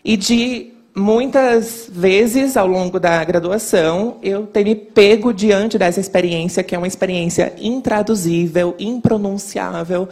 E 0.04 0.16
de 0.16 0.72
muitas 0.94 1.88
vezes 1.90 2.56
ao 2.56 2.66
longo 2.66 3.00
da 3.00 3.24
graduação 3.24 4.18
eu 4.22 4.46
ter 4.46 4.64
me 4.64 4.74
pego 4.74 5.32
diante 5.32 5.76
dessa 5.78 6.00
experiência, 6.00 6.62
que 6.62 6.74
é 6.74 6.78
uma 6.78 6.86
experiência 6.86 7.52
intraduzível, 7.58 8.74
impronunciável 8.78 10.08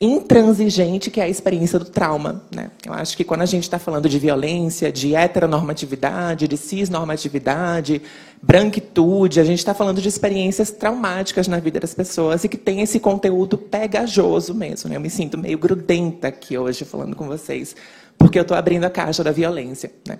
intransigente 0.00 1.10
que 1.10 1.20
é 1.20 1.24
a 1.24 1.28
experiência 1.28 1.78
do 1.78 1.84
trauma. 1.84 2.42
Né? 2.54 2.70
Eu 2.84 2.92
acho 2.92 3.16
que 3.16 3.24
quando 3.24 3.42
a 3.42 3.46
gente 3.46 3.62
está 3.62 3.78
falando 3.78 4.08
de 4.08 4.18
violência, 4.18 4.90
de 4.90 5.14
heteronormatividade, 5.14 6.48
de 6.48 6.56
cisnormatividade, 6.56 8.02
branquitude, 8.42 9.40
a 9.40 9.44
gente 9.44 9.58
está 9.58 9.72
falando 9.72 10.00
de 10.02 10.08
experiências 10.08 10.70
traumáticas 10.70 11.48
na 11.48 11.58
vida 11.58 11.80
das 11.80 11.94
pessoas 11.94 12.44
e 12.44 12.48
que 12.48 12.58
tem 12.58 12.80
esse 12.80 12.98
conteúdo 13.00 13.56
pegajoso 13.56 14.54
mesmo. 14.54 14.90
Né? 14.90 14.96
Eu 14.96 15.00
me 15.00 15.10
sinto 15.10 15.38
meio 15.38 15.58
grudenta 15.58 16.28
aqui 16.28 16.58
hoje 16.58 16.84
falando 16.84 17.16
com 17.16 17.26
vocês, 17.26 17.74
porque 18.18 18.38
eu 18.38 18.42
estou 18.42 18.56
abrindo 18.56 18.84
a 18.84 18.90
caixa 18.90 19.22
da 19.22 19.30
violência. 19.30 19.90
Né? 20.06 20.18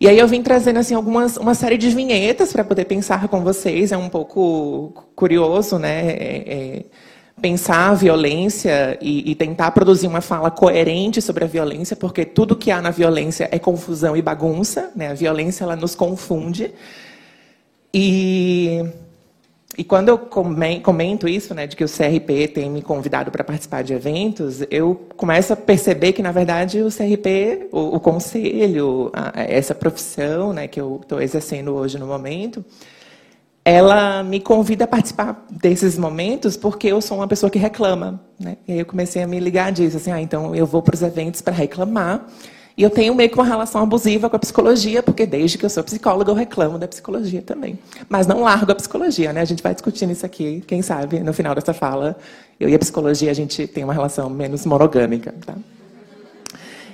E 0.00 0.08
aí 0.08 0.18
eu 0.18 0.26
vim 0.26 0.42
trazendo 0.42 0.78
assim 0.78 0.94
algumas 0.94 1.36
uma 1.36 1.54
série 1.54 1.76
de 1.76 1.90
vinhetas 1.90 2.54
para 2.54 2.64
poder 2.64 2.86
pensar 2.86 3.28
com 3.28 3.44
vocês. 3.44 3.92
É 3.92 3.98
um 3.98 4.08
pouco 4.08 4.94
curioso, 5.14 5.78
né? 5.78 6.08
É, 6.08 6.44
é, 6.46 6.84
pensar 7.40 7.90
a 7.90 7.94
violência 7.94 8.98
e, 9.00 9.30
e, 9.30 9.34
tentar 9.34 9.70
produzir 9.70 10.06
uma 10.06 10.20
fala 10.20 10.50
coerente 10.50 11.20
sobre 11.22 11.44
a 11.44 11.46
violência, 11.46 11.96
porque 11.96 12.24
tudo 12.24 12.54
que 12.54 12.70
há 12.70 12.80
na 12.80 12.90
violência 12.90 13.48
é 13.50 13.58
confusão 13.58 14.16
e 14.16 14.22
bagunça, 14.22 14.90
né? 14.94 15.08
A 15.08 15.14
violência 15.14 15.64
ela 15.64 15.76
nos 15.76 15.94
confunde. 15.94 16.72
E, 17.92 18.84
e 19.76 19.82
quando 19.82 20.08
eu 20.10 20.18
comento 20.18 21.26
isso, 21.26 21.54
né, 21.54 21.66
de 21.66 21.74
que 21.74 21.82
o 21.82 21.88
CRP 21.88 22.48
tem 22.48 22.70
me 22.70 22.82
convidado 22.82 23.30
para 23.30 23.42
participar 23.42 23.82
de 23.82 23.94
eventos, 23.94 24.62
eu 24.70 24.94
começo 25.16 25.52
a 25.52 25.56
perceber 25.56 26.12
que 26.12 26.22
na 26.22 26.32
verdade 26.32 26.82
o 26.82 26.88
CRP, 26.88 27.68
o, 27.72 27.96
o 27.96 28.00
conselho, 28.00 29.10
a, 29.12 29.42
essa 29.42 29.74
profissão, 29.74 30.52
né, 30.52 30.68
que 30.68 30.80
eu 30.80 31.00
estou 31.02 31.20
exercendo 31.20 31.74
hoje 31.74 31.98
no 31.98 32.06
momento, 32.06 32.64
ela 33.64 34.22
me 34.22 34.40
convida 34.40 34.84
a 34.84 34.86
participar 34.88 35.46
desses 35.50 35.98
momentos 35.98 36.56
porque 36.56 36.88
eu 36.88 37.00
sou 37.00 37.18
uma 37.18 37.28
pessoa 37.28 37.50
que 37.50 37.58
reclama. 37.58 38.20
Né? 38.38 38.56
E 38.66 38.72
aí 38.72 38.78
eu 38.78 38.86
comecei 38.86 39.22
a 39.22 39.26
me 39.26 39.38
ligar 39.38 39.70
disso, 39.70 39.96
assim, 39.96 40.10
ah, 40.10 40.20
então 40.20 40.54
eu 40.54 40.66
vou 40.66 40.82
para 40.82 40.94
os 40.94 41.02
eventos 41.02 41.42
para 41.42 41.52
reclamar. 41.52 42.26
E 42.76 42.82
eu 42.82 42.88
tenho 42.88 43.14
meio 43.14 43.28
que 43.28 43.34
uma 43.34 43.44
relação 43.44 43.82
abusiva 43.82 44.30
com 44.30 44.36
a 44.36 44.38
psicologia, 44.38 45.02
porque 45.02 45.26
desde 45.26 45.58
que 45.58 45.66
eu 45.66 45.70
sou 45.70 45.84
psicóloga 45.84 46.30
eu 46.30 46.34
reclamo 46.34 46.78
da 46.78 46.88
psicologia 46.88 47.42
também. 47.42 47.78
Mas 48.08 48.26
não 48.26 48.40
largo 48.40 48.72
a 48.72 48.74
psicologia, 48.74 49.32
né? 49.32 49.42
A 49.42 49.44
gente 49.44 49.62
vai 49.62 49.74
discutindo 49.74 50.12
isso 50.12 50.24
aqui, 50.24 50.64
quem 50.66 50.80
sabe, 50.80 51.20
no 51.20 51.34
final 51.34 51.54
dessa 51.54 51.74
fala, 51.74 52.16
eu 52.58 52.68
e 52.68 52.74
a 52.74 52.78
psicologia 52.78 53.30
a 53.30 53.34
gente 53.34 53.66
tem 53.66 53.84
uma 53.84 53.92
relação 53.92 54.30
menos 54.30 54.64
monogâmica, 54.64 55.34
tá? 55.44 55.54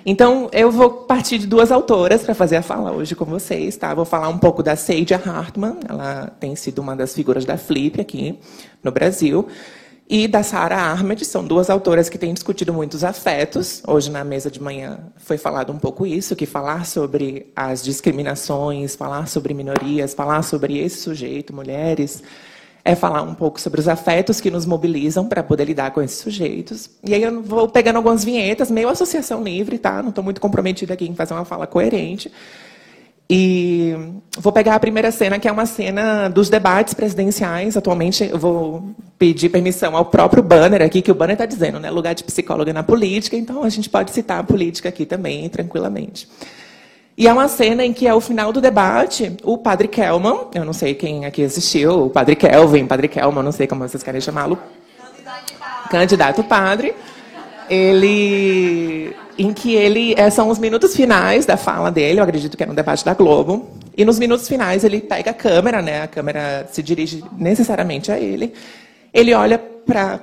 Então, 0.08 0.48
eu 0.52 0.70
vou 0.70 0.88
partir 0.88 1.36
de 1.36 1.48
duas 1.48 1.72
autoras 1.72 2.22
para 2.22 2.32
fazer 2.32 2.54
a 2.54 2.62
fala 2.62 2.92
hoje 2.92 3.16
com 3.16 3.24
vocês. 3.24 3.76
Tá? 3.76 3.92
Vou 3.92 4.04
falar 4.04 4.28
um 4.28 4.38
pouco 4.38 4.62
da 4.62 4.76
Seidia 4.76 5.16
Hartman, 5.16 5.80
ela 5.88 6.30
tem 6.38 6.54
sido 6.54 6.78
uma 6.78 6.94
das 6.94 7.12
figuras 7.12 7.44
da 7.44 7.58
Flip 7.58 8.00
aqui 8.00 8.38
no 8.84 8.92
Brasil. 8.92 9.48
E 10.08 10.28
da 10.28 10.44
Sarah 10.44 10.92
Ahmed, 10.92 11.24
são 11.24 11.44
duas 11.44 11.68
autoras 11.68 12.08
que 12.08 12.16
têm 12.16 12.32
discutido 12.32 12.72
muitos 12.72 13.02
afetos. 13.02 13.82
Hoje, 13.84 14.08
na 14.08 14.22
mesa 14.22 14.48
de 14.48 14.62
manhã, 14.62 15.00
foi 15.16 15.36
falado 15.36 15.72
um 15.72 15.78
pouco 15.80 16.06
isso, 16.06 16.36
que 16.36 16.46
falar 16.46 16.86
sobre 16.86 17.50
as 17.56 17.82
discriminações, 17.82 18.94
falar 18.94 19.26
sobre 19.26 19.52
minorias, 19.54 20.14
falar 20.14 20.42
sobre 20.42 20.78
esse 20.78 20.98
sujeito, 21.00 21.52
mulheres, 21.52 22.22
é 22.86 22.94
falar 22.94 23.22
um 23.22 23.34
pouco 23.34 23.60
sobre 23.60 23.80
os 23.80 23.88
afetos 23.88 24.40
que 24.40 24.48
nos 24.48 24.64
mobilizam 24.64 25.26
para 25.26 25.42
poder 25.42 25.64
lidar 25.64 25.90
com 25.90 26.00
esses 26.00 26.18
sujeitos. 26.18 26.88
E 27.02 27.12
aí 27.12 27.22
eu 27.22 27.42
vou 27.42 27.68
pegando 27.68 27.96
algumas 27.96 28.24
vinhetas, 28.24 28.70
meio 28.70 28.88
associação 28.88 29.42
livre, 29.42 29.76
tá? 29.76 30.00
Não 30.00 30.10
estou 30.10 30.22
muito 30.22 30.40
comprometida 30.40 30.94
aqui 30.94 31.04
em 31.04 31.14
fazer 31.14 31.34
uma 31.34 31.44
fala 31.44 31.66
coerente. 31.66 32.30
E 33.28 33.92
vou 34.38 34.52
pegar 34.52 34.76
a 34.76 34.78
primeira 34.78 35.10
cena, 35.10 35.36
que 35.36 35.48
é 35.48 35.52
uma 35.52 35.66
cena 35.66 36.28
dos 36.28 36.48
debates 36.48 36.94
presidenciais. 36.94 37.76
Atualmente, 37.76 38.22
eu 38.22 38.38
vou 38.38 38.94
pedir 39.18 39.48
permissão 39.48 39.96
ao 39.96 40.04
próprio 40.04 40.40
banner 40.40 40.80
aqui, 40.80 41.02
que 41.02 41.10
o 41.10 41.14
banner 41.14 41.34
está 41.34 41.44
dizendo, 41.44 41.80
né? 41.80 41.90
Lugar 41.90 42.14
de 42.14 42.22
psicóloga 42.22 42.72
na 42.72 42.84
política, 42.84 43.36
então 43.36 43.64
a 43.64 43.68
gente 43.68 43.90
pode 43.90 44.12
citar 44.12 44.38
a 44.38 44.44
política 44.44 44.90
aqui 44.90 45.04
também, 45.04 45.48
tranquilamente. 45.48 46.28
E 47.16 47.26
é 47.26 47.32
uma 47.32 47.48
cena 47.48 47.82
em 47.82 47.94
que, 47.94 48.06
ao 48.06 48.20
final 48.20 48.52
do 48.52 48.60
debate, 48.60 49.34
o 49.42 49.56
padre 49.56 49.88
Kelman, 49.88 50.48
eu 50.54 50.66
não 50.66 50.74
sei 50.74 50.94
quem 50.94 51.24
aqui 51.24 51.42
assistiu, 51.42 52.06
o 52.06 52.10
padre 52.10 52.36
Kelvin, 52.36 52.86
padre 52.86 53.08
Kelman, 53.08 53.42
não 53.42 53.52
sei 53.52 53.66
como 53.66 53.88
vocês 53.88 54.02
querem 54.02 54.20
chamá-lo. 54.20 54.58
Candidato 55.90 56.44
padre. 56.44 56.94
Ele. 57.70 59.16
Em 59.38 59.52
que 59.52 59.74
ele. 59.74 60.14
É, 60.16 60.28
são 60.28 60.50
os 60.50 60.58
minutos 60.58 60.94
finais 60.94 61.46
da 61.46 61.56
fala 61.56 61.90
dele, 61.90 62.20
eu 62.20 62.24
acredito 62.24 62.56
que 62.56 62.62
é 62.62 62.66
no 62.66 62.74
debate 62.74 63.04
da 63.04 63.14
Globo. 63.14 63.66
E 63.96 64.04
nos 64.04 64.18
minutos 64.18 64.46
finais 64.46 64.84
ele 64.84 65.00
pega 65.00 65.30
a 65.30 65.34
câmera, 65.34 65.80
né? 65.80 66.02
A 66.02 66.06
câmera 66.06 66.68
se 66.70 66.82
dirige 66.82 67.24
necessariamente 67.38 68.12
a 68.12 68.18
ele. 68.18 68.52
Ele 69.12 69.32
olha 69.32 69.58
para 69.58 70.20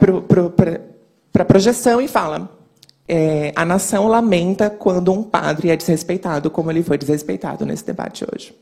a 1.39 1.45
projeção 1.45 1.99
e 1.99 2.07
fala: 2.07 2.49
é, 3.07 3.51
a 3.55 3.65
nação 3.65 4.07
lamenta 4.07 4.69
quando 4.69 5.11
um 5.11 5.23
padre 5.23 5.69
é 5.69 5.75
desrespeitado, 5.75 6.49
como 6.49 6.71
ele 6.71 6.83
foi 6.83 6.97
desrespeitado 6.97 7.65
nesse 7.65 7.85
debate 7.85 8.25
hoje. 8.33 8.55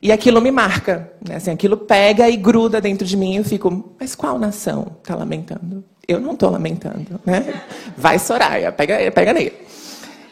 E 0.00 0.12
aquilo 0.12 0.40
me 0.40 0.50
marca, 0.50 1.10
né? 1.26 1.36
assim, 1.36 1.50
aquilo 1.50 1.76
pega 1.76 2.28
e 2.28 2.36
gruda 2.36 2.80
dentro 2.80 3.06
de 3.06 3.16
mim 3.16 3.34
e 3.34 3.36
eu 3.38 3.44
fico, 3.44 3.94
mas 3.98 4.14
qual 4.14 4.38
nação 4.38 4.96
está 4.98 5.14
lamentando? 5.14 5.84
Eu 6.06 6.20
não 6.20 6.32
estou 6.32 6.50
lamentando. 6.50 7.20
Né? 7.24 7.62
Vai 7.96 8.18
Soraya, 8.18 8.70
pega, 8.70 9.10
pega 9.10 9.32
nele. 9.32 9.52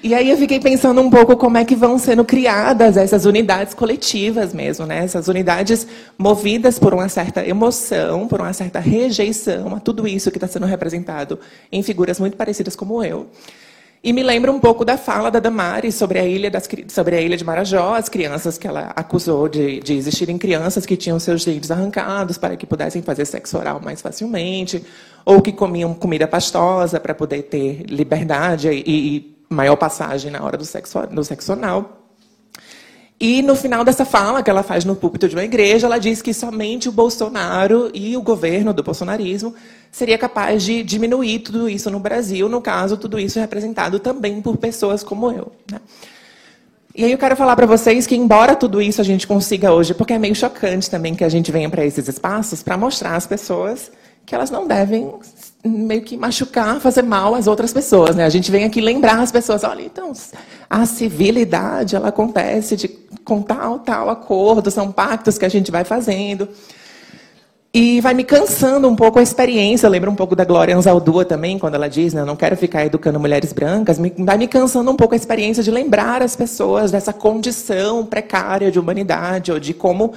E 0.04 0.12
aí 0.12 0.28
eu 0.28 0.36
fiquei 0.36 0.60
pensando 0.60 1.00
um 1.00 1.08
pouco 1.08 1.34
como 1.34 1.56
é 1.56 1.64
que 1.64 1.74
vão 1.74 1.98
sendo 1.98 2.26
criadas 2.26 2.98
essas 2.98 3.24
unidades 3.24 3.72
coletivas 3.72 4.52
mesmo, 4.52 4.84
né? 4.84 4.98
Essas 5.02 5.28
unidades 5.28 5.86
movidas 6.18 6.78
por 6.78 6.92
uma 6.92 7.08
certa 7.08 7.42
emoção, 7.42 8.28
por 8.28 8.38
uma 8.38 8.52
certa 8.52 8.78
rejeição 8.80 9.74
a 9.74 9.80
tudo 9.80 10.06
isso 10.06 10.30
que 10.30 10.36
está 10.36 10.46
sendo 10.46 10.66
representado 10.66 11.40
em 11.72 11.82
figuras 11.82 12.20
muito 12.20 12.36
parecidas 12.36 12.76
como 12.76 13.02
eu. 13.02 13.30
E 14.02 14.12
me 14.12 14.22
lembra 14.22 14.52
um 14.52 14.60
pouco 14.60 14.84
da 14.84 14.98
fala 14.98 15.30
da 15.30 15.40
Damari 15.40 15.90
sobre 15.90 16.18
a 16.18 16.26
ilha, 16.26 16.50
das, 16.50 16.68
sobre 16.88 17.16
a 17.16 17.22
ilha 17.22 17.38
de 17.38 17.42
Marajó, 17.42 17.94
as 17.94 18.10
crianças 18.10 18.58
que 18.58 18.66
ela 18.66 18.92
acusou 18.94 19.48
de, 19.48 19.80
de 19.80 19.94
existirem 19.94 20.36
crianças 20.36 20.84
que 20.84 20.98
tinham 20.98 21.18
seus 21.18 21.42
dentes 21.42 21.70
arrancados 21.70 22.36
para 22.36 22.58
que 22.58 22.66
pudessem 22.66 23.00
fazer 23.00 23.24
sexo 23.24 23.56
oral 23.56 23.80
mais 23.82 24.02
facilmente, 24.02 24.84
ou 25.24 25.40
que 25.40 25.50
comiam 25.50 25.94
comida 25.94 26.28
pastosa 26.28 27.00
para 27.00 27.14
poder 27.14 27.44
ter 27.44 27.86
liberdade 27.88 28.68
e, 28.68 28.82
e 29.16 29.33
maior 29.54 29.76
passagem 29.76 30.30
na 30.30 30.42
hora 30.42 30.56
do 30.56 30.64
sexo, 30.64 31.06
do 31.06 31.24
sexo 31.24 31.52
anal. 31.52 32.00
E 33.18 33.42
no 33.42 33.54
final 33.54 33.84
dessa 33.84 34.04
fala 34.04 34.42
que 34.42 34.50
ela 34.50 34.62
faz 34.62 34.84
no 34.84 34.96
púlpito 34.96 35.28
de 35.28 35.36
uma 35.36 35.44
igreja, 35.44 35.86
ela 35.86 35.98
diz 35.98 36.20
que 36.20 36.34
somente 36.34 36.88
o 36.88 36.92
Bolsonaro 36.92 37.90
e 37.94 38.16
o 38.16 38.22
governo 38.22 38.74
do 38.74 38.82
bolsonarismo 38.82 39.54
seria 39.90 40.18
capaz 40.18 40.62
de 40.64 40.82
diminuir 40.82 41.38
tudo 41.38 41.68
isso 41.68 41.90
no 41.90 42.00
Brasil, 42.00 42.48
no 42.48 42.60
caso, 42.60 42.96
tudo 42.96 43.18
isso 43.18 43.38
representado 43.38 44.00
também 44.00 44.42
por 44.42 44.56
pessoas 44.56 45.04
como 45.04 45.30
eu. 45.30 45.52
Né? 45.70 45.80
E 46.96 47.04
aí 47.04 47.12
eu 47.12 47.18
quero 47.18 47.36
falar 47.36 47.56
para 47.56 47.66
vocês 47.66 48.06
que, 48.06 48.14
embora 48.14 48.54
tudo 48.54 48.82
isso 48.82 49.00
a 49.00 49.04
gente 49.04 49.26
consiga 49.26 49.72
hoje, 49.72 49.94
porque 49.94 50.12
é 50.12 50.18
meio 50.18 50.34
chocante 50.34 50.90
também 50.90 51.14
que 51.14 51.24
a 51.24 51.28
gente 51.28 51.50
venha 51.50 51.70
para 51.70 51.84
esses 51.84 52.06
espaços 52.08 52.62
para 52.62 52.76
mostrar 52.76 53.16
às 53.16 53.26
pessoas 53.26 53.90
que 54.26 54.34
elas 54.34 54.50
não 54.50 54.66
devem 54.66 55.12
meio 55.64 56.02
que 56.02 56.16
machucar, 56.16 56.78
fazer 56.78 57.02
mal 57.02 57.34
às 57.34 57.46
outras 57.46 57.72
pessoas, 57.72 58.14
né? 58.14 58.24
A 58.24 58.28
gente 58.28 58.50
vem 58.50 58.64
aqui 58.64 58.80
lembrar 58.80 59.20
as 59.20 59.32
pessoas, 59.32 59.64
olha, 59.64 59.82
então, 59.82 60.12
a 60.68 60.84
civilidade, 60.84 61.96
ela 61.96 62.08
acontece 62.08 62.76
de, 62.76 62.88
com 63.24 63.40
tal, 63.40 63.78
tal 63.78 64.10
acordo, 64.10 64.70
são 64.70 64.92
pactos 64.92 65.38
que 65.38 65.44
a 65.44 65.48
gente 65.48 65.70
vai 65.70 65.84
fazendo. 65.84 66.48
E 67.76 68.00
vai 68.00 68.14
me 68.14 68.22
cansando 68.22 68.88
um 68.88 68.94
pouco 68.94 69.18
a 69.18 69.22
experiência. 69.22 69.88
Eu 69.88 69.90
lembro 69.90 70.08
um 70.08 70.14
pouco 70.14 70.36
da 70.36 70.44
Glória 70.44 70.76
Anzaldúa 70.76 71.24
também, 71.24 71.58
quando 71.58 71.74
ela 71.74 71.88
diz, 71.88 72.14
né, 72.14 72.20
eu 72.20 72.26
não 72.26 72.36
quero 72.36 72.56
ficar 72.56 72.86
educando 72.86 73.18
mulheres 73.18 73.52
brancas. 73.52 73.98
Vai 74.16 74.38
me 74.38 74.46
cansando 74.46 74.92
um 74.92 74.94
pouco 74.94 75.14
a 75.14 75.16
experiência 75.16 75.60
de 75.60 75.72
lembrar 75.72 76.22
as 76.22 76.36
pessoas 76.36 76.92
dessa 76.92 77.12
condição 77.12 78.06
precária 78.06 78.70
de 78.70 78.78
humanidade, 78.78 79.50
ou 79.50 79.58
de 79.58 79.74
como 79.74 80.12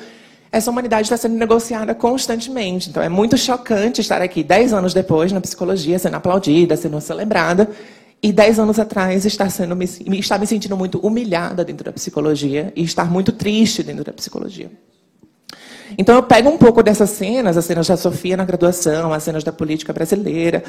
essa 0.51 0.71
humanidade 0.71 1.03
está 1.03 1.17
sendo 1.17 1.35
negociada 1.35 1.93
constantemente. 1.93 2.89
Então, 2.89 3.03
é 3.03 3.09
muito 3.09 3.37
chocante 3.37 4.01
estar 4.01 4.21
aqui, 4.21 4.43
dez 4.43 4.73
anos 4.73 4.93
depois, 4.93 5.31
na 5.31 5.41
psicologia, 5.41 5.99
sendo 5.99 6.15
aplaudida, 6.15 6.75
sendo 6.77 6.99
celebrada, 7.01 7.69
e 8.21 8.31
dez 8.31 8.57
anos 8.59 8.79
atrás 8.79 9.25
estar, 9.25 9.49
sendo, 9.49 9.75
me, 9.75 9.85
estar 9.85 10.39
me 10.39 10.47
sentindo 10.47 10.75
muito 10.75 10.97
humilhada 10.99 11.63
dentro 11.63 11.85
da 11.85 11.91
psicologia 11.91 12.73
e 12.75 12.83
estar 12.83 13.11
muito 13.11 13.31
triste 13.31 13.83
dentro 13.83 14.03
da 14.03 14.13
psicologia. 14.13 14.71
Então, 15.97 16.15
eu 16.15 16.23
pego 16.23 16.49
um 16.49 16.57
pouco 16.57 16.83
dessas 16.83 17.11
cenas, 17.11 17.55
as 17.55 17.63
cenas 17.63 17.87
da 17.87 17.95
Sofia 17.95 18.35
na 18.35 18.43
graduação, 18.43 19.13
as 19.13 19.23
cenas 19.23 19.43
da 19.43 19.51
política 19.51 19.93
brasileira, 19.93 20.63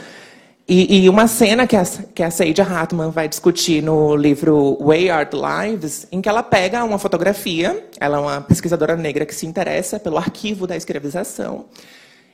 e, 0.69 1.05
e, 1.05 1.09
uma 1.09 1.27
cena 1.27 1.66
que 1.66 1.75
a, 1.75 1.83
que 2.14 2.23
a 2.23 2.31
Sage 2.31 2.61
Hartman 2.61 3.11
vai 3.11 3.27
discutir 3.27 3.83
no 3.83 4.14
livro 4.14 4.77
Way 4.83 5.09
Art 5.09 5.33
Lives, 5.33 6.07
em 6.12 6.21
que 6.21 6.29
ela 6.29 6.43
pega 6.43 6.85
uma 6.85 6.99
fotografia, 6.99 7.89
ela 7.99 8.19
é 8.19 8.21
uma 8.21 8.41
pesquisadora 8.43 8.95
negra 8.95 9.25
que 9.25 9.35
se 9.35 9.47
interessa 9.47 9.99
pelo 9.99 10.19
arquivo 10.19 10.66
da 10.66 10.77
escravização, 10.77 11.64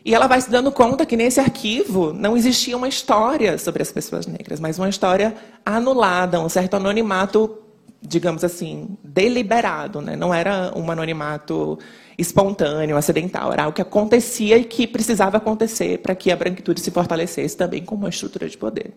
e 0.05 0.15
ela 0.15 0.27
vai 0.27 0.41
se 0.41 0.51
dando 0.51 0.73
conta 0.73 1.07
que 1.07 1.17
nesse 1.17 1.39
arquivo 1.39 2.13
não 2.13 2.37
existia 2.37 2.77
uma 2.77 2.89
história 2.89 3.57
sobre 3.57 3.83
as 3.83 3.93
pessoas 3.93 4.27
negras, 4.27 4.59
mas 4.59 4.79
uma 4.79 4.89
história 4.89 5.35
anulada, 5.65 6.41
um 6.41 6.49
certo 6.49 6.75
anonimato, 6.75 7.64
digamos 8.07 8.45
assim, 8.45 8.97
deliberado. 9.03 10.01
Né? 10.01 10.17
Não 10.17 10.33
era 10.33 10.73
um 10.77 10.91
anonimato 10.91 11.79
espontâneo, 12.19 12.97
acidental. 12.97 13.53
Era 13.53 13.65
algo 13.65 13.75
que 13.75 13.83
acontecia 13.83 14.57
e 14.57 14.65
que 14.65 14.87
precisava 14.87 15.39
acontecer 15.39 15.99
para 15.99 16.15
que 16.15 16.31
a 16.31 16.37
branquitude 16.37 16.81
se 16.81 16.91
fortalecesse 16.91 17.57
também 17.57 17.85
como 17.85 18.03
uma 18.03 18.11
estrutura 18.11 18.49
de 18.49 18.57
poder. 18.57 18.93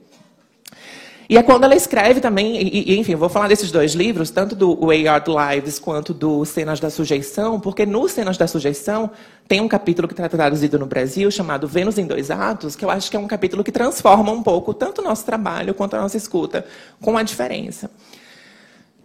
E 1.29 1.37
é 1.37 1.43
quando 1.43 1.65
ela 1.65 1.75
escreve 1.75 2.21
também, 2.21 2.55
e, 2.55 2.93
e, 2.93 2.97
enfim, 2.97 3.13
vou 3.15 3.27
falar 3.27 3.49
desses 3.49 3.69
dois 3.69 3.91
livros, 3.93 4.29
tanto 4.29 4.55
do 4.55 4.77
Way 4.77 5.09
Art 5.09 5.27
Lives 5.27 5.77
quanto 5.77 6.13
do 6.13 6.45
Cenas 6.45 6.79
da 6.79 6.89
Sujeição, 6.89 7.59
porque 7.59 7.85
no 7.85 8.07
Cenas 8.07 8.37
da 8.37 8.47
Sujeição 8.47 9.11
tem 9.45 9.59
um 9.59 9.67
capítulo 9.67 10.07
que 10.07 10.13
está 10.13 10.29
traduzido 10.29 10.79
no 10.79 10.85
Brasil 10.85 11.29
chamado 11.29 11.67
Vênus 11.67 11.97
em 11.97 12.05
Dois 12.05 12.31
Atos, 12.31 12.77
que 12.77 12.85
eu 12.85 12.89
acho 12.89 13.11
que 13.11 13.17
é 13.17 13.19
um 13.19 13.27
capítulo 13.27 13.61
que 13.61 13.73
transforma 13.73 14.31
um 14.31 14.41
pouco 14.41 14.73
tanto 14.73 15.01
o 15.01 15.03
nosso 15.03 15.25
trabalho 15.25 15.73
quanto 15.73 15.97
a 15.97 16.01
nossa 16.01 16.15
escuta, 16.15 16.65
com 17.01 17.17
a 17.17 17.23
diferença. 17.23 17.91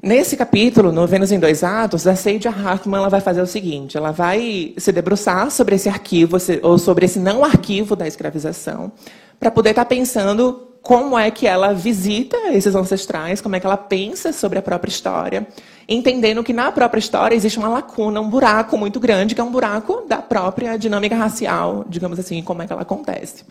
Nesse 0.03 0.37
capítulo, 0.37 0.91
no 0.91 1.07
Vênus 1.07 1.31
em 1.31 1.39
Dois 1.39 1.63
Atos, 1.63 2.09
a 2.09 2.17
Sage 2.17 2.49
Hartman 2.49 2.99
ela 2.99 3.09
vai 3.09 3.21
fazer 3.21 3.41
o 3.41 3.47
seguinte: 3.47 3.97
ela 3.97 4.11
vai 4.11 4.75
se 4.77 4.91
debruçar 4.91 5.49
sobre 5.53 5.77
esse 5.77 5.89
arquivo, 5.89 6.39
ou 6.61 6.77
sobre 6.77 7.05
esse 7.07 7.21
não 7.21 7.45
arquivo 7.45 7.95
da 7.95 8.09
escravização, 8.09 8.91
para 9.39 9.49
poder 9.49 9.71
estar 9.71 9.85
tá 9.85 9.89
pensando 9.89 10.71
como 10.83 11.17
é 11.17 11.31
que 11.31 11.47
ela 11.47 11.73
visita 11.73 12.37
esses 12.53 12.75
ancestrais, 12.75 13.41
como 13.41 13.55
é 13.55 13.61
que 13.61 13.67
ela 13.67 13.77
pensa 13.77 14.33
sobre 14.33 14.59
a 14.59 14.63
própria 14.63 14.91
história, 14.91 15.47
entendendo 15.89 16.43
que 16.43 16.53
na 16.53 16.73
própria 16.73 16.99
história 16.99 17.37
existe 17.37 17.61
uma 17.61 17.69
lacuna, 17.69 18.21
um 18.21 18.29
buraco 18.29 18.77
muito 18.77 18.99
grande, 18.99 19.37
que 19.37 19.41
é 19.41 19.45
um 19.45 19.53
buraco 19.53 20.05
da 20.09 20.17
própria 20.17 20.77
dinâmica 20.77 21.15
racial, 21.15 21.85
digamos 21.89 22.19
assim, 22.19 22.43
como 22.43 22.61
é 22.61 22.67
que 22.67 22.73
ela 22.73 22.83
acontece. 22.83 23.45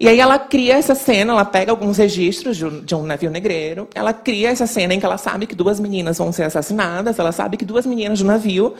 E 0.00 0.08
aí 0.08 0.18
ela 0.18 0.38
cria 0.38 0.78
essa 0.78 0.94
cena, 0.94 1.34
ela 1.34 1.44
pega 1.44 1.70
alguns 1.70 1.98
registros 1.98 2.56
de 2.56 2.94
um, 2.94 3.02
navio 3.02 3.30
negreiro, 3.30 3.86
ela 3.94 4.14
cria 4.14 4.48
essa 4.48 4.66
cena 4.66 4.94
em 4.94 4.98
que 4.98 5.04
ela 5.04 5.18
sabe 5.18 5.46
que 5.46 5.54
duas 5.54 5.78
meninas 5.78 6.16
vão 6.16 6.32
ser 6.32 6.44
assassinadas, 6.44 7.18
ela 7.18 7.32
sabe 7.32 7.58
que 7.58 7.66
duas 7.66 7.84
meninas 7.84 8.20
do 8.20 8.24
navio, 8.24 8.74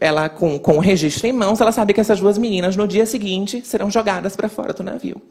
ela 0.00 0.28
com, 0.28 0.58
com 0.58 0.78
o 0.78 0.80
registro 0.80 1.28
em 1.28 1.32
mãos, 1.32 1.60
ela 1.60 1.70
sabe 1.70 1.92
que 1.92 2.00
essas 2.00 2.18
duas 2.18 2.36
meninas 2.36 2.74
no 2.74 2.88
dia 2.88 3.06
seguinte 3.06 3.62
serão 3.64 3.88
jogadas 3.88 4.34
para 4.34 4.48
fora 4.48 4.72
do 4.72 4.82
navio. 4.82 5.22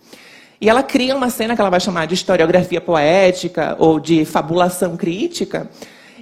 E 0.61 0.69
ela 0.69 0.81
cria 0.81 1.13
uma 1.13 1.29
cena 1.29 1.53
que 1.53 1.59
ela 1.59 1.69
vai 1.69 1.81
chamar 1.81 2.07
de 2.07 2.13
historiografia 2.13 2.79
poética 2.79 3.75
ou 3.77 3.99
de 3.99 4.23
fabulação 4.23 4.95
crítica, 4.95 5.69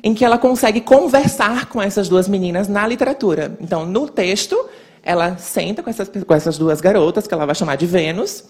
em 0.04 0.16
que 0.16 0.26
ela 0.26 0.40
consegue 0.40 0.82
conversar 0.82 1.68
com 1.68 1.80
essas 1.80 2.10
duas 2.10 2.28
meninas 2.28 2.68
na 2.68 2.88
literatura. 2.88 3.56
Então, 3.62 3.86
no 3.86 4.10
texto, 4.10 4.58
ela 5.04 5.38
senta 5.38 5.84
com 5.84 5.90
essas, 5.92 6.10
com 6.10 6.34
essas 6.34 6.58
duas 6.58 6.82
garotas, 6.82 7.28
que 7.28 7.34
ela 7.34 7.46
vai 7.46 7.54
chamar 7.54 7.76
de 7.76 7.86
Vênus, 7.86 8.44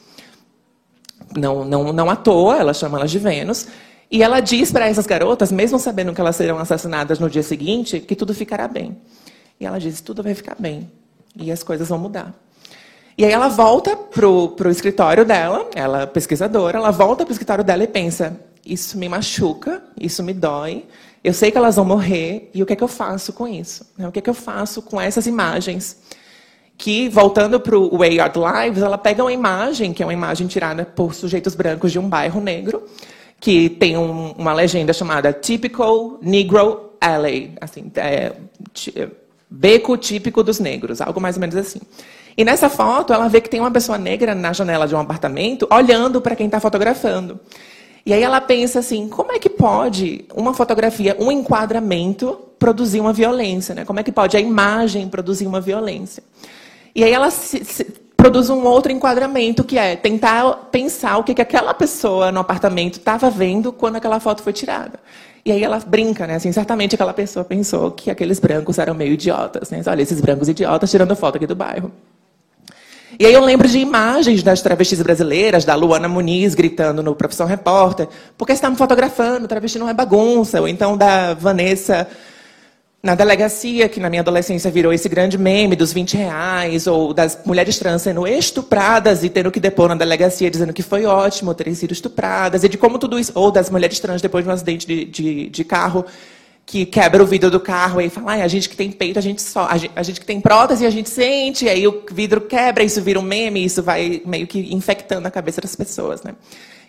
não, 1.37 1.65
não, 1.65 1.93
não 1.93 2.09
à 2.09 2.15
toa, 2.15 2.57
ela 2.57 2.73
chama 2.73 2.97
elas 2.97 3.11
de 3.11 3.19
Vênus. 3.19 3.67
E 4.11 4.21
ela 4.21 4.39
diz 4.39 4.71
para 4.71 4.87
essas 4.87 5.07
garotas, 5.07 5.51
mesmo 5.51 5.79
sabendo 5.79 6.13
que 6.13 6.21
elas 6.21 6.35
serão 6.35 6.59
assassinadas 6.59 7.19
no 7.19 7.29
dia 7.29 7.41
seguinte, 7.41 7.99
que 7.99 8.15
tudo 8.15 8.33
ficará 8.33 8.67
bem. 8.67 8.97
E 9.59 9.65
ela 9.65 9.79
diz: 9.79 10.01
tudo 10.01 10.21
vai 10.21 10.35
ficar 10.35 10.55
bem. 10.59 10.89
E 11.35 11.51
as 11.51 11.63
coisas 11.63 11.89
vão 11.89 11.97
mudar. 11.97 12.33
E 13.17 13.25
aí 13.25 13.31
ela 13.31 13.47
volta 13.47 13.95
para 13.95 14.27
o 14.27 14.69
escritório 14.69 15.25
dela, 15.25 15.69
ela 15.75 16.01
é 16.01 16.05
pesquisadora, 16.05 16.77
ela 16.77 16.91
volta 16.91 17.23
para 17.23 17.31
o 17.31 17.33
escritório 17.33 17.63
dela 17.63 17.83
e 17.83 17.87
pensa: 17.87 18.37
isso 18.65 18.97
me 18.97 19.07
machuca, 19.09 19.83
isso 19.99 20.23
me 20.23 20.33
dói, 20.33 20.85
eu 21.23 21.33
sei 21.33 21.51
que 21.51 21.57
elas 21.57 21.75
vão 21.75 21.85
morrer, 21.85 22.49
e 22.53 22.61
o 22.61 22.65
que 22.65 22.73
é 22.73 22.75
que 22.75 22.83
eu 22.83 22.87
faço 22.87 23.31
com 23.31 23.47
isso? 23.47 23.85
O 23.97 24.11
que 24.11 24.19
é 24.19 24.21
que 24.21 24.29
eu 24.29 24.33
faço 24.33 24.81
com 24.81 24.99
essas 24.99 25.25
imagens? 25.25 25.97
Que, 26.77 27.09
voltando 27.09 27.59
para 27.59 27.77
o 27.77 27.97
Way 27.97 28.19
Art 28.19 28.35
Lives, 28.35 28.81
ela 28.81 28.97
pega 28.97 29.23
uma 29.23 29.31
imagem, 29.31 29.93
que 29.93 30.01
é 30.01 30.05
uma 30.05 30.13
imagem 30.13 30.47
tirada 30.47 30.85
por 30.85 31.13
sujeitos 31.13 31.55
brancos 31.55 31.91
de 31.91 31.99
um 31.99 32.09
bairro 32.09 32.41
negro, 32.41 32.83
que 33.39 33.69
tem 33.69 33.97
um, 33.97 34.31
uma 34.31 34.53
legenda 34.53 34.93
chamada 34.93 35.33
Typical 35.33 36.17
Negro 36.21 36.91
alley, 36.99 37.51
assim, 37.59 37.91
é, 37.95 38.31
beco 39.49 39.97
típico 39.97 40.41
dos 40.41 40.59
negros, 40.59 41.01
algo 41.01 41.19
mais 41.19 41.35
ou 41.35 41.41
menos 41.41 41.55
assim. 41.55 41.79
E 42.35 42.43
nessa 42.43 42.69
foto, 42.69 43.13
ela 43.13 43.27
vê 43.27 43.39
que 43.39 43.49
tem 43.49 43.59
uma 43.59 43.69
pessoa 43.69 43.97
negra 43.97 44.33
na 44.33 44.53
janela 44.53 44.87
de 44.87 44.95
um 44.95 44.99
apartamento, 44.99 45.67
olhando 45.71 46.19
para 46.19 46.35
quem 46.35 46.47
está 46.47 46.59
fotografando. 46.59 47.39
E 48.05 48.13
aí 48.13 48.23
ela 48.23 48.41
pensa 48.41 48.79
assim: 48.79 49.07
como 49.07 49.31
é 49.31 49.39
que 49.39 49.49
pode 49.49 50.25
uma 50.33 50.53
fotografia, 50.53 51.15
um 51.19 51.31
enquadramento, 51.31 52.39
produzir 52.57 52.99
uma 52.99 53.13
violência? 53.13 53.75
Né? 53.75 53.85
Como 53.85 53.99
é 53.99 54.03
que 54.03 54.11
pode 54.11 54.35
a 54.35 54.39
imagem 54.39 55.07
produzir 55.07 55.45
uma 55.45 55.61
violência? 55.61 56.23
E 56.95 57.03
aí 57.03 57.11
ela 57.11 57.29
se, 57.31 57.63
se, 57.65 57.83
produz 58.15 58.49
um 58.49 58.63
outro 58.63 58.91
enquadramento, 58.91 59.63
que 59.63 59.77
é 59.77 59.95
tentar 59.95 60.69
pensar 60.71 61.17
o 61.17 61.23
que, 61.23 61.33
que 61.33 61.41
aquela 61.41 61.73
pessoa 61.73 62.31
no 62.31 62.39
apartamento 62.39 62.97
estava 62.97 63.29
vendo 63.29 63.73
quando 63.73 63.97
aquela 63.97 64.19
foto 64.19 64.41
foi 64.41 64.53
tirada. 64.53 64.99
E 65.45 65.51
aí 65.51 65.61
ela 65.61 65.77
brinca, 65.79 66.25
né? 66.25 66.35
Assim, 66.35 66.51
certamente 66.51 66.95
aquela 66.95 67.13
pessoa 67.13 67.43
pensou 67.43 67.91
que 67.91 68.09
aqueles 68.09 68.39
brancos 68.39 68.79
eram 68.79 68.93
meio 68.93 69.13
idiotas. 69.13 69.69
Né? 69.69 69.81
Olha, 69.85 70.01
esses 70.01 70.21
brancos 70.21 70.47
idiotas 70.47 70.89
tirando 70.89 71.15
foto 71.15 71.35
aqui 71.35 71.45
do 71.45 71.55
bairro. 71.55 71.91
E 73.19 73.25
aí 73.25 73.33
eu 73.33 73.41
lembro 73.41 73.67
de 73.67 73.77
imagens 73.77 74.41
das 74.41 74.61
travestis 74.61 75.01
brasileiras, 75.01 75.65
da 75.65 75.75
Luana 75.75 76.07
Muniz 76.07 76.55
gritando 76.55 77.03
no 77.03 77.13
Profissão 77.13 77.45
Repórter, 77.45 78.07
porque 78.37 78.53
estavam 78.53 78.75
fotografando, 78.75 79.47
travesti 79.47 79.77
não 79.77 79.89
é 79.89 79.93
bagunça, 79.93 80.59
ou 80.59 80.67
então 80.67 80.97
da 80.97 81.33
Vanessa 81.33 82.07
na 83.03 83.15
delegacia, 83.15 83.89
que 83.89 83.99
na 83.99 84.09
minha 84.09 84.21
adolescência 84.21 84.71
virou 84.71 84.93
esse 84.93 85.09
grande 85.09 85.37
meme 85.37 85.75
dos 85.75 85.91
20 85.91 86.15
reais, 86.15 86.87
ou 86.87 87.13
das 87.13 87.37
mulheres 87.45 87.77
trans 87.77 88.01
sendo 88.01 88.25
estupradas 88.25 89.25
e 89.25 89.29
tendo 89.29 89.51
que 89.51 89.59
depor 89.59 89.89
na 89.89 89.95
delegacia 89.95 90.49
dizendo 90.49 90.71
que 90.71 90.81
foi 90.81 91.05
ótimo 91.05 91.53
terem 91.53 91.75
sido 91.75 91.91
estupradas, 91.91 92.63
e 92.63 92.69
de 92.69 92.77
como 92.77 92.97
tudo 92.97 93.19
isso, 93.19 93.33
ou 93.35 93.51
das 93.51 93.69
mulheres 93.69 93.99
trans 93.99 94.21
depois 94.21 94.45
de 94.45 94.49
um 94.49 94.53
acidente 94.53 94.87
de, 94.87 95.03
de, 95.03 95.49
de 95.49 95.63
carro, 95.65 96.05
que 96.65 96.85
quebra 96.85 97.21
o 97.21 97.25
vidro 97.25 97.51
do 97.51 97.59
carro 97.59 97.99
e 97.99 98.09
fala, 98.09 98.35
a 98.35 98.47
gente 98.47 98.69
que 98.69 98.77
tem 98.77 98.89
peito, 98.89 99.19
a 99.19 99.21
gente 99.21 99.41
só, 99.41 99.67
a 99.67 99.75
gente, 99.75 99.91
a 99.93 100.01
gente 100.01 100.21
que 100.21 100.25
tem 100.25 100.39
prótese, 100.39 100.85
a 100.85 100.89
gente 100.89 101.09
sente, 101.09 101.67
aí 101.67 101.85
o 101.85 102.05
vidro 102.09 102.39
quebra, 102.39 102.85
isso 102.85 103.01
vira 103.01 103.19
um 103.19 103.23
meme, 103.23 103.65
isso 103.65 103.83
vai 103.83 104.21
meio 104.25 104.47
que 104.47 104.73
infectando 104.73 105.27
a 105.27 105.31
cabeça 105.31 105.59
das 105.59 105.75
pessoas, 105.75 106.23
né? 106.23 106.33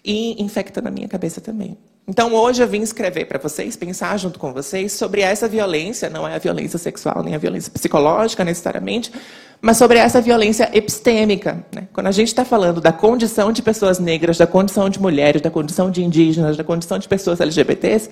E 0.05 0.43
infectando 0.43 0.89
a 0.89 0.91
minha 0.91 1.09
cabeça 1.09 1.41
também. 1.41 1.79
Então, 2.07 2.35
hoje 2.35 2.63
eu 2.63 2.69
vim 2.69 2.83
escrever 2.83 3.25
para 3.25 3.39
vocês, 3.39 3.77
pensar 3.77 4.19
junto 4.19 4.39
com 4.39 4.53
vocês 4.53 4.93
sobre 4.93 5.23
essa 5.23 5.49
violência, 5.49 6.11
não 6.11 6.29
é 6.29 6.35
a 6.35 6.39
violência 6.39 6.79
sexual 6.79 7.23
nem 7.23 7.35
a 7.35 7.39
violência 7.39 7.73
psicológica 7.73 8.45
necessariamente, 8.45 9.11
mas 9.59 9.79
sobre 9.79 9.97
essa 9.97 10.21
violência 10.21 10.69
epistêmica. 10.75 11.65
Né? 11.75 11.89
Quando 11.95 12.09
a 12.09 12.13
gente 12.13 12.29
está 12.29 12.45
falando 12.45 12.79
da 12.79 12.93
condição 12.93 13.51
de 13.51 13.63
pessoas 13.63 13.99
negras, 13.99 14.37
da 14.37 14.47
condição 14.47 14.91
de 14.91 15.01
mulheres, 15.01 15.41
da 15.41 15.51
condição 15.51 15.91
de 15.91 16.05
indígenas, 16.05 16.59
da 16.59 16.63
condição 16.63 16.99
de 16.99 17.09
pessoas 17.09 17.41
LGBTs, 17.41 18.11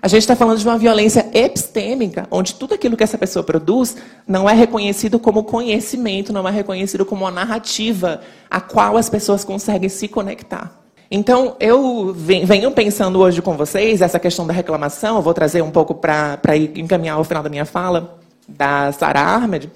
a 0.00 0.08
gente 0.08 0.22
está 0.22 0.34
falando 0.34 0.58
de 0.58 0.66
uma 0.66 0.78
violência 0.78 1.28
epistêmica, 1.34 2.26
onde 2.30 2.54
tudo 2.54 2.72
aquilo 2.72 2.96
que 2.96 3.04
essa 3.04 3.18
pessoa 3.18 3.42
produz 3.42 3.94
não 4.26 4.48
é 4.48 4.54
reconhecido 4.54 5.18
como 5.18 5.44
conhecimento, 5.44 6.32
não 6.32 6.48
é 6.48 6.50
reconhecido 6.50 7.04
como 7.04 7.24
uma 7.24 7.30
narrativa 7.30 8.22
a 8.50 8.58
qual 8.58 8.96
as 8.96 9.10
pessoas 9.10 9.44
conseguem 9.44 9.90
se 9.90 10.08
conectar. 10.08 10.83
Então, 11.10 11.56
eu 11.60 12.14
venho 12.14 12.70
pensando 12.70 13.20
hoje 13.20 13.42
com 13.42 13.56
vocês 13.56 14.00
essa 14.00 14.18
questão 14.18 14.46
da 14.46 14.52
reclamação, 14.52 15.20
vou 15.20 15.34
trazer 15.34 15.62
um 15.62 15.70
pouco 15.70 15.94
para 15.94 16.56
encaminhar 16.74 17.16
ao 17.16 17.24
final 17.24 17.42
da 17.42 17.50
minha 17.50 17.66
fala, 17.66 18.18
da 18.48 18.90
Sarah 18.92 19.36
Ahmed, 19.36 19.70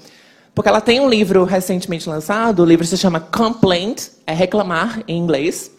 porque 0.54 0.68
ela 0.68 0.80
tem 0.80 1.00
um 1.00 1.08
livro 1.08 1.44
recentemente 1.44 2.08
lançado, 2.08 2.62
o 2.62 2.64
livro 2.64 2.84
se 2.84 2.96
chama 2.96 3.20
Complaint, 3.20 4.08
é 4.26 4.32
reclamar 4.32 5.02
em 5.06 5.18
inglês, 5.18 5.70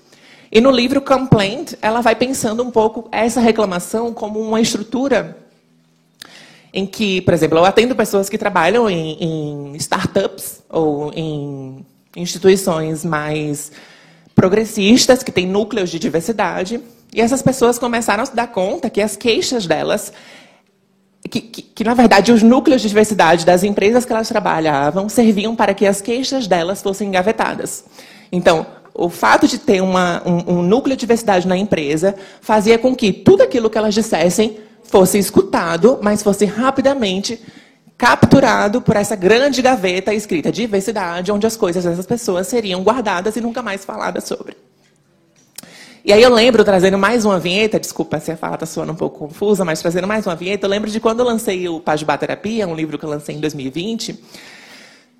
e 0.51 0.61
no 0.61 0.71
livro 0.71 1.01
Complaint, 1.01 1.73
ela 1.81 2.01
vai 2.01 2.15
pensando 2.15 2.63
um 2.63 2.71
pouco 2.71 3.07
essa 3.11 3.39
reclamação 3.39 4.13
como 4.13 4.39
uma 4.39 4.61
estrutura 4.61 5.37
em 6.73 6.85
que, 6.85 7.21
por 7.21 7.33
exemplo, 7.33 7.57
eu 7.57 7.65
atendo 7.65 7.95
pessoas 7.95 8.29
que 8.29 8.37
trabalham 8.37 8.89
em, 8.89 9.17
em 9.23 9.75
startups 9.75 10.61
ou 10.69 11.11
em 11.13 11.85
instituições 12.15 13.03
mais 13.03 13.71
progressistas, 14.39 15.21
que 15.21 15.33
têm 15.33 15.45
núcleos 15.45 15.89
de 15.89 15.99
diversidade, 15.99 16.79
e 17.13 17.19
essas 17.19 17.41
pessoas 17.41 17.77
começaram 17.77 18.23
a 18.23 18.25
se 18.25 18.33
dar 18.33 18.47
conta 18.47 18.89
que 18.89 19.01
as 19.01 19.17
queixas 19.17 19.67
delas 19.67 20.13
que, 21.29 21.41
que, 21.41 21.61
que, 21.61 21.83
na 21.83 21.93
verdade, 21.93 22.31
os 22.31 22.41
núcleos 22.41 22.81
de 22.81 22.87
diversidade 22.87 23.45
das 23.45 23.63
empresas 23.65 24.05
que 24.05 24.13
elas 24.13 24.29
trabalhavam 24.29 25.09
serviam 25.09 25.57
para 25.57 25.73
que 25.73 25.85
as 25.85 25.99
queixas 25.99 26.47
delas 26.47 26.81
fossem 26.81 27.09
engavetadas. 27.09 27.83
Então, 28.31 28.65
o 28.93 29.09
fato 29.09 29.45
de 29.45 29.57
ter 29.57 29.81
uma, 29.81 30.23
um, 30.25 30.59
um 30.59 30.61
núcleo 30.61 30.95
de 30.95 31.01
diversidade 31.01 31.45
na 31.45 31.57
empresa 31.57 32.15
fazia 32.39 32.77
com 32.77 32.95
que 32.95 33.11
tudo 33.11 33.43
aquilo 33.43 33.69
que 33.69 33.77
elas 33.77 33.93
dissessem 33.93 34.57
fosse 34.83 35.17
escutado, 35.17 35.99
mas 36.01 36.23
fosse 36.23 36.45
rapidamente 36.45 37.41
capturado 37.99 38.81
por 38.81 38.95
essa 38.95 39.13
grande 39.13 39.61
gaveta 39.61 40.13
escrita 40.13 40.49
diversidade, 40.49 41.33
onde 41.33 41.45
as 41.45 41.57
coisas 41.57 41.83
dessas 41.83 42.05
pessoas 42.05 42.47
seriam 42.47 42.81
guardadas 42.81 43.35
e 43.35 43.41
nunca 43.41 43.61
mais 43.61 43.83
faladas 43.83 44.23
sobre. 44.23 44.55
E 46.05 46.13
aí 46.13 46.23
eu 46.23 46.33
lembro, 46.33 46.63
trazendo 46.63 46.97
mais 46.97 47.25
uma 47.25 47.37
vinheta, 47.37 47.77
desculpa 47.77 48.17
se 48.21 48.31
a 48.31 48.37
fala 48.37 48.53
está 48.53 48.65
soando 48.65 48.93
um 48.93 48.95
pouco 48.95 49.19
confusa, 49.19 49.65
mas 49.65 49.81
trazendo 49.81 50.07
mais 50.07 50.25
uma 50.25 50.33
vinheta, 50.33 50.65
eu 50.65 50.69
lembro 50.69 50.89
de 50.89 50.97
quando 50.97 51.19
eu 51.19 51.25
lancei 51.25 51.67
o 51.67 51.81
Pajubá 51.81 52.17
Terapia, 52.17 52.65
um 52.65 52.73
livro 52.73 52.97
que 52.97 53.03
eu 53.03 53.09
lancei 53.09 53.35
em 53.35 53.41
2020, 53.41 54.17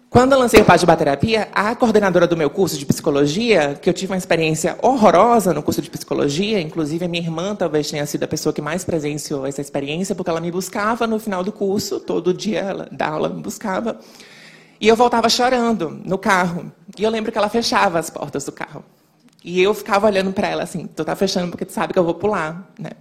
quando 0.10 0.32
eu 0.34 0.40
lancei 0.40 0.60
o 0.60 0.66
Paz 0.66 0.82
de 0.82 0.88
Baterapia, 0.88 1.50
a 1.54 1.76
coordenadora 1.76 2.26
do 2.26 2.36
meu 2.36 2.50
curso 2.50 2.76
de 2.80 2.84
psicologia, 2.84 3.76
que 3.80 3.88
eu 3.88 3.94
tive 3.94 4.12
uma 4.12 4.18
experiência 4.18 4.76
horrorosa 4.82 5.54
no 5.54 5.62
curso 5.62 5.84
de 5.84 5.90
psicologia, 5.90 6.60
inclusive 6.60 7.06
a 7.06 7.08
minha 7.08 7.22
irmã 7.22 7.54
talvez 7.54 7.92
tenha 7.92 8.04
sido 8.08 8.24
a 8.24 8.28
pessoa 8.28 8.52
que 8.52 8.60
mais 8.60 8.84
presenciou 8.84 9.46
essa 9.46 9.62
experiência, 9.62 10.16
porque 10.16 10.32
ela 10.32 10.42
me 10.42 10.50
buscava 10.50 11.06
no 11.06 11.20
final 11.20 11.44
do 11.44 11.52
curso, 11.52 12.00
todo 12.00 12.34
dia 12.34 12.60
ela, 12.60 12.88
da 12.92 13.08
aula 13.08 13.30
me 13.30 13.40
buscava, 13.40 14.00
e 14.82 14.88
eu 14.88 14.96
voltava 14.96 15.30
chorando 15.30 16.02
no 16.04 16.18
carro. 16.18 16.72
E 16.98 17.04
eu 17.04 17.12
lembro 17.12 17.32
que 17.32 17.38
ela 17.38 17.48
fechava 17.48 18.00
as 18.00 18.10
portas 18.10 18.44
do 18.46 18.52
carro. 18.52 18.84
E 19.44 19.62
eu 19.62 19.76
ficava 19.76 20.08
olhando 20.08 20.34
para 20.34 20.48
ela 20.48 20.64
assim, 20.64 20.88
tu 20.88 21.06
tá 21.06 21.16
fechando 21.16 21.52
porque 21.52 21.66
tu 21.66 21.72
sabe 21.72 21.94
que 21.94 22.00
eu 22.00 22.04
vou 22.04 22.16
pular, 22.16 22.68
né? 22.80 22.92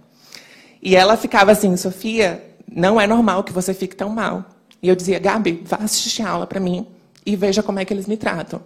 E 0.79 0.95
ela 0.95 1.17
ficava 1.17 1.51
assim, 1.51 1.75
Sofia, 1.75 2.55
não 2.71 3.01
é 3.01 3.07
normal 3.07 3.43
que 3.43 3.51
você 3.51 3.73
fique 3.73 3.95
tão 3.95 4.09
mal. 4.09 4.45
E 4.81 4.87
eu 4.87 4.95
dizia, 4.95 5.17
Gabi, 5.17 5.63
vá 5.65 5.77
assistir 5.77 6.21
a 6.21 6.29
aula 6.29 6.45
para 6.45 6.59
mim 6.59 6.85
e 7.25 7.35
veja 7.35 7.61
como 7.61 7.79
é 7.79 7.85
que 7.85 7.93
eles 7.93 8.07
me 8.07 8.17
tratam. 8.17 8.61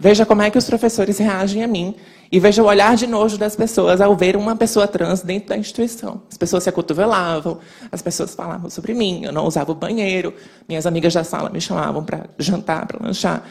Veja 0.00 0.24
como 0.24 0.42
é 0.42 0.48
que 0.48 0.56
os 0.56 0.64
professores 0.64 1.18
reagem 1.18 1.64
a 1.64 1.66
mim 1.66 1.96
e 2.30 2.38
veja 2.38 2.62
o 2.62 2.66
olhar 2.66 2.94
de 2.94 3.04
nojo 3.04 3.36
das 3.36 3.56
pessoas 3.56 4.00
ao 4.00 4.14
ver 4.14 4.36
uma 4.36 4.54
pessoa 4.54 4.86
trans 4.86 5.22
dentro 5.22 5.48
da 5.48 5.56
instituição. 5.56 6.22
As 6.30 6.38
pessoas 6.38 6.62
se 6.62 6.68
acotovelavam, 6.68 7.58
as 7.90 8.00
pessoas 8.00 8.32
falavam 8.32 8.70
sobre 8.70 8.94
mim, 8.94 9.24
eu 9.24 9.32
não 9.32 9.44
usava 9.44 9.72
o 9.72 9.74
banheiro, 9.74 10.32
minhas 10.68 10.86
amigas 10.86 11.12
da 11.12 11.24
sala 11.24 11.50
me 11.50 11.60
chamavam 11.60 12.04
para 12.04 12.26
jantar, 12.38 12.86
para 12.86 13.04
lanchar. 13.04 13.42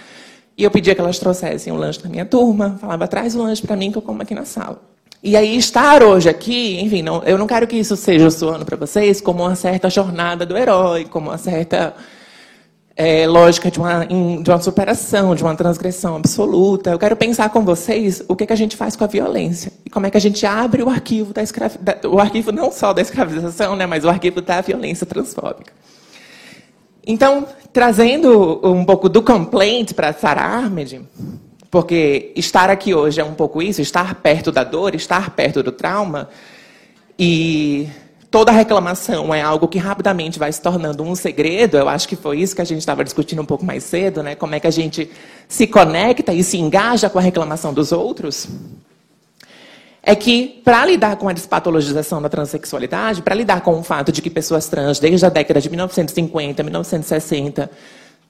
E 0.57 0.63
eu 0.63 0.71
pedia 0.71 0.95
que 0.95 1.01
elas 1.01 1.19
trouxessem 1.19 1.73
o 1.73 1.75
um 1.75 1.79
lanche 1.79 2.01
da 2.01 2.07
minha 2.07 2.25
turma, 2.25 2.77
falava, 2.79 3.07
traz 3.09 3.35
o 3.35 3.43
lanche 3.43 3.61
para 3.61 3.75
mim 3.75 3.91
que 3.91 3.97
eu 3.97 4.01
como 4.01 4.21
aqui 4.21 4.33
na 4.33 4.45
sala. 4.45 4.81
E 5.21 5.35
aí, 5.35 5.57
estar 5.57 6.01
hoje 6.01 6.29
aqui, 6.29 6.79
enfim, 6.79 7.01
não, 7.01 7.21
eu 7.23 7.37
não 7.37 7.45
quero 7.45 7.67
que 7.67 7.75
isso 7.75 7.97
seja 7.97 8.31
soando 8.31 8.63
para 8.63 8.77
vocês 8.77 9.19
como 9.19 9.43
uma 9.43 9.55
certa 9.55 9.89
jornada 9.89 10.45
do 10.45 10.55
herói, 10.55 11.05
como 11.05 11.29
uma 11.29 11.37
certa 11.37 11.93
é, 12.97 13.27
lógica 13.27 13.69
de 13.69 13.77
uma, 13.77 14.05
de 14.05 14.49
uma 14.49 14.59
superação, 14.59 15.35
de 15.35 15.43
uma 15.43 15.55
transgressão 15.55 16.15
absoluta. 16.15 16.89
Eu 16.89 16.97
quero 16.97 17.15
pensar 17.15 17.49
com 17.51 17.63
vocês 17.63 18.23
o 18.27 18.35
que, 18.35 18.47
que 18.47 18.51
a 18.51 18.55
gente 18.55 18.75
faz 18.75 18.95
com 18.95 19.03
a 19.03 19.07
violência 19.07 19.71
e 19.85 19.89
como 19.89 20.07
é 20.07 20.09
que 20.09 20.17
a 20.17 20.19
gente 20.19 20.43
abre 20.47 20.81
o 20.81 20.89
arquivo 20.89 21.31
da 21.31 21.43
escravidão, 21.43 21.95
o 22.11 22.19
arquivo 22.19 22.51
não 22.51 22.71
só 22.71 22.93
da 22.93 23.01
escravização, 23.01 23.75
né, 23.75 23.85
mas 23.85 24.03
o 24.03 24.09
arquivo 24.09 24.41
da 24.41 24.61
violência 24.61 25.05
transfóbica. 25.05 25.71
Então, 27.05 27.45
trazendo 27.71 28.59
um 28.63 28.83
pouco 28.83 29.07
do 29.07 29.21
complaint 29.21 29.93
para 29.93 30.11
Sarah 30.11 30.57
Ahmed, 30.57 31.01
porque 31.69 32.33
estar 32.35 32.71
aqui 32.71 32.95
hoje 32.95 33.21
é 33.21 33.23
um 33.23 33.35
pouco 33.35 33.61
isso, 33.61 33.79
estar 33.79 34.15
perto 34.15 34.51
da 34.51 34.63
dor, 34.63 34.95
estar 34.95 35.29
perto 35.29 35.61
do 35.61 35.71
trauma, 35.71 36.27
e 37.17 37.87
toda 38.29 38.51
reclamação 38.51 39.33
é 39.33 39.41
algo 39.41 39.67
que 39.67 39.77
rapidamente 39.77 40.37
vai 40.37 40.51
se 40.51 40.61
tornando 40.61 41.03
um 41.03 41.15
segredo. 41.15 41.77
Eu 41.77 41.89
acho 41.89 42.07
que 42.07 42.15
foi 42.15 42.39
isso 42.39 42.55
que 42.55 42.61
a 42.61 42.65
gente 42.65 42.79
estava 42.79 43.03
discutindo 43.03 43.41
um 43.41 43.45
pouco 43.45 43.65
mais 43.65 43.83
cedo, 43.83 44.21
né? 44.21 44.35
Como 44.35 44.53
é 44.55 44.59
que 44.59 44.67
a 44.67 44.71
gente 44.71 45.09
se 45.47 45.67
conecta 45.67 46.33
e 46.33 46.43
se 46.43 46.57
engaja 46.57 47.09
com 47.09 47.19
a 47.19 47.21
reclamação 47.21 47.73
dos 47.73 47.91
outros? 47.91 48.47
É 50.03 50.15
que, 50.15 50.61
para 50.63 50.85
lidar 50.85 51.17
com 51.17 51.27
a 51.27 51.33
despatologização 51.33 52.21
da 52.21 52.29
transexualidade, 52.29 53.21
para 53.21 53.35
lidar 53.35 53.61
com 53.61 53.77
o 53.77 53.83
fato 53.83 54.11
de 54.11 54.21
que 54.21 54.29
pessoas 54.29 54.67
trans, 54.69 54.99
desde 54.99 55.25
a 55.25 55.29
década 55.29 55.59
de 55.59 55.69
1950, 55.69 56.63
1960, 56.63 57.69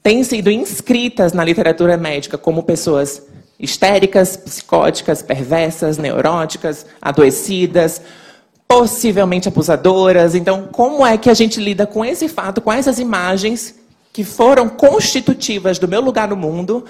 têm 0.02 0.24
sido 0.24 0.50
inscritas 0.50 1.34
na 1.34 1.44
literatura 1.44 1.96
médica 1.96 2.38
como 2.38 2.64
pessoas 2.64 3.22
histéricas, 3.60 4.38
psicóticas, 4.38 5.22
perversas, 5.22 5.98
neuróticas, 5.98 6.86
adoecidas, 7.02 8.02
possivelmente 8.68 9.48
abusadoras. 9.48 10.36
Então, 10.36 10.68
como 10.72 11.06
é 11.06 11.18
que 11.18 11.30
a 11.30 11.34
gente 11.34 11.60
lida 11.60 11.88
com 11.88 12.04
esse 12.04 12.28
fato, 12.28 12.62
com 12.62 12.72
essas 12.72 13.00
imagens 13.00 13.76
que 14.12 14.24
foram 14.24 14.68
constitutivas 14.68 15.80
do 15.80 15.88
meu 15.88 16.02
lugar 16.02 16.28
no 16.28 16.36
mundo, 16.36 16.84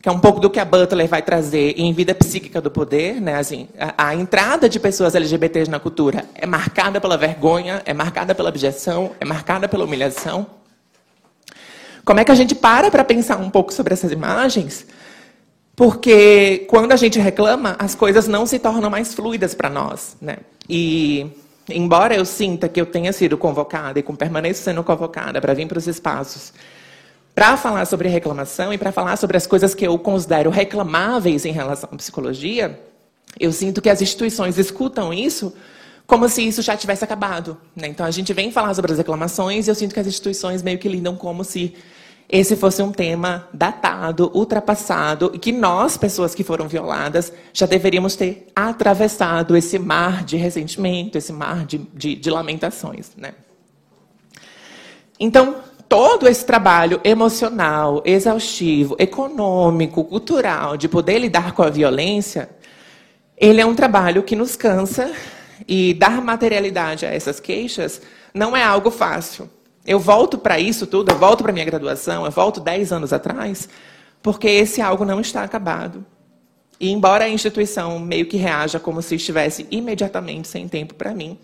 que 0.00 0.08
é 0.08 0.12
um 0.12 0.18
pouco 0.18 0.40
do 0.40 0.50
que 0.50 0.58
a 0.58 0.64
Butler 0.64 1.06
vai 1.06 1.22
trazer 1.22 1.74
em 1.78 1.92
Vida 1.92 2.12
Psíquica 2.12 2.60
do 2.60 2.70
Poder, 2.70 3.20
né? 3.20 3.36
Assim, 3.36 3.68
a, 3.78 4.08
a, 4.08 4.14
entrada 4.16 4.68
de 4.68 4.80
pessoas 4.80 5.14
LGBTs 5.14 5.70
na 5.70 5.78
cultura 5.78 6.24
é 6.34 6.44
marcada 6.44 7.00
pela 7.00 7.16
vergonha, 7.16 7.82
é 7.84 7.94
marcada 7.94 8.34
pela 8.34 8.48
objeção, 8.48 9.12
é 9.20 9.24
marcada 9.24 9.68
pela 9.68 9.84
humilhação. 9.84 10.46
Como 12.04 12.18
é 12.18 12.24
que 12.24 12.32
a 12.32 12.34
gente 12.34 12.54
para 12.54 12.90
para 12.90 13.04
pensar 13.04 13.36
um 13.36 13.48
pouco 13.48 13.72
sobre 13.72 13.92
essas 13.92 14.10
imagens? 14.10 14.86
Porque 15.76 16.66
quando 16.68 16.90
a 16.90 16.96
gente 16.96 17.18
reclama, 17.20 17.76
as 17.78 17.94
coisas 17.94 18.26
não 18.26 18.44
se 18.44 18.58
tornam 18.58 18.90
mais 18.90 19.14
fluidas 19.14 19.54
para 19.54 19.70
nós, 19.70 20.16
né? 20.20 20.38
E 20.68 21.30
embora 21.68 22.14
eu 22.14 22.24
sinta 22.24 22.68
que 22.68 22.80
eu 22.80 22.86
tenha 22.86 23.12
sido 23.12 23.36
convocada 23.36 23.98
e 23.98 24.02
com 24.02 24.14
permaneço 24.14 24.62
sendo 24.62 24.82
convocada 24.82 25.40
para 25.40 25.54
vir 25.54 25.66
para 25.66 25.78
os 25.78 25.86
espaços 25.86 26.52
para 27.34 27.56
falar 27.56 27.86
sobre 27.86 28.08
reclamação 28.08 28.72
e 28.72 28.78
para 28.78 28.92
falar 28.92 29.16
sobre 29.16 29.36
as 29.36 29.46
coisas 29.46 29.74
que 29.74 29.86
eu 29.86 29.98
considero 29.98 30.50
reclamáveis 30.50 31.44
em 31.44 31.52
relação 31.52 31.88
à 31.92 31.96
psicologia, 31.96 32.78
eu 33.40 33.52
sinto 33.52 33.80
que 33.80 33.88
as 33.88 34.02
instituições 34.02 34.58
escutam 34.58 35.12
isso 35.12 35.54
como 36.06 36.28
se 36.28 36.46
isso 36.46 36.60
já 36.60 36.76
tivesse 36.76 37.04
acabado. 37.04 37.56
Né? 37.74 37.88
Então 37.88 38.04
a 38.04 38.10
gente 38.10 38.32
vem 38.34 38.52
falar 38.52 38.74
sobre 38.74 38.92
as 38.92 38.98
reclamações 38.98 39.66
e 39.66 39.70
eu 39.70 39.74
sinto 39.74 39.94
que 39.94 40.00
as 40.00 40.06
instituições 40.06 40.62
meio 40.62 40.78
que 40.78 40.88
lidam 40.88 41.16
como 41.16 41.42
se 41.42 41.74
esse 42.32 42.56
fosse 42.56 42.80
um 42.82 42.90
tema 42.90 43.46
datado, 43.52 44.30
ultrapassado, 44.34 45.30
e 45.34 45.38
que 45.38 45.52
nós, 45.52 45.98
pessoas 45.98 46.34
que 46.34 46.42
foram 46.42 46.66
violadas, 46.66 47.30
já 47.52 47.66
deveríamos 47.66 48.16
ter 48.16 48.46
atravessado 48.56 49.54
esse 49.54 49.78
mar 49.78 50.24
de 50.24 50.38
ressentimento, 50.38 51.18
esse 51.18 51.30
mar 51.30 51.66
de, 51.66 51.76
de, 51.92 52.16
de 52.16 52.30
lamentações. 52.30 53.10
Né? 53.18 53.34
Então, 55.20 55.56
todo 55.86 56.26
esse 56.26 56.46
trabalho 56.46 57.02
emocional, 57.04 58.02
exaustivo, 58.02 58.96
econômico, 58.98 60.02
cultural, 60.02 60.78
de 60.78 60.88
poder 60.88 61.18
lidar 61.18 61.52
com 61.52 61.62
a 61.62 61.68
violência, 61.68 62.48
ele 63.36 63.60
é 63.60 63.66
um 63.66 63.74
trabalho 63.74 64.22
que 64.22 64.34
nos 64.34 64.56
cansa 64.56 65.12
e 65.68 65.92
dar 65.92 66.22
materialidade 66.22 67.04
a 67.04 67.12
essas 67.12 67.38
queixas 67.38 68.00
não 68.32 68.56
é 68.56 68.62
algo 68.62 68.90
fácil. 68.90 69.50
Eu 69.84 69.98
volto 69.98 70.38
para 70.38 70.60
isso 70.60 70.86
tudo, 70.86 71.10
eu 71.10 71.18
volto 71.18 71.42
para 71.42 71.52
minha 71.52 71.64
graduação, 71.64 72.24
eu 72.24 72.30
volto 72.30 72.60
10 72.60 72.92
anos 72.92 73.12
atrás, 73.12 73.68
porque 74.22 74.48
esse 74.48 74.80
algo 74.80 75.04
não 75.04 75.20
está 75.20 75.42
acabado. 75.42 76.04
E 76.78 76.90
embora 76.90 77.24
a 77.24 77.28
instituição 77.28 77.98
meio 77.98 78.26
que 78.26 78.36
reaja 78.36 78.78
como 78.78 79.02
se 79.02 79.16
estivesse 79.16 79.66
imediatamente 79.70 80.48
sem 80.48 80.68
tempo 80.68 80.94
para 80.94 81.14
mim, 81.14 81.38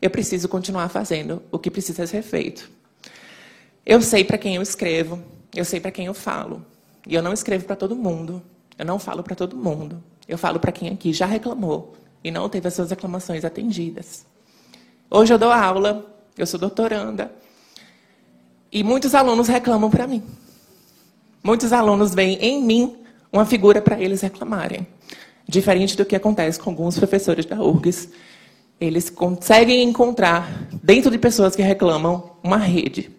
eu 0.00 0.10
preciso 0.10 0.48
continuar 0.48 0.88
fazendo 0.88 1.42
o 1.50 1.58
que 1.58 1.70
precisa 1.70 2.06
ser 2.06 2.22
feito. 2.22 2.70
Eu 3.86 4.00
sei 4.00 4.24
para 4.24 4.38
quem 4.38 4.56
eu 4.56 4.62
escrevo, 4.62 5.22
eu 5.54 5.64
sei 5.64 5.80
para 5.80 5.90
quem 5.90 6.06
eu 6.06 6.14
falo. 6.14 6.64
E 7.06 7.14
eu 7.14 7.22
não 7.22 7.32
escrevo 7.32 7.64
para 7.64 7.76
todo 7.76 7.94
mundo. 7.94 8.42
Eu 8.78 8.84
não 8.84 8.98
falo 8.98 9.22
para 9.22 9.34
todo 9.34 9.56
mundo. 9.56 10.02
Eu 10.26 10.38
falo 10.38 10.58
para 10.58 10.72
quem 10.72 10.88
aqui 10.88 11.12
já 11.12 11.26
reclamou 11.26 11.94
e 12.22 12.30
não 12.30 12.48
teve 12.48 12.66
as 12.66 12.74
suas 12.74 12.90
reclamações 12.90 13.44
atendidas. 13.44 14.26
Hoje 15.10 15.34
eu 15.34 15.38
dou 15.38 15.50
aula, 15.50 16.04
eu 16.36 16.46
sou 16.46 16.58
doutoranda. 16.58 17.30
E 18.74 18.82
muitos 18.82 19.14
alunos 19.14 19.46
reclamam 19.46 19.88
para 19.88 20.04
mim. 20.04 20.20
Muitos 21.44 21.72
alunos 21.72 22.12
veem 22.12 22.36
em 22.40 22.60
mim 22.60 22.96
uma 23.32 23.46
figura 23.46 23.80
para 23.80 24.00
eles 24.00 24.20
reclamarem. 24.20 24.84
Diferente 25.48 25.96
do 25.96 26.04
que 26.04 26.16
acontece 26.16 26.58
com 26.58 26.70
alguns 26.70 26.98
professores 26.98 27.46
da 27.46 27.62
URGS. 27.62 28.08
Eles 28.80 29.08
conseguem 29.08 29.84
encontrar, 29.84 30.50
dentro 30.82 31.08
de 31.08 31.18
pessoas 31.18 31.54
que 31.54 31.62
reclamam, 31.62 32.32
uma 32.42 32.56
rede. 32.56 33.12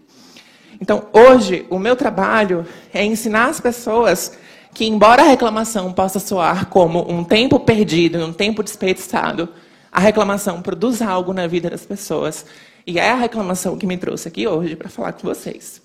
Então, 0.81 1.05
hoje, 1.13 1.65
o 1.69 1.79
meu 1.79 1.95
trabalho 1.95 2.65
é 2.93 3.05
ensinar 3.05 3.47
as 3.47 3.61
pessoas 3.61 4.37
que, 4.73 4.85
embora 4.85 5.21
a 5.21 5.27
reclamação 5.27 5.93
possa 5.93 6.19
soar 6.19 6.65
como 6.65 7.09
um 7.09 7.23
tempo 7.23 7.61
perdido, 7.61 8.17
um 8.25 8.33
tempo 8.33 8.61
desperdiçado, 8.61 9.47
a 9.89 10.01
reclamação 10.01 10.61
produz 10.61 11.01
algo 11.01 11.31
na 11.31 11.47
vida 11.47 11.69
das 11.69 11.85
pessoas. 11.85 12.45
E 12.87 12.99
é 12.99 13.09
a 13.09 13.15
reclamação 13.15 13.77
que 13.77 13.87
me 13.87 13.97
trouxe 13.97 14.27
aqui 14.27 14.47
hoje 14.47 14.75
para 14.75 14.89
falar 14.89 15.13
com 15.13 15.27
vocês. 15.27 15.81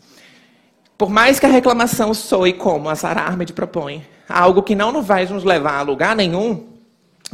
Por 0.98 1.08
mais 1.08 1.40
que 1.40 1.46
a 1.46 1.48
reclamação 1.48 2.12
soe 2.12 2.52
como 2.52 2.90
a 2.90 2.94
Sara 2.94 3.22
Ahmed 3.22 3.54
propõe, 3.54 4.04
algo 4.28 4.62
que 4.62 4.74
não 4.74 5.02
vai 5.02 5.24
nos 5.24 5.44
levar 5.44 5.78
a 5.78 5.82
lugar 5.82 6.14
nenhum, 6.14 6.66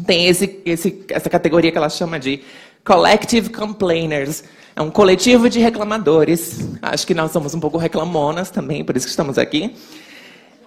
tem 0.06 0.26
esse, 0.26 0.62
esse, 0.64 1.04
essa 1.08 1.28
categoria 1.28 1.72
que 1.72 1.78
ela 1.78 1.88
chama 1.88 2.18
de 2.20 2.42
collective 2.84 3.50
complainers, 3.50 4.44
é 4.76 4.80
um 4.80 4.90
coletivo 4.90 5.50
de 5.50 5.58
reclamadores. 5.58 6.68
Acho 6.80 7.06
que 7.06 7.14
nós 7.14 7.32
somos 7.32 7.54
um 7.54 7.60
pouco 7.60 7.76
reclamonas 7.76 8.50
também, 8.50 8.84
por 8.84 8.96
isso 8.96 9.06
que 9.06 9.10
estamos 9.10 9.36
aqui. 9.36 9.74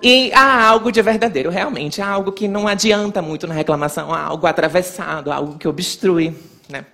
E 0.01 0.31
há 0.33 0.67
algo 0.67 0.91
de 0.91 1.01
verdadeiro, 1.01 1.49
realmente. 1.49 2.01
Há 2.01 2.07
algo 2.07 2.31
que 2.31 2.47
não 2.47 2.67
adianta 2.67 3.21
muito 3.21 3.47
na 3.47 3.53
reclamação, 3.53 4.13
há 4.13 4.21
algo 4.23 4.47
atravessado, 4.47 5.31
algo 5.31 5.57
que 5.57 5.67
obstrui. 5.67 6.35
Né? 6.67 6.85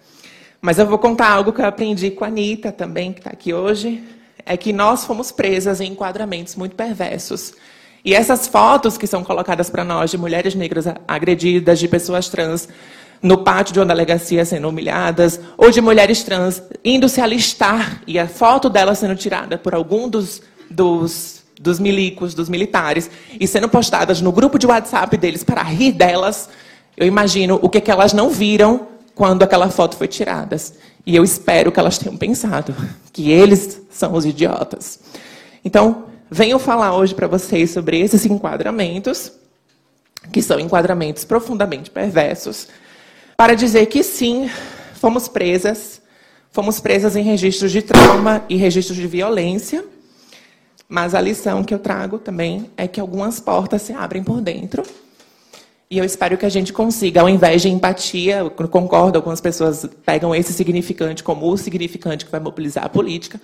Mas 0.66 0.80
eu 0.80 0.88
vou 0.88 0.98
contar 0.98 1.30
algo 1.30 1.54
que 1.54 1.62
eu 1.62 1.66
aprendi 1.68 2.10
com 2.10 2.26
a 2.26 2.28
Anitta 2.28 2.72
também, 2.72 3.14
que 3.14 3.20
está 3.20 3.30
aqui 3.30 3.54
hoje. 3.54 4.04
É 4.44 4.58
que 4.58 4.74
nós 4.74 5.06
fomos 5.06 5.32
presas 5.32 5.80
em 5.80 5.92
enquadramentos 5.92 6.56
muito 6.56 6.76
perversos. 6.76 7.54
E 8.04 8.16
essas 8.16 8.48
fotos 8.48 8.98
que 8.98 9.06
são 9.06 9.24
colocadas 9.24 9.70
para 9.70 9.84
nós 9.84 10.10
de 10.10 10.18
mulheres 10.18 10.56
negras 10.56 10.88
agredidas, 11.08 11.78
de 11.78 11.88
pessoas 11.88 12.30
trans, 12.30 12.68
no 13.22 13.38
pátio 13.38 13.76
de 13.76 13.80
uma 13.80 13.86
delegacia 13.86 14.44
sendo 14.44 14.68
humilhadas, 14.68 15.40
ou 15.56 15.70
de 15.70 15.82
mulheres 15.82 16.24
trans 16.24 16.64
indo 16.84 17.08
se 17.08 17.22
alistar 17.22 18.02
e 18.08 18.18
a 18.18 18.28
foto 18.28 18.68
delas 18.68 18.98
sendo 18.98 19.16
tirada 19.16 19.60
por 19.60 19.76
algum 19.76 20.10
dos, 20.10 20.42
dos, 20.68 21.44
dos 21.62 21.80
milicos, 21.80 22.34
dos 22.34 22.50
militares, 22.50 23.08
e 23.40 23.46
sendo 23.46 23.70
postadas 23.70 24.20
no 24.20 24.32
grupo 24.32 24.58
de 24.58 24.66
WhatsApp 24.66 25.16
deles 25.16 25.44
para 25.44 25.62
rir 25.62 25.92
delas, 25.92 26.50
eu 26.98 27.06
imagino 27.06 27.60
o 27.62 27.70
que, 27.70 27.80
que 27.80 27.92
elas 27.92 28.14
não 28.14 28.32
viram 28.32 28.95
quando 29.16 29.42
aquela 29.42 29.70
foto 29.72 29.96
foi 29.96 30.08
tirada. 30.08 30.58
E 31.06 31.16
eu 31.16 31.24
espero 31.24 31.72
que 31.72 31.80
elas 31.80 31.98
tenham 31.98 32.18
pensado 32.18 32.76
que 33.14 33.32
eles 33.32 33.82
são 33.90 34.14
os 34.14 34.26
idiotas. 34.26 35.00
Então, 35.64 36.06
venho 36.30 36.60
falar 36.60 36.96
hoje 36.96 37.16
para 37.16 37.28
vocês 37.28 37.72
sobre 37.72 38.00
esses 38.00 38.26
enquadramentos, 38.26 39.32
que 40.32 40.42
são 40.42 40.60
enquadramentos 40.60 41.24
profundamente 41.24 41.90
perversos, 41.90 42.68
para 43.38 43.56
dizer 43.56 43.86
que 43.86 44.04
sim, 44.04 44.50
fomos 44.96 45.28
presas, 45.28 46.02
fomos 46.52 46.80
presas 46.80 47.16
em 47.16 47.24
registros 47.24 47.72
de 47.72 47.82
trauma 47.82 48.44
e 48.50 48.56
registros 48.56 48.98
de 48.98 49.08
violência, 49.08 49.86
mas 50.88 51.16
a 51.16 51.22
lição 51.22 51.64
que 51.64 51.74
eu 51.74 51.80
trago 51.80 52.18
também 52.18 52.70
é 52.78 52.88
que 52.88 53.00
algumas 53.00 53.40
portas 53.40 53.82
se 53.82 53.94
abrem 53.94 54.24
por 54.24 54.42
dentro. 54.42 54.84
E 55.90 55.98
eu 56.00 56.04
espero 56.04 56.38
que 56.38 56.46
a 56.46 56.50
gente 56.50 56.74
consiga, 56.74 57.22
ao 57.22 57.30
invés 57.30 57.62
de 57.62 57.70
empatia, 57.70 58.38
eu 58.38 58.50
concordo, 58.50 59.18
algumas 59.18 59.40
pessoas 59.40 59.88
pegam 60.04 60.34
esse 60.34 60.52
significante 60.52 61.24
como 61.24 61.52
o 61.52 61.58
significante 61.58 62.26
que 62.26 62.32
vai 62.32 62.40
mobilizar 62.40 62.86
a 62.86 62.90
política, 62.90 63.40